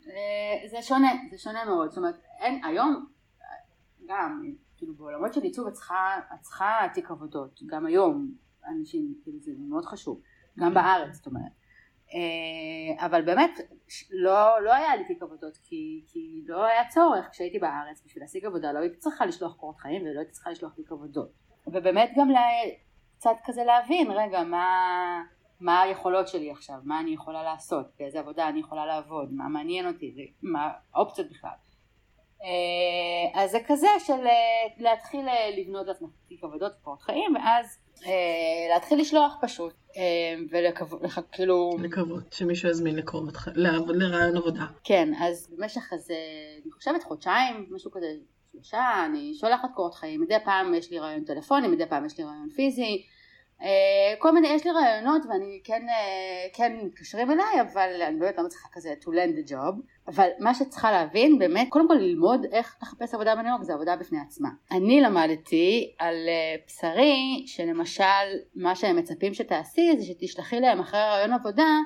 אה, 0.07 0.69
זה 0.69 0.83
שונה, 0.83 1.13
זה 1.31 1.39
שונה 1.39 1.65
מאוד, 1.65 1.89
זאת 1.89 1.99
אומרת, 1.99 2.17
אין, 2.41 2.65
היום, 2.65 3.07
גם, 4.09 4.43
כאילו 4.77 4.95
בעולמות 4.95 5.33
של 5.33 5.43
עיצוב 5.43 5.67
את 5.67 5.73
צריכה, 5.73 6.19
את 6.35 6.41
צריכה 6.41 6.73
תיק 6.95 7.11
עבודות, 7.11 7.61
גם 7.67 7.87
היום, 7.87 8.31
אנשים, 8.69 9.15
כאילו 9.23 9.39
זה 9.41 9.53
מאוד 9.69 9.85
חשוב, 9.85 10.21
גם 10.59 10.75
בארץ, 10.75 11.15
זאת 11.17 11.27
אומרת. 11.27 11.66
אה, 12.17 13.07
אבל 13.07 13.23
באמת 13.23 13.61
לא, 14.11 14.63
לא 14.63 14.75
היה 14.75 14.97
לי 14.97 15.05
תיק 15.05 15.23
עבודות 15.23 15.57
כי, 15.63 16.05
כי 16.13 16.43
לא 16.47 16.65
היה 16.65 16.89
צורך. 16.89 17.29
כשהייתי 17.31 17.59
בארץ 17.59 18.03
בשביל 18.05 18.23
להשיג 18.23 18.45
עבודה 18.45 18.73
לא 18.73 18.79
הייתי 18.79 18.97
צריכה 18.97 19.27
לשלוח 19.27 19.55
קורות 19.57 19.77
חיים 19.77 20.03
ולא 20.03 20.19
הייתי 20.19 20.33
צריכה 20.33 20.51
לשלוח 20.51 20.73
תיק 20.75 20.93
עבודות. 20.93 21.33
ובאמת 21.67 22.11
גם 22.17 22.29
קצת 23.19 23.37
כזה 23.45 23.65
להבין 23.65 24.11
רגע 24.11 24.43
מה, 24.43 24.67
מה 25.61 25.83
היכולות 25.83 26.29
שלי 26.29 26.51
עכשיו? 26.51 26.77
מה 26.85 27.01
אני 27.01 27.11
יכולה 27.11 27.43
לעשות? 27.43 27.87
באיזה 27.99 28.19
עבודה 28.19 28.49
אני 28.49 28.61
יכולה 28.61 28.87
לעבוד? 28.87 29.33
מה 29.33 29.49
מעניין 29.49 29.87
אותי? 29.87 30.33
מה 30.43 30.71
האופציות 30.95 31.31
בכלל? 31.31 31.51
אה, 32.43 33.43
אז 33.43 33.51
זה 33.51 33.59
כזה 33.67 33.89
של 33.99 34.27
אה, 34.27 34.67
להתחיל 34.79 35.27
לבנות 35.59 35.87
לעצמך 35.87 36.11
תיק 36.29 36.45
עבודות 36.45 36.73
וקורות 36.81 37.03
חיים 37.03 37.35
ואז 37.35 37.79
להתחיל 38.75 39.01
לשלוח 39.01 39.37
פשוט 39.41 39.75
אה, 39.97 40.03
ולקוות, 40.51 41.01
כאילו... 41.33 41.71
לקוות 41.83 42.33
שמישהו 42.33 42.71
יזמין 42.71 42.97
לקרוא 42.97 43.23
אותך, 43.23 43.49
לרעיון 43.55 44.37
עבודה. 44.37 44.67
כן, 44.85 45.13
אז 45.21 45.49
במשך 45.59 45.83
איזה, 45.93 46.15
אני 46.65 46.73
חושבת 46.73 47.03
חודשיים, 47.03 47.67
משהו 47.71 47.91
כזה, 47.91 48.07
שלושה, 48.53 49.07
אני 49.07 49.35
שולחת 49.35 49.69
קורות 49.75 49.95
חיים, 49.95 50.21
מדי 50.21 50.37
פעם 50.45 50.75
יש 50.75 50.91
לי 50.91 50.99
רעיון 50.99 51.25
טלפוני, 51.25 51.69
מדי 51.69 51.87
פעם 51.87 52.07
יש 52.07 52.19
לי 52.19 52.25
רעיון 52.25 52.49
פיזי, 52.57 52.83
אה, 52.83 53.16
כל 54.19 54.33
מיני, 54.33 54.49
יש 54.49 54.65
לי 54.65 54.71
רעיונות 54.71 55.23
ואני 55.29 55.61
כן, 55.65 55.83
אה, 55.89 56.49
כן 56.53 56.73
מתקשרים 56.83 57.31
אליי, 57.31 57.61
אבל 57.61 58.03
אני 58.03 58.19
באמת 58.19 58.39
לא 58.39 58.45
מצליחה 58.45 58.69
כזה 58.73 58.95
to 59.01 59.07
land 59.07 59.49
the 59.49 59.51
job, 59.51 59.75
אבל 60.09 60.29
מה 60.39 60.55
שצריכה 60.55 60.91
להבין 60.91 61.39
באמת, 61.39 61.67
קודם 61.71 61.89
כל 61.89 61.95
ללמוד 61.95 62.45
איך 62.53 62.77
לחפש 62.83 63.15
עבודה 63.15 63.35
בניו 63.35 63.51
יורק 63.51 63.63
זה 63.63 63.75
עבודה 63.75 63.97
בפני 63.97 64.19
עצמה. 64.21 64.49
אני 64.73 65.01
למדתי 65.01 65.95
על 65.99 66.15
אה, 66.29 66.57
בשרי, 66.67 67.45
שלמשל 67.47 68.05
מה 68.55 68.75
שהם 68.75 68.97
מצפים 68.97 69.35
שתעשי 69.35 69.97
זה 69.99 70.05
שתשלחי 70.05 70.61
להם 70.61 70.81
אחרי 70.81 71.01
רעיון 71.01 71.33
עבודה, 71.33 71.79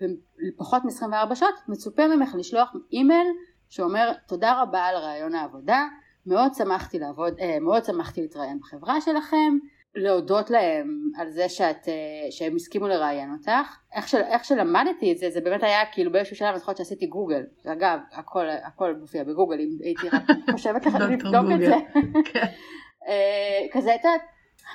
בפחות 0.00 0.82
מ-24 0.84 1.34
שעות, 1.34 1.54
מצופה 1.68 2.08
ממך 2.08 2.34
לשלוח 2.38 2.72
אימייל 2.92 3.26
שאומר 3.68 4.12
תודה 4.28 4.62
רבה 4.62 4.84
על 4.84 4.96
רעיון 4.96 5.34
העבודה, 5.34 5.86
מאוד 6.26 6.54
שמחתי 6.54 6.98
לעבוד, 6.98 7.34
מאוד 7.60 7.84
שמחתי 7.84 8.20
להתראיין 8.20 8.58
בחברה 8.58 9.00
שלכם, 9.00 9.58
להודות 9.94 10.50
להם 10.50 11.10
על 11.16 11.30
זה 11.30 11.48
שאת, 11.48 11.88
אה, 11.88 12.30
שהם 12.30 12.56
הסכימו 12.56 12.88
לראיין 12.88 13.32
אותך. 13.32 13.76
איך, 13.94 14.08
של, 14.08 14.20
איך 14.20 14.44
שלמדתי 14.44 15.12
את 15.12 15.18
זה, 15.18 15.30
זה 15.30 15.40
באמת 15.40 15.62
היה 15.62 15.86
כאילו 15.92 16.12
באיזשהו 16.12 16.36
שלב, 16.36 16.48
אני 16.48 16.58
זוכרת 16.58 16.76
שעשיתי 16.76 17.06
גוגל. 17.06 17.42
אגב, 17.66 17.98
הכל, 18.12 18.46
הכל 18.62 18.94
מופיע 19.00 19.24
בגוגל, 19.24 19.60
אם 19.60 19.68
הייתי 19.80 20.08
רק 20.08 20.22
חושבת 20.52 20.86
לך 20.86 20.94
לבדוק 20.94 21.46
את 21.54 21.60
זה. 21.60 21.74
כן. 22.32 22.46
אה, 23.08 23.66
כזה, 23.72 23.94
את 23.94 24.04
יודעת, 24.04 24.22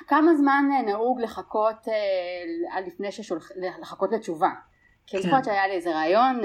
כמה 0.06 0.34
זמן 0.34 0.64
אה, 0.72 0.82
נהוג 0.82 1.20
לחכות 1.20 1.88
לפני 2.86 3.12
ששולח, 3.12 3.50
לחכות 3.80 4.12
לתשובה. 4.12 4.50
כי 5.06 5.16
אני 5.16 5.22
כן. 5.22 5.28
זוכרת 5.28 5.44
שהיה 5.44 5.66
לי 5.66 5.74
איזה 5.74 5.94
ראיון 5.94 6.40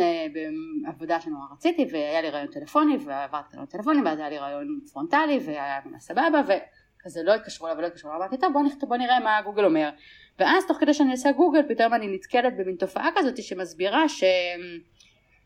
בעבודה 0.85 1.21
שנורא 1.21 1.45
רציתי, 1.53 1.87
והיה 1.91 2.21
לי 2.21 2.29
ראיון 2.29 2.47
טלפוני, 2.47 2.97
ועברתי 3.05 3.55
ראיון 3.55 3.65
טלפוני, 3.65 4.01
ואז 4.05 4.19
היה 4.19 4.29
לי 4.29 4.37
ראיון 4.37 4.79
פרונטלי, 4.93 5.39
והיה 5.45 5.79
ממש 5.85 5.95
סבבה, 5.95 6.41
כזה 7.03 7.23
לא 7.23 7.35
התקשרו 7.35 7.67
אליי 7.67 7.77
ולא 7.77 7.87
התקשרו 7.87 8.09
אליי, 8.11 8.21
אמרתי 8.21 8.37
טוב 8.37 8.53
בוא, 8.53 8.63
נכתוב, 8.63 8.89
בוא 8.89 8.97
נראה 8.97 9.19
מה 9.19 9.41
גוגל 9.41 9.65
אומר 9.65 9.89
ואז 10.39 10.67
תוך 10.67 10.77
כדי 10.77 10.93
שאני 10.93 11.11
עושה 11.11 11.31
גוגל 11.31 11.61
פתאום 11.69 11.93
אני 11.93 12.15
נתקלת 12.15 12.57
במין 12.57 12.75
תופעה 12.75 13.09
כזאת 13.15 13.43
שמסבירה 13.43 14.09
ש... 14.09 14.23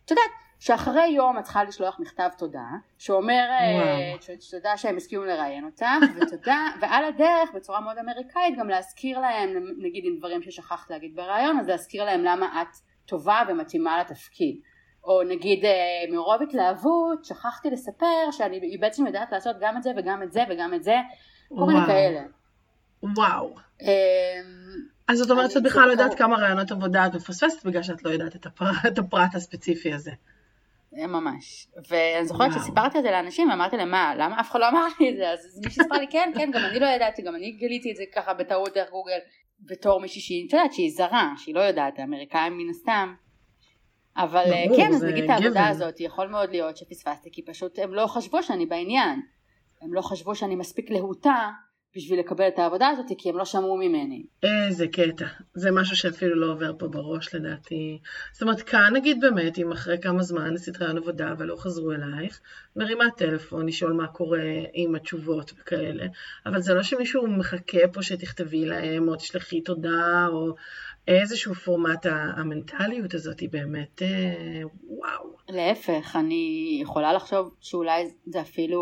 את 0.06 0.12
יודעת 0.12 0.32
שאחרי 0.60 1.08
יום 1.08 1.40
את 1.40 1.44
צריכה 1.44 1.64
לשלוח 1.64 2.00
מכתב 2.00 2.30
תודה 2.38 2.68
שאומר 2.98 3.48
אה, 3.50 4.14
תודה 4.52 4.78
שהם 4.78 4.98
הסכימו 4.98 5.24
לראיין 5.24 5.66
אותך 5.66 5.86
ותודה 6.16 6.68
ועל 6.82 7.06
הדרך 7.06 7.50
בצורה 7.54 7.80
מאוד 7.80 7.98
אמריקאית 7.98 8.58
גם 8.58 8.70
להזכיר 8.70 9.20
להם 9.20 9.50
נגיד 9.78 10.04
עם 10.06 10.18
דברים 10.18 10.42
ששכחת 10.42 10.90
להגיד 10.90 11.16
בראיון 11.16 11.60
אז 11.60 11.68
להזכיר 11.68 12.06
להם 12.06 12.24
למה 12.24 12.62
את 12.62 12.76
טובה 13.06 13.42
ומתאימה 13.48 14.00
לתפקיד. 14.00 14.60
או 15.04 15.24
נגיד 15.24 15.66
אה, 15.66 15.72
מרוב 16.12 16.42
התלהבות 16.42 17.26
שכחתי 17.26 17.70
לספר 17.70 18.32
שאני 18.32 18.78
בעצם 18.78 19.08
יודעת 19.08 19.32
לעשות 19.32 19.56
גם 19.60 19.78
את 19.78 19.84
זה 19.84 19.92
וגם 19.98 20.24
את 20.24 20.32
זה 20.32 20.44
וגם 20.50 20.74
את 20.74 20.84
זה 20.84 20.96
כל 21.50 21.66
מיני 21.66 21.86
כאלה. 21.86 22.22
וואו. 23.04 23.56
אמ, 23.82 23.88
אז 25.08 25.18
זאת 25.18 25.32
אומרת 25.32 25.52
שאת 25.52 25.64
בכלל 25.64 25.86
לא 25.86 25.92
יודעת 25.92 26.14
כמה 26.14 26.38
רעיונות 26.38 26.72
עבודה 26.72 27.06
את 27.06 27.16
מפספסת 27.16 27.66
בגלל 27.66 27.84
שאת 27.84 28.04
לא 28.04 28.10
יודעת 28.10 28.36
את 28.36 28.46
הפרט, 28.46 28.86
את 28.88 28.98
הפרט 28.98 29.36
הספציפי 29.36 29.94
הזה. 29.94 30.12
ממש. 30.92 31.68
ואני 31.90 32.26
זוכרת 32.26 32.52
שסיפרתי 32.54 32.98
את 32.98 33.04
זה 33.04 33.12
לאנשים, 33.12 33.52
אמרתי 33.52 33.78
להם, 33.78 33.92
מה, 33.92 34.16
למה 34.18 34.40
אף 34.40 34.52
אחד 34.52 34.60
לא 34.60 34.70
אמר 34.70 34.88
לי 35.00 35.10
את 35.10 35.16
זה? 35.16 35.30
אז 35.30 35.62
מישהו 35.66 35.84
סיפר 35.84 35.96
לי, 35.96 36.08
כן, 36.10 36.32
כן, 36.36 36.52
גם 36.54 36.66
אני 36.66 36.80
לא 36.80 36.86
ידעתי, 36.86 37.22
גם 37.22 37.36
אני 37.36 37.52
גיליתי 37.52 37.92
את 37.92 37.96
זה 37.96 38.04
ככה 38.16 38.34
בטעות 38.34 38.74
דרך 38.74 38.90
גוגל, 38.90 39.18
בתור 39.60 40.02
מישהי 40.02 40.22
שהיא, 40.22 40.48
את 40.48 40.54
יודעת, 40.54 40.74
שהיא 40.74 40.92
זרה, 40.92 41.34
שהיא 41.38 41.56
לא 41.56 41.60
יודעת, 41.60 42.00
האמריקאים 42.00 42.58
מן 42.58 42.70
הסתם. 42.70 43.14
אבל 44.18 44.44
אה, 44.54 44.64
כן, 44.78 44.94
אז 44.94 45.04
נגיד 45.04 45.24
את 45.24 45.30
העבודה 45.30 45.68
הזאת, 45.68 46.00
יכול 46.00 46.28
מאוד 46.28 46.50
להיות 46.50 46.78
שפספסתי, 46.78 47.30
כי 47.32 47.46
פשוט 47.46 47.80
הם 47.80 47.94
לא 47.94 48.08
חשבו 48.08 48.44
שאני 48.44 48.66
בעניין. 48.66 49.22
הם 49.86 49.94
לא 49.94 50.02
חשבו 50.02 50.36
שאני 50.36 50.56
מספיק 50.56 50.90
להוטה 50.90 51.52
בשביל 51.96 52.20
לקבל 52.20 52.48
את 52.48 52.60
העבודה 52.60 52.88
הזאת 52.88 53.06
כי 53.18 53.30
הם 53.30 53.38
לא 53.38 53.46
שמעו 53.46 53.78
ממני. 53.78 54.26
איזה 54.44 54.88
קטע, 54.88 55.26
זה 55.54 55.72
משהו 55.72 55.96
שאפילו 55.96 56.36
לא 56.36 56.52
עובר 56.52 56.72
פה 56.80 56.88
בראש 56.88 57.36
לדעתי. 57.36 58.00
זאת 58.34 58.42
אומרת 58.42 58.62
כאן 58.62 58.94
נגיד 58.96 59.20
באמת 59.20 59.58
אם 59.58 59.72
אחרי 59.72 59.98
כמה 60.02 60.24
זמן 60.24 60.54
עשית 60.56 60.82
רעיון 60.82 60.98
עבודה 60.98 61.34
ולא 61.38 61.56
חזרו 61.56 61.92
אלייך, 61.92 62.42
מרימה 62.76 63.06
טלפון 63.18 63.66
לשאול 63.66 63.94
מה 63.94 64.08
קורה 64.08 64.44
עם 64.74 64.96
התשובות 64.96 65.52
וכאלה, 65.60 66.06
אבל 66.46 66.62
זה 66.62 66.74
לא 66.74 66.84
שמישהו 66.84 67.28
מחכה 67.28 67.88
פה 67.94 68.02
שתכתבי 68.02 68.66
להם 68.66 69.08
או 69.08 69.16
תשלחי 69.16 69.62
תודה 69.62 70.28
או 70.32 70.56
איזשהו 71.08 71.54
פורמט 71.54 72.06
המנטליות 72.38 73.14
הזאת 73.14 73.40
היא 73.40 73.50
באמת 73.52 74.02
אה, 74.02 74.62
וואו. 74.88 75.36
להפך, 75.50 76.16
אני 76.16 76.78
יכולה 76.82 77.14
לחשוב 77.14 77.56
שאולי 77.62 78.10
זה 78.26 78.42
אפילו 78.42 78.80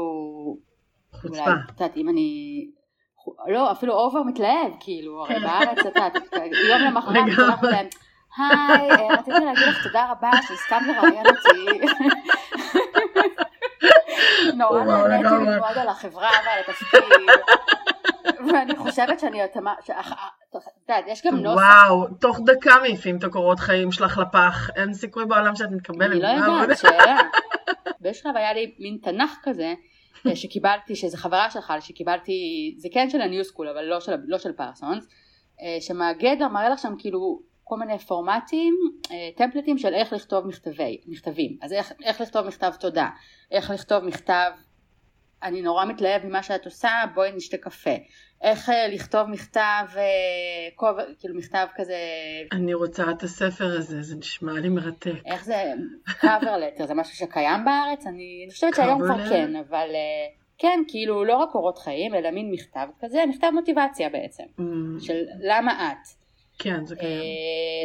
חוצפה. 1.13 1.43
אולי, 1.43 1.51
את 1.65 1.81
יודעת, 1.81 1.97
אם 1.97 2.09
אני... 2.09 2.65
לא, 3.47 3.71
אפילו 3.71 3.93
אובר 3.93 4.23
מתלהב, 4.23 4.71
כאילו, 4.79 5.21
הרי 5.21 5.35
כן. 5.35 5.41
בארץ, 5.41 5.79
את 5.79 5.85
יודעת, 5.85 6.13
יום 6.69 6.81
למחרת 6.81 7.15
שולחת 7.35 7.63
להם, 7.63 7.87
היי, 8.37 8.91
אה, 8.91 9.07
רציתי 9.13 9.45
להגיד 9.45 9.67
לך 9.67 9.83
תודה 9.83 10.11
רבה 10.11 10.31
שהסכמת 10.47 10.81
לראיין 10.87 11.25
אותי. 11.25 11.85
נורא 14.57 14.83
נהניתי 14.83 15.45
ללמוד 15.45 15.77
על 15.77 15.89
החברה 15.89 16.29
ועל 16.45 16.59
התפקיד. 16.59 17.03
ואני 18.47 18.75
חושבת 18.75 19.19
שאני 19.19 19.41
התאמה, 19.41 19.73
את 19.83 19.89
יודעת, 20.89 21.03
יש 21.07 21.25
גם 21.25 21.35
נוסח. 21.35 21.61
וואו, 21.61 22.07
תוך 22.19 22.39
דקה 22.45 22.75
מעיפים 22.81 23.17
את 23.17 23.23
הקורות 23.23 23.59
חיים 23.59 23.91
שלך 23.91 24.17
לפח, 24.17 24.69
אין 24.75 24.93
סיכוי 24.93 25.25
בעולם 25.25 25.55
שאת 25.55 25.71
מתקבלת. 25.71 26.23
אני 26.23 26.39
לא 26.39 26.61
יודעת, 26.61 26.77
שאלה. 26.77 27.17
באיזשהו 27.99 28.23
שלב 28.23 28.37
היה 28.37 28.53
לי 28.53 28.75
מין 28.79 28.97
תנ"ך 29.03 29.31
כזה, 29.43 29.63
אה, 29.63 29.73
שקיבלתי, 30.33 30.95
שזה 30.95 31.17
חברה 31.17 31.51
שלך, 31.51 31.73
שקיבלתי, 31.79 32.33
זה 32.77 32.87
כן 32.93 33.09
של 33.09 33.21
הניו 33.21 33.43
סקול, 33.43 33.67
אבל 33.67 33.83
לא 33.83 33.99
של, 33.99 34.11
לא 34.25 34.37
של 34.37 34.51
פרסונס, 34.51 35.07
אה, 35.61 35.77
שמהגדר 35.81 36.47
מראה 36.47 36.69
לך 36.69 36.79
שם 36.79 36.93
כאילו 36.99 37.39
כל 37.63 37.75
מיני 37.77 37.99
פורמטים, 37.99 38.75
אה, 39.11 39.29
טמפלטים 39.37 39.77
של 39.77 39.93
איך 39.93 40.13
לכתוב 40.13 40.47
מכתבי, 40.47 41.01
מכתבים. 41.07 41.57
אז 41.61 41.73
איך, 41.73 41.93
איך 42.03 42.21
לכתוב 42.21 42.47
מכתב 42.47 42.71
תודה, 42.79 43.09
איך 43.51 43.71
לכתוב 43.71 44.03
מכתב 44.03 44.51
אני 45.43 45.61
נורא 45.61 45.85
מתלהב 45.85 46.25
ממה 46.25 46.43
שאת 46.43 46.65
עושה, 46.65 46.89
בואי 47.13 47.31
נשתה 47.31 47.57
קפה. 47.57 47.95
איך 48.43 48.69
אה, 48.69 48.87
לכתוב 48.87 49.29
מכתב, 49.29 49.85
אה, 49.97 50.93
כאילו 51.19 51.35
מכתב 51.35 51.67
כזה... 51.75 51.97
אני 52.51 52.73
רוצה 52.73 53.03
את 53.11 53.23
הספר 53.23 53.77
הזה, 53.77 54.01
זה 54.01 54.15
נשמע 54.15 54.53
לי 54.53 54.69
מרתק. 54.69 55.11
איך 55.25 55.45
זה, 55.45 55.73
cover 56.07 56.79
letter, 56.79 56.85
זה 56.85 56.93
משהו 56.93 57.15
שקיים 57.15 57.65
בארץ? 57.65 58.07
אני, 58.07 58.41
אני 58.45 58.51
חושבת 58.51 58.75
שהיום 58.75 59.01
כבר 59.03 59.29
כן, 59.29 59.55
אבל 59.55 59.87
אה, 59.93 60.27
כן, 60.57 60.79
כאילו 60.87 61.23
לא 61.23 61.35
רק 61.35 61.49
קורות 61.51 61.77
חיים, 61.77 62.15
אלא 62.15 62.31
מין 62.31 62.51
מכתב 62.51 62.87
כזה, 62.99 63.23
מכתב 63.29 63.49
מוטיבציה 63.53 64.09
בעצם, 64.09 64.43
mm. 64.59 64.63
של 64.99 65.23
למה 65.39 65.91
את. 65.91 66.07
כן, 66.59 66.85
זה 66.85 66.95
קיים. 66.95 67.23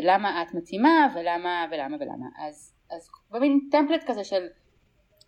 למה 0.03 0.43
את 0.43 0.55
מתאימה 0.55 1.09
ולמה 1.15 1.67
ולמה 1.73 1.97
ולמה. 2.01 2.27
אז, 2.47 2.75
אז 2.91 3.09
במין 3.31 3.61
טמפלט 3.71 4.05
כזה 4.07 4.25
של 4.25 4.47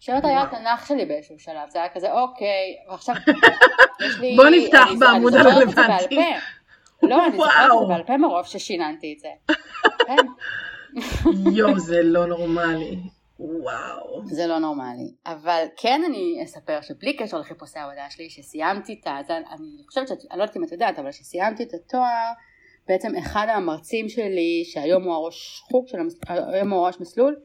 שאלות 0.00 0.24
היה 0.24 0.42
התנ"ך 0.42 0.86
שלי 0.86 1.06
באיזשהו 1.06 1.38
שלב, 1.38 1.68
זה 1.68 1.78
היה 1.78 1.88
כזה 1.88 2.12
אוקיי, 2.12 2.76
ועכשיו 2.90 3.14
יש 4.06 4.18
לי... 4.20 4.36
בוא 4.36 4.44
נפתח 4.48 4.86
בעמוד 4.98 5.34
הרלוונטי. 5.34 6.16
לא, 7.02 7.26
אני 7.26 7.36
זוכרת 7.36 7.52
את 7.72 7.78
זה 7.80 7.86
בעל 7.88 8.02
פה 8.02 8.16
מרוב 8.16 8.46
ששיננתי 8.46 9.14
את 9.14 9.20
זה. 9.20 9.28
כן. 10.06 10.16
יואו, 11.56 11.78
זה 11.78 12.02
לא 12.02 12.26
נורמלי. 12.26 12.96
וואו. 13.38 14.22
זה 14.26 14.46
לא 14.46 14.58
נורמלי. 14.58 15.14
אבל 15.26 15.64
כן 15.76 16.02
אני 16.06 16.40
אספר 16.44 16.80
שבלי 16.80 17.16
קשר 17.16 17.38
לחיפושי 17.38 17.78
העבודה 17.78 18.10
שלי, 18.10 18.30
שסיימתי 18.30 19.00
את 19.00 19.06
ה... 19.06 19.18
אני 19.30 19.84
חושבת 19.86 20.08
שאת, 20.08 20.18
אני 20.30 20.38
לא 20.38 20.42
יודעת 20.42 20.56
אם 20.56 20.64
את 20.64 20.72
יודעת, 20.72 20.98
אבל 20.98 21.12
שסיימתי 21.12 21.62
את 21.62 21.74
התואר, 21.74 22.32
בעצם 22.88 23.16
אחד 23.16 23.46
המרצים 23.48 24.08
שלי, 24.08 24.62
שהיום 24.64 25.02
הוא 25.02 25.14
הראש 25.14 25.60
חוג, 25.70 25.86
היום 26.28 26.70
הוא 26.72 26.84
הראש 26.84 27.00
מסלול, 27.00 27.36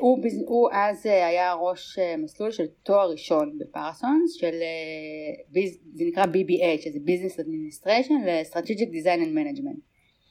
הוא, 0.00 0.18
הוא 0.46 0.68
אז 0.72 1.06
אה, 1.06 1.26
היה 1.26 1.52
ראש 1.52 1.98
אה, 1.98 2.16
מסלול 2.16 2.50
של 2.50 2.66
תואר 2.82 3.10
ראשון 3.10 3.58
בפרסונס 3.58 4.32
של 4.32 4.54
זה 5.94 6.04
נקרא 6.04 6.24
BBH 6.24 6.82
שזה 6.82 6.98
Business 7.06 7.38
Administration 7.38 8.26
ל-Strategic 8.26 8.88
Design 8.88 9.20
and 9.24 9.32
Management 9.34 9.80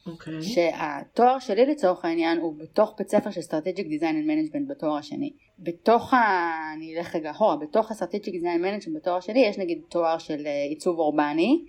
okay. 0.06 0.12
אוקיי. 0.12 0.42
שהתואר 0.42 1.40
שלי 1.40 1.66
לצורך 1.66 2.06
העניין 2.06 2.38
הוא 2.38 2.56
בתוך 2.58 2.96
בית 2.98 3.10
ספר 3.10 3.32
של 3.32 3.42
Strategic 3.42 3.86
Design 3.86 4.14
and 4.14 4.28
Management 4.30 4.70
בתואר 4.70 4.98
השני 4.98 5.34
בתוך 5.60 6.14
ה... 6.14 6.18
אני 6.78 6.98
אלך 6.98 7.16
רגע 7.16 7.32
אחורה 7.32 7.56
בתוך 7.56 7.92
ה-Strategic 7.92 8.30
Design 8.30 8.60
and 8.60 8.64
Management 8.64 8.96
בתואר 8.96 9.16
השני 9.16 9.40
יש 9.40 9.58
נגיד 9.58 9.82
תואר 9.90 10.18
של 10.18 10.48
עיצוב 10.70 11.00
אורבני 11.00 11.66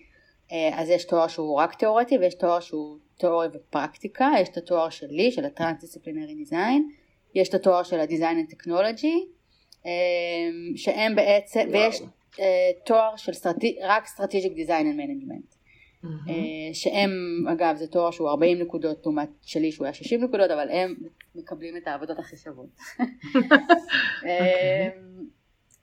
אז 0.73 0.89
יש 0.89 1.05
תואר 1.05 1.27
שהוא 1.27 1.57
רק 1.57 1.75
תיאורטי 1.75 2.19
ויש 2.19 2.35
תואר 2.35 2.61
שהוא 2.61 2.97
תיאוריה 3.19 3.51
ופרקטיקה 3.55 4.31
יש 4.41 4.49
את 4.49 4.57
התואר 4.57 4.91
שלי 4.91 5.33
של 5.33 5.45
ה-Transdisciplinary 5.45 6.49
Design 6.49 7.00
יש 7.35 7.49
את 7.49 7.55
התואר 7.55 7.83
של 7.83 8.01
ה-Design 8.01 8.37
and 8.37 8.55
Technology, 8.55 9.17
אמ, 9.85 10.77
שהם 10.77 11.15
בעצם, 11.17 11.61
וואו. 11.61 11.73
ויש 11.73 12.03
אה, 12.41 12.71
תואר 12.85 13.17
של 13.17 13.33
סטרטי, 13.33 13.79
רק 13.83 14.07
Strategic 14.07 14.67
Design 14.67 14.85
and 14.85 14.99
Management. 14.99 15.61
Mm-hmm. 16.05 16.31
שהם 16.73 17.11
אגב 17.53 17.77
זה 17.77 17.87
תואר 17.87 18.11
שהוא 18.11 18.29
40 18.29 18.59
נקודות 18.59 19.07
לעומת 19.07 19.29
שלי 19.43 19.73
שהוא 19.73 19.85
היה 19.85 19.95
60 19.95 20.25
נקודות 20.25 20.51
אבל 20.51 20.71
הם 20.71 20.95
מקבלים 21.35 21.77
את 21.77 21.87
העבודות 21.87 22.19
הכי 22.19 22.37
שוות. 22.37 22.69
אמ, 24.25 24.31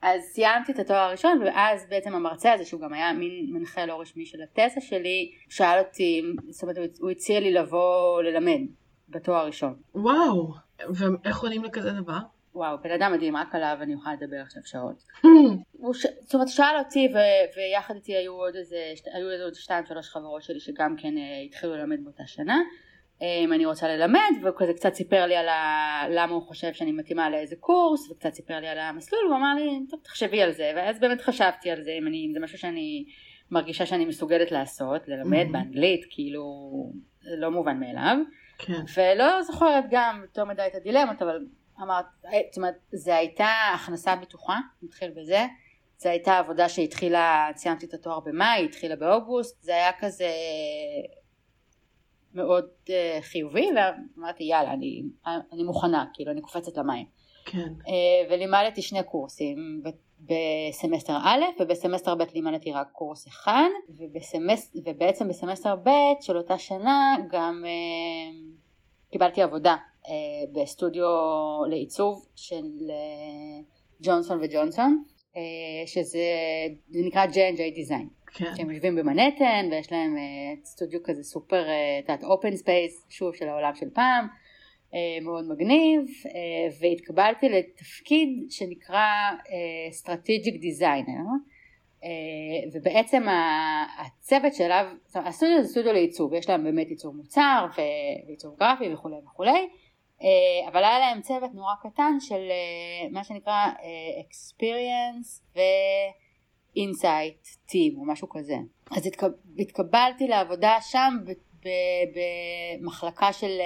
אז 0.02 0.22
סיימתי 0.22 0.72
את 0.72 0.80
התואר 0.80 1.00
הראשון 1.00 1.42
ואז 1.46 1.86
בעצם 1.90 2.16
המרצה 2.16 2.54
הזה 2.54 2.66
שהוא 2.66 2.82
גם 2.82 2.94
היה 2.94 3.14
מין 3.14 3.50
מנחה 3.54 3.86
לא 3.86 4.02
רשמי 4.02 4.26
של 4.26 4.38
התזה 4.42 4.82
שלי 4.82 5.32
שאל 5.50 5.80
אותי 5.80 6.22
זאת 6.50 6.64
אומרת 6.64 6.78
הוא 7.00 7.10
הציע 7.10 7.40
לי 7.40 7.54
לבוא 7.54 8.22
ללמד 8.22 8.62
בתואר 9.10 9.38
הראשון. 9.38 9.76
וואו 9.96 10.67
ואיך 10.90 11.40
עונים 11.40 11.64
לכזה 11.64 11.92
דבר? 11.92 12.20
וואו, 12.56 12.78
בן 12.84 12.92
אדם 12.92 13.14
מדהים, 13.14 13.38
רק 13.38 13.56
עליו 13.56 13.78
אני 13.82 13.94
אוכל 13.94 14.10
לדבר 14.22 14.38
עכשיו 14.42 14.62
שעות. 14.66 15.04
הוא 15.82 15.94
ש... 15.94 16.06
זאת 16.22 16.34
אומרת, 16.34 16.48
שאל 16.48 16.76
אותי 16.80 17.08
ו... 17.14 17.18
ויחד 17.58 17.96
איתי 17.96 18.16
היו 18.16 18.34
עוד 18.34 18.56
איזה, 18.56 18.94
היו 19.14 19.44
עוד 19.44 19.56
שתיים 19.56 19.86
שלוש 19.86 20.10
חברות 20.10 20.44
שלי 20.44 20.60
שגם 20.60 20.96
כן 20.98 21.18
uh, 21.18 21.46
התחילו 21.46 21.76
ללמד 21.76 22.04
באותה 22.04 22.24
שנה. 22.28 22.62
אם 23.22 23.54
אני 23.54 23.66
רוצה 23.66 23.88
ללמד, 23.88 24.32
והוא 24.42 24.56
כזה 24.58 24.74
קצת 24.74 24.94
סיפר 24.94 25.26
לי 25.26 25.36
על 25.36 25.48
ה... 25.48 26.04
למה 26.10 26.34
הוא 26.34 26.44
חושב 26.44 26.74
שאני 26.74 26.92
מתאימה 26.92 27.30
לאיזה 27.30 27.56
קורס, 27.56 28.12
וקצת 28.12 28.34
סיפר 28.34 28.60
לי 28.60 28.68
על 28.68 28.80
המסלול, 28.80 29.22
הוא 29.28 29.36
אמר 29.36 29.54
לי, 29.56 29.80
טוב 29.90 30.00
תחשבי 30.04 30.42
על 30.42 30.52
זה, 30.52 30.72
ואז 30.76 31.00
באמת 31.00 31.22
חשבתי 31.22 31.72
על 31.72 31.84
זה, 31.84 31.92
אם, 31.92 32.08
אני, 32.08 32.26
אם 32.28 32.34
זה 32.34 32.40
משהו 32.40 32.58
שאני 32.58 33.06
מרגישה 33.52 33.86
שאני 33.86 34.06
מסוגלת 34.06 34.52
לעשות, 34.52 35.08
ללמד 35.08 35.48
באנגלית, 35.52 36.06
כאילו, 36.10 36.44
זה 37.22 37.36
לא 37.36 37.52
מובן 37.52 37.80
מאליו. 37.80 38.18
כן. 38.58 38.82
ולא 38.98 39.42
זוכרת 39.44 39.84
גם 39.90 40.22
יותר 40.22 40.46
מדי 40.46 40.68
את 40.68 40.76
הדילמות, 40.76 41.22
אבל 41.22 41.46
אמרת, 41.82 42.06
זאת 42.22 42.58
אומרת, 42.58 42.76
זה 42.92 43.16
הייתה 43.16 43.50
הכנסה 43.76 44.16
בטוחה, 44.16 44.58
נתחיל 44.82 45.12
בזה, 45.16 45.46
זה 45.98 46.10
הייתה 46.10 46.38
עבודה 46.38 46.70
שהתחילה, 46.70 47.50
סיימתי 47.56 47.86
את 47.86 47.94
התואר 47.94 48.20
במאי, 48.20 48.66
התחילה 48.66 48.96
באוגוסט, 48.96 49.62
זה 49.62 49.72
היה 49.72 49.92
כזה 50.00 50.30
מאוד 52.34 52.66
uh, 52.86 52.92
חיובי, 53.22 53.70
ואמרתי 53.76 54.44
יאללה, 54.44 54.74
אני, 54.74 55.04
אני 55.26 55.64
מוכנה, 55.64 56.06
כאילו 56.14 56.32
אני 56.32 56.42
קופצת 56.42 56.78
למים. 56.78 57.06
כן. 57.46 57.68
Uh, 57.80 58.32
ולימדתי 58.32 58.82
שני 58.82 59.04
קורסים, 59.04 59.82
בסמסטר 60.20 61.18
א' 61.24 61.44
ובסמסטר 61.60 62.16
ב' 62.16 62.24
לימדתי 62.34 62.72
רק 62.72 62.88
קורס 62.92 63.28
אחד 63.28 63.70
ובסמס... 63.90 64.76
ובעצם 64.86 65.28
בסמסטר 65.28 65.76
ב' 65.76 65.90
של 66.22 66.38
אותה 66.38 66.58
שנה 66.58 67.16
גם 67.32 67.64
אה, 67.66 68.32
קיבלתי 69.12 69.42
עבודה 69.42 69.76
אה, 70.08 70.14
בסטודיו 70.54 71.06
לעיצוב 71.70 72.26
של 72.36 72.66
אה, 72.90 73.64
ג'ונסון 74.02 74.40
וג'ונסון 74.42 75.04
אה, 75.38 75.42
שזה 75.86 76.20
נקרא 76.90 77.26
J&J 77.26 77.60
Design 77.60 78.08
כן. 78.34 78.56
שהם 78.56 78.72
יושבים 78.72 78.96
במנהטן 78.96 79.68
ויש 79.72 79.92
להם 79.92 80.18
אה, 80.18 80.66
סטודיו 80.66 81.00
כזה 81.04 81.24
סופר, 81.24 81.64
את 81.64 82.10
יודעת, 82.10 82.24
open 82.24 82.56
space, 82.56 83.06
שוב 83.10 83.36
של 83.36 83.48
העולם 83.48 83.76
של 83.76 83.90
פעם 83.90 84.26
אה, 84.26 84.47
מאוד 85.22 85.46
מגניב 85.50 86.02
אה, 86.26 86.32
והתקבלתי 86.82 87.50
לתפקיד 87.50 88.30
שנקרא 88.50 89.06
אה, 89.50 89.90
Strategic 90.02 90.56
Designer 90.56 91.28
ובעצם 92.74 93.24
הצוות 94.00 94.54
שלו, 94.54 94.76
הסטודיו 95.16 95.64
זה 95.64 95.70
סטודיו 95.70 95.94
לעיצוב, 95.94 96.34
יש 96.34 96.50
להם 96.50 96.64
באמת 96.64 96.88
עיצוב 96.88 97.16
מוצר 97.16 97.66
ועיצוב 98.28 98.56
גרפי 98.60 98.94
וכולי 98.94 99.16
וכולי 99.26 99.68
אבל 100.68 100.84
היה 100.84 101.00
להם 101.00 101.22
צוות 101.22 101.54
נורא 101.54 101.74
קטן 101.82 102.14
של 102.20 102.50
מה 103.12 103.24
שנקרא 103.24 103.68
experience 104.30 105.56
ו-insight 105.56 107.72
team 107.72 107.98
או 107.98 108.06
משהו 108.06 108.30
כזה. 108.30 108.56
אז 108.92 109.10
התקבלתי 109.60 110.28
לעבודה 110.28 110.78
שם 110.82 111.14
במחלקה 112.82 113.34
של 113.34 113.60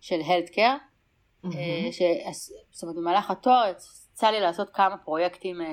של 0.00 0.20
הלטקר, 0.26 0.74
mm-hmm. 1.44 1.56
אה, 1.56 2.32
זאת 2.70 2.82
אומרת 2.82 2.96
במהלך 2.96 3.30
התואר 3.30 3.72
יצא 4.12 4.30
לי 4.30 4.40
לעשות 4.40 4.70
כמה 4.70 4.96
פרויקטים, 4.96 5.60
אה, 5.60 5.66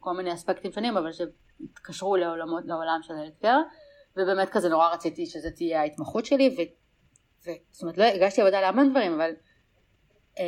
כל 0.00 0.12
מיני 0.12 0.34
אספקטים 0.34 0.72
שונים, 0.72 0.96
אבל 0.96 1.10
שהתקשרו 1.12 2.16
לעולמות, 2.16 2.64
לעולם 2.66 3.00
של 3.02 3.14
הלטקר, 3.14 3.56
ובאמת 4.16 4.48
כזה 4.48 4.68
נורא 4.68 4.88
רציתי 4.88 5.26
שזה 5.26 5.50
תהיה 5.50 5.80
ההתמחות 5.80 6.26
שלי, 6.26 6.56
ו, 6.58 6.60
ו, 7.46 7.50
זאת 7.70 7.82
אומרת 7.82 7.98
לא 7.98 8.04
הגשתי 8.04 8.40
עבודה 8.40 8.60
להמון 8.60 8.90
דברים, 8.90 9.14
אבל 9.14 9.30
uh, 10.34 10.40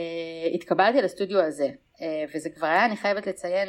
התקבלתי 0.54 1.02
לסטודיו 1.02 1.40
הזה, 1.40 1.68
uh, 1.96 2.00
וזה 2.34 2.50
כבר 2.50 2.66
היה, 2.66 2.86
אני 2.86 2.96
חייבת 2.96 3.26
לציין, 3.26 3.68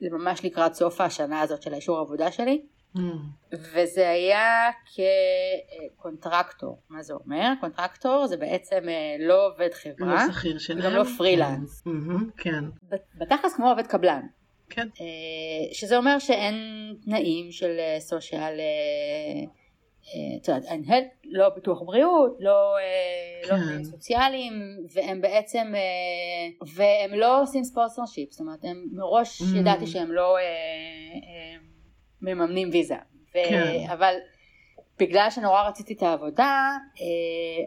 ממש 0.00 0.44
לקראת 0.44 0.74
סוף 0.74 1.00
השנה 1.00 1.40
הזאת 1.40 1.62
של 1.62 1.72
האישור 1.72 1.98
העבודה 1.98 2.32
שלי, 2.32 2.66
Mm. 2.96 3.00
וזה 3.52 4.10
היה 4.10 4.70
כקונטרקטור, 5.96 6.78
מה 6.88 7.02
זה 7.02 7.14
אומר? 7.14 7.52
קונטרקטור 7.60 8.26
זה 8.26 8.36
בעצם 8.36 8.88
אה, 8.88 9.16
לא 9.18 9.46
עובד 9.46 9.68
חברה, 9.74 10.26
לא 10.26 10.32
שכיר 10.32 10.58
שלהם, 10.58 10.80
גם 10.80 10.92
לא 10.92 11.04
פרילנס, 11.18 11.84
כן, 12.36 12.64
בתכלס 13.14 13.54
כמו 13.54 13.70
עובד 13.70 13.86
קבלן, 13.86 14.26
כן, 14.70 14.88
אה, 15.00 15.74
שזה 15.74 15.96
אומר 15.96 16.18
שאין 16.18 16.54
תנאים 17.04 17.52
של 17.52 17.76
סושיאל 17.98 18.60
את 20.42 20.48
יודעת, 20.48 20.64
לא 21.24 21.48
ביטוח 21.48 21.82
בריאות, 21.82 22.36
לא, 22.40 22.76
לא 23.42 23.56
כן. 23.56 23.78
לא 23.78 23.84
סוציאליים, 23.84 24.52
והם 24.94 25.20
בעצם, 25.20 25.72
והם 26.74 27.14
לא 27.14 27.42
עושים 27.42 27.64
ספונסר 27.64 28.06
שיפ, 28.06 28.32
זאת 28.32 28.40
אומרת, 28.40 28.64
הם 28.64 28.84
מראש 28.92 29.42
mm. 29.42 29.56
ידעתי 29.56 29.86
שהם 29.86 30.12
לא 30.12 30.36
מממנים 32.22 32.70
ויזה, 32.72 32.96
ו, 33.30 33.38
כן. 33.48 33.86
אבל 33.92 34.14
בגלל 34.98 35.30
שנורא 35.30 35.62
רציתי 35.62 35.94
את 35.94 36.02
העבודה, 36.02 36.76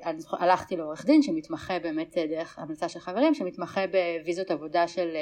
אני 0.05 0.19
הלכתי 0.31 0.75
לעורך 0.75 1.05
דין 1.05 1.21
שמתמחה 1.21 1.79
באמת 1.79 2.17
דרך 2.17 2.59
המלצה 2.59 2.89
של 2.89 2.99
חברים, 2.99 3.33
שמתמחה 3.33 3.81
בוויזות 3.87 4.51
עבודה 4.51 4.87
של 4.87 5.17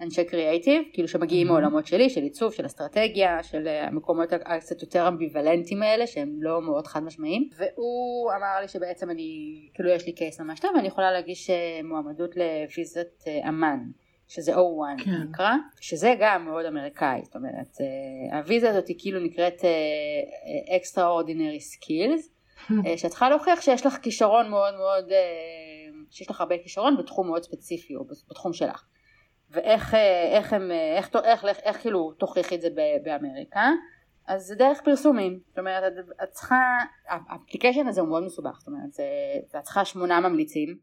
אנשי 0.00 0.24
קריאייטיב, 0.24 0.82
כאילו 0.92 1.08
שמגיעים 1.08 1.46
mm-hmm. 1.46 1.50
מעולמות 1.50 1.86
שלי, 1.86 2.10
של 2.10 2.22
עיצוב, 2.22 2.52
של 2.52 2.66
אסטרטגיה, 2.66 3.42
של 3.42 3.68
אה, 3.68 3.86
המקומות 3.86 4.32
הקצת 4.32 4.82
יותר 4.82 5.08
אמביוולנטיים 5.08 5.82
האלה, 5.82 6.06
שהם 6.06 6.42
לא 6.42 6.62
מאוד 6.62 6.86
חד 6.86 7.02
משמעיים, 7.02 7.48
והוא 7.56 8.30
אמר 8.36 8.60
לי 8.60 8.68
שבעצם 8.68 9.10
אני, 9.10 9.60
כאילו 9.74 9.90
יש 9.90 10.06
לי 10.06 10.12
קייס 10.12 10.40
ממש 10.40 10.60
טוב, 10.60 10.70
ואני 10.76 10.88
יכולה 10.88 11.12
להגיש 11.12 11.50
אה, 11.50 11.80
מועמדות 11.84 12.34
לוויזת 12.36 13.24
אה, 13.26 13.48
אמן. 13.48 13.78
שזה 14.28 14.54
O1 14.54 15.04
כן. 15.04 15.10
נקרא, 15.10 15.52
שזה 15.80 16.14
גם 16.20 16.44
מאוד 16.44 16.64
אמריקאי, 16.64 17.20
זאת 17.24 17.36
אומרת, 17.36 17.76
הוויזה 18.32 18.70
הזאת 18.70 18.88
היא 18.88 18.96
כאילו 18.98 19.20
נקראת 19.20 19.60
extraordinary 20.80 21.60
skills, 21.60 22.22
שאת 22.96 23.10
צריכה 23.10 23.28
להוכיח 23.28 23.60
שיש 23.60 23.86
לך 23.86 23.96
כישרון 24.02 24.50
מאוד 24.50 24.74
מאוד, 24.74 25.04
שיש 26.10 26.30
לך 26.30 26.40
הרבה 26.40 26.58
כישרון 26.58 26.96
בתחום 26.96 27.26
מאוד 27.26 27.42
ספציפי 27.42 27.96
או 27.96 28.04
בתחום 28.30 28.52
שלך. 28.52 28.84
ואיך 29.50 29.94
איך 30.32 30.52
הם, 30.52 30.70
איך, 30.96 31.16
איך, 31.24 31.44
איך, 31.44 31.58
איך 31.62 31.80
כאילו 31.80 32.12
תוכיחי 32.12 32.54
את 32.54 32.60
זה 32.60 32.68
באמריקה 33.04 33.70
אז 34.26 34.42
זה 34.42 34.54
דרך 34.54 34.80
פרסומים 34.84 35.40
זאת 35.48 35.58
אומרת 35.58 35.92
את 36.22 36.30
צריכה 36.30 36.78
ה 37.08 37.14
application 37.14 37.86
הזה 37.86 38.00
הוא 38.00 38.08
מאוד 38.08 38.24
מסובך 38.24 38.56
זאת 38.58 38.68
אומרת 38.68 39.00
את 39.60 39.62
צריכה 39.62 39.84
שמונה 39.84 40.20
ממליצים 40.20 40.78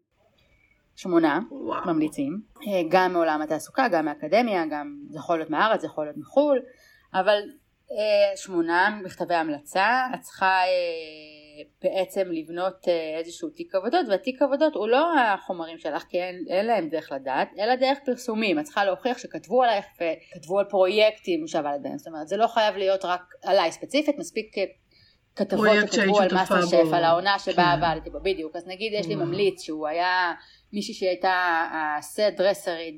שמונה 0.96 1.40
וואו. 1.52 1.86
ממליצים. 1.86 2.42
גם 2.90 3.14
מעולם 3.14 3.42
התעסוקה 3.42 3.88
גם 3.88 4.06
מאקדמיה 4.06 4.66
גם 4.72 4.98
זה 5.10 5.20
יכול 5.20 5.38
להיות 5.38 5.50
מהארץ 5.50 5.82
זה 5.82 5.88
יכול 5.88 6.06
להיות 6.06 6.18
מחו"ל 6.18 6.60
אבל 7.14 7.40
אה, 7.92 8.38
שמונה 8.38 9.00
מכתבי 9.04 9.36
המלצה 9.36 10.08
את 10.16 10.22
צריכה 10.22 10.60
אה, 10.62 11.64
בעצם 11.82 12.28
לבנות 12.32 12.88
אה, 12.88 13.18
איזשהו 13.20 13.50
תיק 13.50 13.76
עבודות 13.76 14.06
והתיק 14.10 14.42
עבודות 14.42 14.76
הוא 14.76 14.88
לא 14.88 15.20
החומרים 15.20 15.78
שלך 15.78 16.04
כי 16.04 16.22
אין, 16.22 16.46
אין 16.50 16.66
להם 16.66 16.90
דרך 16.90 17.12
לדעת 17.12 17.48
אלא 17.60 17.76
דרך 17.76 17.98
פרסומים. 18.06 18.60
את 18.60 18.64
צריכה 18.64 18.86
להוכיח 18.86 19.18
שכתבו 19.18 19.64
עלייך 19.64 19.86
וכתבו 19.96 20.60
על 20.60 20.66
פרויקטים 20.66 21.48
שעבדת 21.48 21.82
בהם 21.82 21.98
זאת 21.98 22.08
אומרת 22.08 22.28
זה 22.28 22.38
לא 22.38 22.48
חייב 22.48 22.76
להיות 22.76 23.06
רק 23.06 23.22
עליי 23.44 23.72
ספציפית 23.72 24.16
מספיק 24.18 24.58
אה, 24.58 24.64
כתבות 25.36 25.68
שכתבו 25.92 26.20
על 26.20 26.34
מאסטר 26.34 26.66
שף 26.66 26.94
על 26.94 27.04
העונה 27.04 27.40
שבה 27.40 27.54
כן. 27.54 27.84
עבדתי 27.84 28.10
בו. 28.10 28.20
בדיוק. 28.20 28.56
אז 28.56 28.68
נגיד 28.68 28.94
יש 28.94 29.08
לי 29.08 29.16
ממליץ 29.16 29.62
שהוא 29.62 29.88
היה 29.88 30.34
מישהי 30.74 30.94
שהייתה 30.94 31.64
הסט 32.00 32.34
דרסרית 32.38 32.96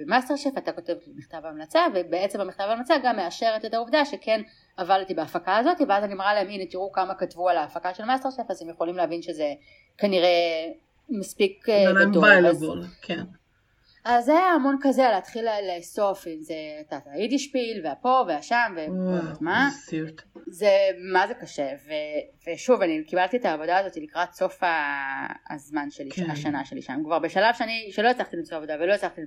במאסטר 0.00 0.36
שף 0.36 0.58
אז 0.58 0.72
היא 0.72 0.79
כותבת 0.79 0.94
מכתב 1.16 1.40
המלצה 1.44 1.80
ובעצם 1.94 2.40
המכתב 2.40 2.64
המלצה 2.68 2.94
גם 3.04 3.16
מאשרת 3.16 3.64
את 3.64 3.74
העובדה 3.74 4.04
שכן 4.04 4.42
עבדתי 4.76 5.14
בהפקה 5.14 5.56
הזאת 5.56 5.76
ואז 5.88 6.04
אני 6.04 6.14
מראה 6.14 6.34
להם 6.34 6.48
הנה 6.48 6.66
תראו 6.66 6.92
כמה 6.92 7.14
כתבו 7.14 7.48
על 7.48 7.56
ההפקה 7.56 7.94
של 7.94 8.04
מאסטר 8.04 8.30
שף 8.30 8.50
אז 8.50 8.62
הם 8.62 8.68
יכולים 8.68 8.96
להבין 8.96 9.22
שזה 9.22 9.52
כנראה 9.98 10.68
מספיק 11.08 11.68
אה, 11.68 11.84
גדול. 12.10 12.46
אז, 12.46 12.66
כן. 13.02 13.24
אז 14.04 14.24
זה 14.24 14.32
היה 14.32 14.46
המון 14.46 14.76
כזה 14.80 15.02
להתחיל 15.02 15.44
לאסוף 15.44 16.26
אם 16.26 16.40
זה 16.40 16.54
את 16.80 16.92
היידישפיל 17.06 17.80
ופה 17.84 18.22
ושם 18.28 18.76
ומה 19.40 19.70
זה 20.46 20.70
מה 21.12 21.26
זה 21.28 21.34
קשה 21.34 21.68
ו, 21.86 21.92
ושוב 22.46 22.82
אני 22.82 23.04
קיבלתי 23.04 23.36
את 23.36 23.44
העבודה 23.44 23.78
הזאת 23.78 23.96
לקראת 23.96 24.32
סוף 24.32 24.60
הזמן 25.50 25.90
שלי 25.90 26.10
כן. 26.10 26.30
השנה 26.30 26.64
שלי 26.64 26.82
שם 26.82 27.00
כבר 27.04 27.18
בשלב 27.18 27.54
שאני 27.54 27.88
שלא 27.90 28.08
הצלחתי 28.08 28.36
למצוא 28.36 28.56
עבודה 28.56 28.74
ולא 28.80 28.92
הצלחתי 28.92 29.20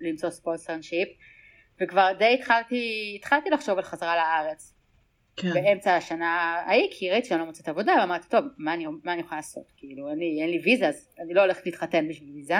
למצוא 0.00 0.30
sponsorship 0.30 1.08
וכבר 1.80 2.12
די 2.18 2.34
התחלתי, 2.34 3.12
התחלתי 3.16 3.50
לחשוב 3.50 3.78
על 3.78 3.84
חזרה 3.84 4.16
לארץ. 4.16 4.74
כן. 5.36 5.50
באמצע 5.54 5.96
השנה 5.96 6.62
ההיא, 6.66 6.88
כי 6.90 7.10
ראיתי 7.10 7.28
שאני 7.28 7.40
לא 7.40 7.46
מוצאת 7.46 7.68
עבודה, 7.68 7.92
ואמרתי, 8.00 8.28
טוב, 8.28 8.44
מה 8.58 8.74
אני, 8.74 8.86
מה 9.04 9.12
אני 9.12 9.20
יכולה 9.20 9.36
לעשות? 9.36 9.72
כאילו, 9.76 10.12
אני, 10.12 10.42
אין 10.42 10.50
לי 10.50 10.60
ויזה, 10.64 10.88
אז 10.88 11.08
אני 11.24 11.34
לא 11.34 11.40
הולכת 11.40 11.66
להתחתן 11.66 12.08
בשביל 12.08 12.30
ויזה, 12.34 12.54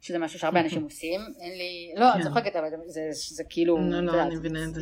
שזה 0.00 0.18
משהו 0.18 0.38
שהרבה. 0.38 0.60
אנשים 0.60 0.84
עושים, 0.90 1.20
אין 1.40 1.52
לי, 1.52 1.94
לא, 1.96 2.12
אני 2.14 2.22
כן. 2.22 2.28
צוחקת, 2.28 2.56
אבל 2.56 2.68
זה, 2.86 3.44
כאילו, 3.50 3.78
לא, 3.78 4.00
לא, 4.00 4.22
אני 4.22 4.36
מבינה 4.36 4.64
את 4.64 4.74
זה. 4.74 4.80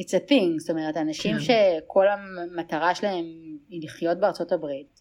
It's 0.00 0.14
a 0.14 0.30
thing, 0.30 0.58
זאת 0.58 0.70
אומרת, 0.70 0.96
אנשים 0.96 1.36
כן. 1.36 1.42
שכל 1.84 2.06
המטרה 2.08 2.94
שלהם 2.94 3.24
היא 3.68 3.80
לחיות 3.82 4.20
בארצות 4.20 4.52
הברית, 4.52 5.00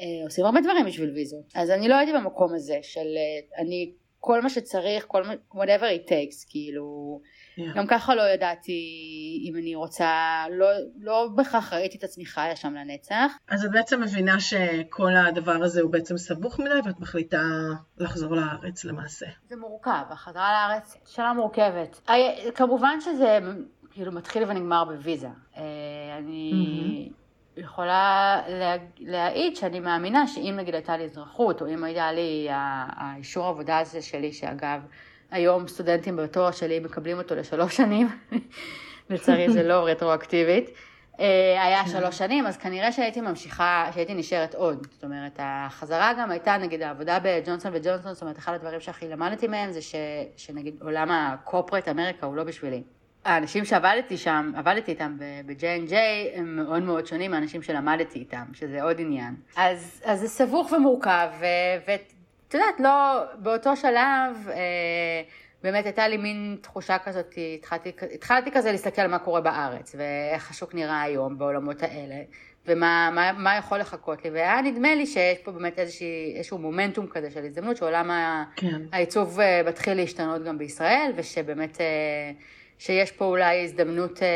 אה, 0.00 0.24
עושים 0.24 0.44
הרבה 0.44 0.60
דברים 0.60 0.86
בשביל 0.86 1.10
ויזות. 1.10 1.52
אז 1.54 1.70
אני 1.70 1.88
לא 1.88 1.94
הייתי 1.94 2.12
במקום 2.12 2.54
הזה 2.54 2.78
של 2.82 3.00
אה, 3.16 3.62
אני 3.62 3.92
כל 4.20 4.42
מה 4.42 4.50
שצריך, 4.50 5.04
כל 5.08 5.22
מה, 5.22 5.34
whatever 5.54 6.06
it 6.06 6.08
takes, 6.08 6.50
כאילו, 6.50 7.20
yeah. 7.58 7.62
גם 7.74 7.86
ככה 7.86 8.14
לא 8.14 8.22
ידעתי 8.22 8.80
אם 9.44 9.56
אני 9.56 9.74
רוצה, 9.74 10.44
לא, 10.50 10.66
לא 11.00 11.28
בהכרח 11.34 11.72
ראיתי 11.72 11.98
את 11.98 12.04
עצמי 12.04 12.26
חיה 12.26 12.56
שם 12.56 12.74
לנצח. 12.74 13.32
אז 13.48 13.64
את 13.64 13.70
בעצם 13.70 14.00
מבינה 14.02 14.40
שכל 14.40 15.16
הדבר 15.16 15.62
הזה 15.64 15.80
הוא 15.80 15.92
בעצם 15.92 16.16
סבוך 16.16 16.60
מדי 16.60 16.80
ואת 16.84 17.00
מחליטה 17.00 17.42
לחזור 17.98 18.36
לארץ 18.36 18.84
למעשה. 18.84 19.26
זה 19.48 19.56
מורכב, 19.56 20.04
החזרה 20.10 20.52
לארץ 20.52 20.96
שאלה 21.06 21.32
מורכבת. 21.32 22.00
כמובן 22.54 23.00
שזה 23.00 23.38
כאילו 23.90 24.12
מתחיל 24.12 24.44
ונגמר 24.48 24.84
בוויזה. 24.84 25.28
אה, 25.56 25.62
אני... 26.18 26.52
Mm-hmm. 27.10 27.26
יכולה 27.56 28.42
לה, 28.48 28.76
להעיד 28.98 29.56
שאני 29.56 29.80
מאמינה 29.80 30.26
שאם 30.26 30.54
נגיד 30.56 30.74
הייתה 30.74 30.96
לי 30.96 31.04
אזרחות, 31.04 31.62
או 31.62 31.66
אם 31.68 31.84
היה 31.84 32.12
לי 32.12 32.48
האישור 32.50 33.46
עבודה 33.46 33.78
הזה 33.78 34.02
שלי, 34.02 34.32
שאגב, 34.32 34.80
היום 35.30 35.68
סטודנטים 35.68 36.16
בתואר 36.16 36.50
שלי 36.50 36.80
מקבלים 36.80 37.18
אותו 37.18 37.34
לשלוש 37.34 37.76
שנים, 37.76 38.08
לצערי 39.10 39.50
זה 39.50 39.62
לא 39.62 39.74
רטרואקטיבית, 39.74 40.70
אה, 41.20 41.64
היה 41.64 41.84
כן. 41.84 41.90
שלוש 41.90 42.18
שנים, 42.18 42.46
אז 42.46 42.56
כנראה 42.56 42.92
שהייתי 42.92 43.20
ממשיכה, 43.20 43.90
שהייתי 43.94 44.14
נשארת 44.14 44.54
עוד. 44.54 44.86
זאת 44.92 45.04
אומרת, 45.04 45.38
החזרה 45.42 46.12
גם 46.18 46.30
הייתה, 46.30 46.56
נגיד, 46.56 46.82
העבודה 46.82 47.18
בג'ונסון 47.22 47.70
וג'ונסון, 47.74 48.12
זאת 48.12 48.22
אומרת, 48.22 48.38
אחד 48.38 48.54
הדברים 48.54 48.80
שהכי 48.80 49.08
למדתי 49.08 49.48
מהם 49.48 49.72
זה 49.72 49.82
ש, 49.82 49.94
שנגיד 50.36 50.74
עולם 50.82 51.10
הקופרט 51.10 51.88
אמריקה 51.88 52.26
הוא 52.26 52.36
לא 52.36 52.44
בשבילי. 52.44 52.82
האנשים 53.24 53.64
שעבדתי 53.64 54.16
שם, 54.16 54.52
עבדתי 54.56 54.90
איתם 54.90 55.16
ב-J&J, 55.18 55.94
הם 56.34 56.56
מאוד 56.56 56.82
מאוד 56.82 57.06
שונים 57.06 57.30
מהאנשים 57.30 57.62
שלמדתי 57.62 58.18
איתם, 58.18 58.44
שזה 58.52 58.82
עוד 58.82 59.00
עניין. 59.00 59.34
אז, 59.56 60.02
אז 60.04 60.20
זה 60.20 60.28
סבוך 60.28 60.72
ומורכב, 60.72 61.28
ואת 62.46 62.54
יודעת, 62.54 62.80
לא, 62.80 63.24
באותו 63.38 63.76
שלב, 63.76 64.48
אה, 64.48 65.22
באמת 65.62 65.84
הייתה 65.84 66.08
לי 66.08 66.16
מין 66.16 66.56
תחושה 66.60 66.98
כזאת, 66.98 67.34
התחלתי, 67.54 67.92
התחלתי 68.14 68.50
כזה 68.50 68.72
להסתכל 68.72 69.02
על 69.02 69.10
מה 69.10 69.18
קורה 69.18 69.40
בארץ, 69.40 69.94
ואיך 69.98 70.50
השוק 70.50 70.74
נראה 70.74 71.02
היום 71.02 71.38
בעולמות 71.38 71.82
האלה, 71.82 72.22
ומה 72.66 73.10
מה, 73.12 73.32
מה 73.32 73.56
יכול 73.56 73.78
לחכות 73.78 74.24
לי, 74.24 74.30
והיה 74.30 74.62
נדמה 74.62 74.94
לי 74.94 75.06
שיש 75.06 75.38
פה 75.38 75.52
באמת 75.52 75.78
איזושהי, 75.78 76.34
איזשהו 76.36 76.58
מומנטום 76.58 77.06
כזה 77.06 77.30
של 77.30 77.44
הזדמנות, 77.44 77.76
שעולם 77.76 78.10
כן. 78.56 78.82
העיצוב 78.92 79.40
אה, 79.40 79.62
מתחיל 79.66 79.94
להשתנות 79.94 80.44
גם 80.44 80.58
בישראל, 80.58 81.12
ושבאמת... 81.16 81.80
אה, 81.80 82.32
שיש 82.78 83.12
פה 83.12 83.24
אולי 83.24 83.64
הזדמנות 83.64 84.22
אה, 84.22 84.28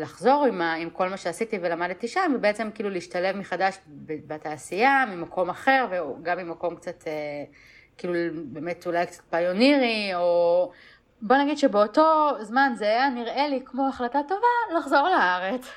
לחזור 0.00 0.44
עם, 0.48 0.60
ה, 0.60 0.74
עם 0.74 0.90
כל 0.90 1.08
מה 1.08 1.16
שעשיתי 1.16 1.58
ולמדתי 1.62 2.08
שם, 2.08 2.32
ובעצם 2.36 2.68
כאילו 2.74 2.90
להשתלב 2.90 3.36
מחדש 3.36 3.78
בתעשייה, 4.06 5.04
ממקום 5.08 5.50
אחר, 5.50 5.86
וגם 5.90 6.38
ממקום 6.38 6.76
קצת, 6.76 7.04
אה, 7.06 7.44
כאילו 7.98 8.14
באמת 8.44 8.86
אולי 8.86 9.06
קצת 9.06 9.22
פיונירי, 9.30 10.10
או 10.14 10.70
בוא 11.22 11.36
נגיד 11.36 11.58
שבאותו 11.58 12.32
זמן 12.40 12.72
זה 12.76 12.84
היה 12.84 13.10
נראה 13.10 13.48
לי 13.48 13.60
כמו 13.64 13.88
החלטה 13.88 14.18
טובה 14.28 14.78
לחזור 14.78 15.08
לארץ. 15.08 15.70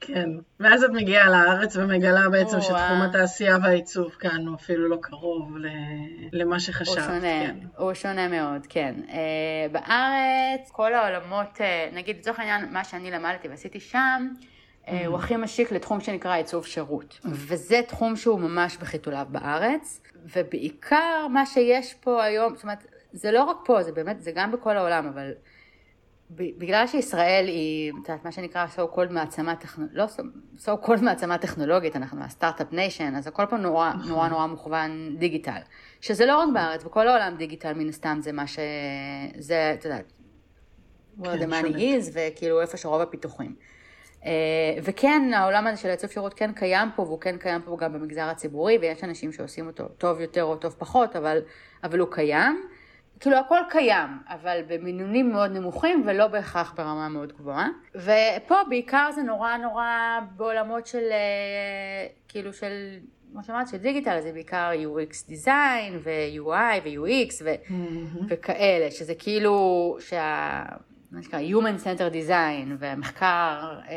כן, 0.00 0.30
ואז 0.60 0.84
את 0.84 0.90
מגיעה 0.90 1.30
לארץ 1.30 1.76
ומגלה 1.76 2.28
בעצם 2.28 2.60
שתחום 2.60 3.02
התעשייה 3.02 3.58
והעיצוב 3.62 4.10
כאן 4.10 4.46
הוא 4.46 4.56
אפילו 4.56 4.88
לא 4.88 4.96
קרוב 5.00 5.56
למה 6.32 6.60
שחשבת. 6.60 6.96
הוא 6.96 7.06
שונה, 7.06 7.20
כן. 7.20 7.56
הוא 7.76 7.94
שונה 7.94 8.28
מאוד, 8.28 8.66
כן. 8.68 8.94
Uh, 9.08 9.12
בארץ 9.72 10.70
כל 10.72 10.94
העולמות, 10.94 11.56
uh, 11.56 11.94
נגיד 11.94 12.16
לצורך 12.18 12.38
העניין 12.38 12.72
מה 12.72 12.84
שאני 12.84 13.10
למדתי 13.10 13.48
ועשיתי 13.48 13.80
שם, 13.80 14.28
uh, 14.84 14.90
הוא 15.06 15.16
הכי 15.16 15.36
משיק 15.36 15.72
לתחום 15.72 16.00
שנקרא 16.00 16.34
עיצוב 16.34 16.66
שירות. 16.66 17.20
וזה 17.24 17.80
תחום 17.88 18.16
שהוא 18.16 18.40
ממש 18.40 18.76
בחיתוליו 18.76 19.26
בארץ, 19.28 20.02
ובעיקר 20.36 21.26
מה 21.30 21.46
שיש 21.46 21.94
פה 21.94 22.24
היום, 22.24 22.54
זאת 22.54 22.62
אומרת, 22.62 22.86
זה 23.12 23.32
לא 23.32 23.44
רק 23.44 23.56
פה, 23.64 23.82
זה 23.82 23.92
באמת, 23.92 24.20
זה 24.20 24.32
גם 24.34 24.52
בכל 24.52 24.76
העולם, 24.76 25.06
אבל 25.06 25.32
בגלל 26.30 26.86
שישראל 26.86 27.44
היא, 27.46 27.92
את 28.02 28.08
יודעת, 28.08 28.24
מה 28.24 28.32
שנקרא 28.32 28.66
so 28.76 28.96
called 28.96 29.10
מעצמה 29.10 29.56
טכנולוגית, 29.56 29.96
לא 29.96 30.06
so 30.58 30.86
called 30.86 31.02
מעצמה 31.02 31.38
טכנולוגית, 31.38 31.96
אנחנו 31.96 32.24
ה 32.24 32.30
startup 32.30 32.72
nation, 32.72 33.14
אז 33.16 33.26
הכל 33.26 33.46
פה 33.46 33.56
נורא 33.56 33.92
נכון. 33.94 34.08
נורא 34.08 34.28
נורא 34.28 34.46
מוכוון 34.46 35.16
דיגיטל. 35.18 35.60
שזה 36.00 36.26
לא 36.26 36.38
רק 36.38 36.48
בארץ, 36.54 36.84
בכל 36.84 37.08
העולם 37.08 37.36
דיגיטל 37.36 37.72
מן 37.72 37.88
הסתם 37.88 38.18
זה 38.20 38.32
מה 38.32 38.46
ש... 38.46 38.58
זה, 39.38 39.74
את 39.78 39.84
יודעת, 39.84 40.12
where 41.20 41.24
the 41.24 41.50
כן, 41.50 41.50
money 41.50 41.76
is, 41.76 42.10
וכאילו 42.12 42.60
איפה 42.60 42.76
שרוב 42.76 43.00
הפיתוחים. 43.00 43.54
וכן, 44.82 45.34
העולם 45.34 45.66
הזה 45.66 45.76
של 45.76 45.88
העיצוב 45.88 46.10
שירות 46.10 46.34
כן 46.34 46.52
קיים 46.52 46.88
פה, 46.96 47.02
והוא 47.02 47.20
כן 47.20 47.36
קיים 47.36 47.62
פה 47.62 47.76
גם 47.80 47.92
במגזר 47.92 48.22
הציבורי, 48.22 48.78
ויש 48.80 49.04
אנשים 49.04 49.32
שעושים 49.32 49.66
אותו 49.66 49.88
טוב 49.88 50.20
יותר 50.20 50.44
או 50.44 50.56
טוב 50.56 50.74
פחות, 50.78 51.16
אבל, 51.16 51.38
אבל 51.84 51.98
הוא 51.98 52.08
קיים. 52.10 52.62
כאילו 53.22 53.36
הכל 53.36 53.58
קיים, 53.70 54.08
אבל 54.28 54.60
במינונים 54.68 55.32
מאוד 55.32 55.50
נמוכים 55.50 56.02
ולא 56.06 56.26
בהכרח 56.26 56.74
ברמה 56.76 57.08
מאוד 57.08 57.32
גבוהה. 57.32 57.68
ופה 57.94 58.54
בעיקר 58.68 59.10
זה 59.14 59.22
נורא 59.22 59.56
נורא 59.56 59.86
בעולמות 60.36 60.86
של, 60.86 61.04
כאילו 62.28 62.52
של 62.52 62.98
כמו 63.32 63.42
שאמרת, 63.44 63.68
של 63.68 63.76
דיגיטל 63.76 64.20
זה 64.20 64.32
בעיקר 64.32 64.70
UX 64.72 65.30
design 65.30 65.92
ו-UI 66.02 66.80
ו-UX 66.84 67.34
ו- 67.44 67.54
mm-hmm. 67.68 68.24
וכאלה, 68.28 68.90
שזה 68.90 69.14
כאילו, 69.14 69.96
שה... 70.00 70.62
מה 71.10 71.22
שנקרא 71.22 71.40
Human 71.40 71.84
Center 71.84 72.14
Design 72.14 72.68
והמחקר 72.78 73.80
אה, 73.88 73.96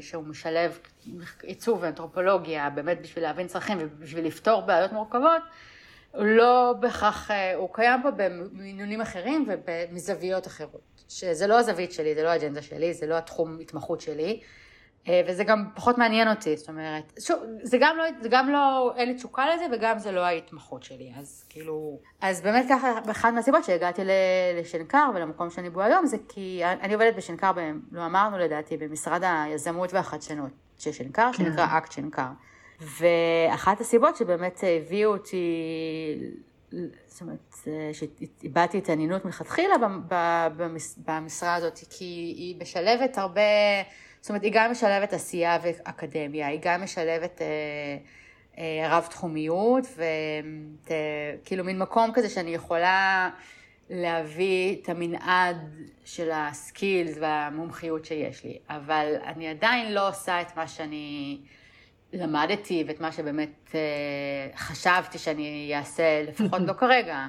שהוא 0.00 0.24
משלב 0.24 0.78
עיצוב 1.42 1.78
ואנתרופולוגיה 1.82 2.70
באמת 2.70 3.02
בשביל 3.02 3.24
להבין 3.24 3.46
צרכים 3.46 3.78
ובשביל 3.80 4.26
לפתור 4.26 4.60
בעיות 4.60 4.92
מורכבות, 4.92 5.42
לא 6.14 6.74
בהכרח, 6.80 7.30
אה, 7.30 7.54
הוא 7.54 7.68
קיים 7.72 8.02
פה 8.02 8.10
במינונים 8.10 9.00
אחרים 9.00 9.46
ומזוויות 9.48 10.46
אחרות, 10.46 11.04
שזה 11.08 11.46
לא 11.46 11.58
הזווית 11.58 11.92
שלי, 11.92 12.14
זה 12.14 12.22
לא 12.22 12.28
האג'נדה 12.28 12.62
שלי, 12.62 12.94
זה 12.94 13.06
לא 13.06 13.18
התחום 13.18 13.58
התמחות 13.60 14.00
שלי. 14.00 14.40
אה, 15.08 15.22
וזה 15.26 15.44
גם 15.44 15.64
פחות 15.74 15.98
מעניין 15.98 16.28
אותי, 16.28 16.56
זאת 16.56 16.68
אומרת, 16.68 17.12
שוב, 17.20 17.38
זה 17.62 17.78
גם 17.80 17.96
לא, 17.96 18.04
זה 18.22 18.28
גם 18.28 18.48
לא, 18.48 18.92
אין 18.96 19.08
לי 19.08 19.14
תשוקה 19.14 19.54
לזה 19.54 19.64
וגם 19.72 19.98
זה 19.98 20.12
לא 20.12 20.20
ההתמחות 20.20 20.82
שלי, 20.82 21.12
אז 21.18 21.44
כאילו, 21.48 22.00
אז 22.20 22.40
באמת 22.40 22.66
ככה, 22.68 22.92
אחת 23.10 23.32
מהסיבות 23.32 23.64
שהגעתי 23.64 24.02
לשנקר 24.60 25.10
ולמקום 25.14 25.50
שאני 25.50 25.70
בו 25.70 25.80
היום 25.80 26.06
זה 26.06 26.16
כי 26.28 26.60
אני 26.64 26.94
עובדת 26.94 27.14
בשנקר, 27.16 27.52
לא 27.92 28.06
אמרנו 28.06 28.38
לדעתי, 28.38 28.76
במשרד 28.76 29.22
היזמות 29.24 29.94
והחדשנות 29.94 30.50
של 30.78 30.92
שנקר, 30.92 31.30
כן. 31.32 31.44
שנקרא 31.44 31.66
אקט 31.78 31.92
שנקר. 31.92 32.28
ואחת 32.80 33.80
הסיבות 33.80 34.16
שבאמת 34.16 34.60
הביאו 34.62 35.12
אותי, 35.12 35.46
זאת 37.06 37.20
אומרת, 37.20 37.54
שאיבדתי 37.92 38.78
התעניינות 38.78 39.24
מלכתחילה 39.24 39.74
במשרה 40.96 41.54
הזאת, 41.54 41.78
כי 41.90 42.04
היא 42.36 42.56
משלבת 42.60 43.18
הרבה 43.18 43.42
זאת 44.20 44.30
אומרת, 44.30 44.42
היא 44.42 44.52
גם 44.54 44.70
משלבת 44.70 45.12
עשייה 45.12 45.58
ואקדמיה, 45.62 46.46
היא 46.46 46.60
גם 46.62 46.82
משלבת 46.82 47.42
אה, 47.42 47.46
אה, 48.58 48.96
רב 48.98 49.06
תחומיות, 49.10 49.84
וכאילו 50.84 51.64
מין 51.64 51.78
מקום 51.78 52.10
כזה 52.14 52.28
שאני 52.28 52.54
יכולה 52.54 53.30
להביא 53.90 54.76
את 54.82 54.88
המנעד 54.88 55.56
של 56.04 56.30
הסקילס 56.32 57.16
והמומחיות 57.20 58.04
שיש 58.04 58.44
לי, 58.44 58.58
אבל 58.68 59.14
אני 59.24 59.48
עדיין 59.48 59.94
לא 59.94 60.08
עושה 60.08 60.40
את 60.40 60.56
מה 60.56 60.68
שאני 60.68 61.38
למדתי 62.12 62.84
ואת 62.86 63.00
מה 63.00 63.12
שבאמת 63.12 63.70
אה, 63.74 63.80
חשבתי 64.56 65.18
שאני 65.18 65.72
אעשה, 65.74 66.22
לפחות 66.28 66.60
לא 66.60 66.72
כרגע, 66.72 67.26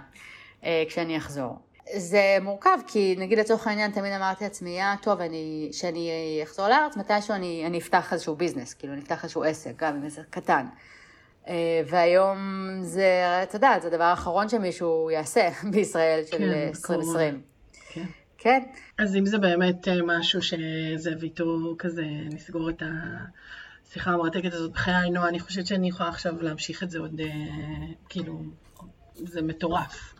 אה, 0.63 0.83
כשאני 0.87 1.17
אחזור. 1.17 1.59
זה 1.95 2.37
מורכב, 2.41 2.79
כי 2.87 3.15
נגיד 3.17 3.39
לצורך 3.39 3.67
העניין 3.67 3.91
תמיד 3.91 4.13
אמרתי 4.13 4.43
לעצמי, 4.43 4.69
יא, 4.69 4.95
טוב, 5.01 5.21
אני, 5.21 5.69
שאני 5.71 6.09
אחזור 6.43 6.67
לארץ, 6.67 6.97
מתישהו 6.97 7.35
אני, 7.35 7.63
אני 7.65 7.77
אפתח 7.77 8.13
איזשהו 8.13 8.35
ביזנס, 8.35 8.73
כאילו 8.73 8.93
אני 8.93 9.01
אפתח 9.01 9.23
איזשהו 9.23 9.43
עסק, 9.43 9.71
גם 9.75 9.95
אם 9.95 10.05
עסק 10.05 10.21
קטן. 10.29 10.65
אה, 11.47 11.81
והיום 11.85 12.37
זה, 12.81 13.23
אתה 13.43 13.55
יודע, 13.55 13.79
זה 13.81 13.87
הדבר 13.87 14.03
האחרון 14.03 14.49
שמישהו 14.49 15.09
יעשה 15.11 15.49
בישראל 15.71 16.23
של 16.25 16.37
כן, 16.37 16.67
2020. 16.67 17.41
כן. 17.93 18.05
כן. 18.37 18.59
אז 18.97 19.15
אם 19.15 19.25
זה 19.25 19.37
באמת 19.37 19.87
אה, 19.87 19.93
משהו 20.05 20.41
שזה 20.41 21.11
ויתור 21.19 21.75
כזה, 21.79 22.03
נסגור 22.33 22.69
את 22.69 22.83
השיחה 23.89 24.11
המרתקת 24.11 24.53
הזאת 24.53 24.71
בחיי, 24.71 25.09
נו, 25.09 25.27
אני 25.27 25.39
חושבת 25.39 25.67
שאני 25.67 25.87
יכולה 25.87 26.09
עכשיו 26.09 26.41
להמשיך 26.41 26.83
את 26.83 26.89
זה 26.89 26.99
עוד, 26.99 27.19
אה, 27.19 27.27
כאילו, 28.09 28.43
זה 29.15 29.41
מטורף. 29.41 30.13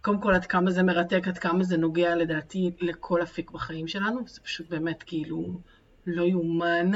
קודם 0.00 0.20
כל 0.20 0.34
עד 0.34 0.46
כמה 0.46 0.70
זה 0.70 0.82
מרתק, 0.82 1.28
עד 1.28 1.38
כמה 1.38 1.64
זה 1.64 1.76
נוגע 1.76 2.16
לדעתי 2.16 2.70
לכל 2.80 3.22
אפיק 3.22 3.50
בחיים 3.50 3.88
שלנו, 3.88 4.20
זה 4.26 4.40
פשוט 4.40 4.68
באמת 4.70 5.02
כאילו 5.02 5.60
לא 6.06 6.22
יאומן. 6.22 6.90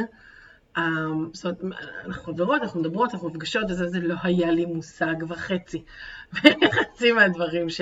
אמ, 0.79 1.29
זאת 1.33 1.63
אומרת, 1.63 1.79
אנחנו 2.05 2.23
חברות, 2.23 2.63
אנחנו 2.63 2.81
מדברות, 2.81 3.15
אנחנו 3.15 3.29
נפגשות, 3.29 3.65
וזה 3.71 3.89
זה 3.89 4.01
לא 4.01 4.15
היה 4.23 4.51
לי 4.51 4.67
מושג 4.67 5.17
וחצי. 5.29 5.85
וחצי 6.35 7.13
מהדברים 7.13 7.71
ש... 7.71 7.81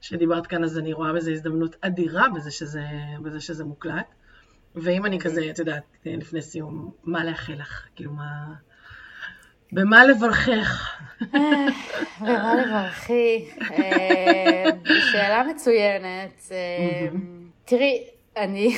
שדיברת 0.00 0.46
כאן, 0.46 0.64
אז 0.64 0.78
אני 0.78 0.92
רואה 0.92 1.12
בזה 1.12 1.32
הזדמנות 1.32 1.76
אדירה 1.80 2.28
בזה 2.34 2.50
שזה, 2.50 2.84
בזה 3.22 3.40
שזה 3.40 3.64
מוקלט. 3.64 4.14
ואם 4.74 5.06
אני 5.06 5.18
כזה, 5.20 5.50
את 5.50 5.58
יודעת, 5.58 5.82
לפני 6.06 6.42
סיום, 6.42 6.90
מה 7.04 7.24
לאחל 7.24 7.52
לך? 7.52 7.86
כאילו, 7.96 8.12
מה... 8.12 8.54
במה 9.72 10.04
לברכך? 10.04 11.00
במה 12.20 12.54
לברכי? 12.54 13.48
אה, 13.70 14.64
שאלה 15.12 15.42
מצוינת. 15.42 16.42
אה, 16.50 17.08
תראי, 17.64 18.04
אני, 18.36 18.76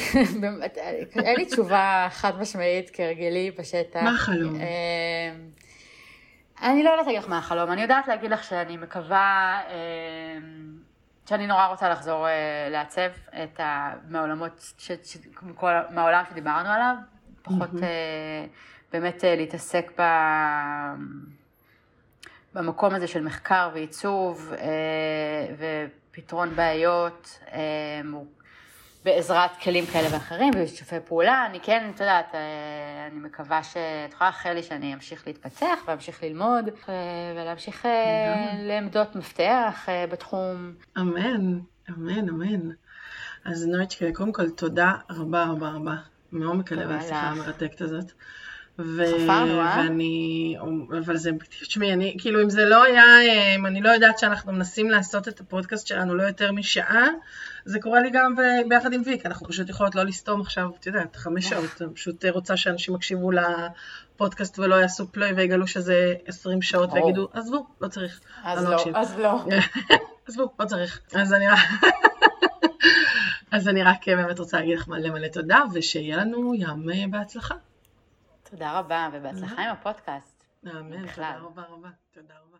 אין 1.24 1.36
לי 1.36 1.44
תשובה 1.44 2.08
חד 2.10 2.40
משמעית 2.40 2.90
כהרגלי 2.92 3.50
בשטח. 3.58 4.02
מה 4.02 4.10
החלום? 4.10 4.60
אה, 4.60 5.34
אני 6.62 6.82
לא 6.82 6.90
יודעת 6.90 7.06
להגיד 7.06 7.22
לך 7.22 7.28
מה 7.28 7.38
החלום, 7.38 7.70
אני 7.70 7.82
יודעת 7.82 8.08
להגיד 8.08 8.30
לך 8.30 8.44
שאני 8.44 8.76
מקווה, 8.76 9.60
שאני 11.32 11.46
נורא 11.46 11.66
רוצה 11.66 11.88
לחזור 11.88 12.26
לעצב 12.70 13.10
את 13.44 13.60
ה... 13.60 13.92
מהעולמות, 14.08 14.72
מהעולם 15.90 16.24
שדיברנו 16.30 16.68
עליו, 16.68 16.94
פחות... 17.42 17.70
באמת 18.92 19.24
אה, 19.24 19.36
להתעסק 19.36 20.00
ב... 20.00 20.02
במקום 22.54 22.94
הזה 22.94 23.06
של 23.06 23.24
מחקר 23.24 23.70
ועיצוב 23.74 24.52
אה, 24.58 25.86
ופתרון 26.10 26.56
בעיות 26.56 27.38
אה, 27.52 28.00
בעזרת 29.04 29.56
כלים 29.56 29.86
כאלה 29.86 30.08
ואחרים 30.12 30.52
ושיתופי 30.56 30.96
פעולה. 31.04 31.46
אני 31.46 31.60
כן, 31.60 31.90
את 31.94 32.00
יודעת, 32.00 32.34
אני 33.10 33.20
מקווה 33.20 33.62
שאת 33.62 34.12
יכולה 34.12 34.30
לאחל 34.30 34.52
לי 34.52 34.62
שאני 34.62 34.94
אמשיך 34.94 35.26
להתפתח 35.26 35.78
ואמשיך 35.86 36.22
ללמוד 36.22 36.64
ולהמשיך 37.36 37.88
לעמדות 38.58 39.16
מפתח 39.16 39.88
בתחום. 40.10 40.72
אמן, 40.98 41.58
אמן, 41.90 42.28
אמן. 42.28 42.70
אז 43.44 43.66
נויצ'קה, 43.66 44.12
קודם 44.12 44.32
כל 44.32 44.50
תודה 44.50 44.92
רבה 45.10 45.44
רבה 45.44 45.68
רבה 45.68 45.94
מעומק 46.32 46.72
הלב 46.72 46.90
על 46.90 46.96
השיחה 46.96 47.16
המרתקת 47.20 47.80
הזאת. 47.80 48.12
ו... 48.78 49.02
חפרנו, 49.06 49.60
אה? 49.60 49.76
ואני, 49.78 50.56
אבל 51.04 51.16
זה, 51.16 51.30
תשמעי, 51.48 51.92
אני, 51.92 52.16
כאילו 52.18 52.42
אם 52.42 52.50
זה 52.50 52.64
לא 52.64 52.84
היה, 52.84 53.04
אם 53.56 53.66
אני 53.66 53.80
לא 53.80 53.88
יודעת 53.88 54.18
שאנחנו 54.18 54.52
מנסים 54.52 54.90
לעשות 54.90 55.28
את 55.28 55.40
הפודקאסט 55.40 55.86
שלנו 55.86 56.14
לא 56.14 56.22
יותר 56.22 56.52
משעה, 56.52 57.06
זה 57.64 57.80
קורה 57.80 58.00
לי 58.00 58.10
גם 58.10 58.34
ביחד 58.68 58.92
עם 58.92 59.02
ויק, 59.04 59.26
אנחנו 59.26 59.48
פשוט 59.48 59.68
יכולות 59.68 59.94
לא 59.94 60.02
לסתום 60.02 60.40
עכשיו, 60.40 60.70
את 60.80 60.86
יודעת, 60.86 61.16
חמש 61.16 61.48
שעות, 61.48 61.82
אני 61.82 61.94
פשוט 61.94 62.24
רוצה 62.24 62.56
שאנשים 62.56 62.94
יקשיבו 62.94 63.30
לפודקאסט 63.30 64.58
ולא 64.58 64.74
יעשו 64.74 65.12
פלוי 65.12 65.32
ויגלו 65.32 65.66
שזה 65.66 66.14
עשרים 66.26 66.62
שעות 66.62 66.92
ויגידו, 66.92 67.28
עזבו, 67.32 67.66
לא 67.80 67.88
צריך. 67.88 68.20
אז 68.44 68.64
לא, 68.64 68.84
אז 68.94 69.18
לא. 69.18 69.44
עזבו, 70.28 70.52
לא 70.60 70.64
צריך. 70.64 71.00
אז 71.14 71.32
אני. 71.32 71.44
אז 73.52 73.68
אני 73.68 73.82
רק 73.82 74.08
באמת 74.08 74.38
רוצה 74.38 74.60
להגיד 74.60 74.78
לך 74.78 74.88
מלא 74.88 75.10
מלא 75.10 75.28
תודה, 75.28 75.62
ושיהיה 75.72 76.16
לנו 76.16 76.54
ים 76.54 77.10
בהצלחה. 77.10 77.54
תודה 78.52 78.78
רבה, 78.78 79.08
ובהצלחה 79.12 79.62
עם 79.62 79.70
הפודקאסט. 79.70 80.44
אמן, 80.66 81.06
תודה 81.14 81.36
רבה 81.38 81.62
רבה. 81.62 81.88
תודה 82.12 82.34
רבה. 82.38 82.51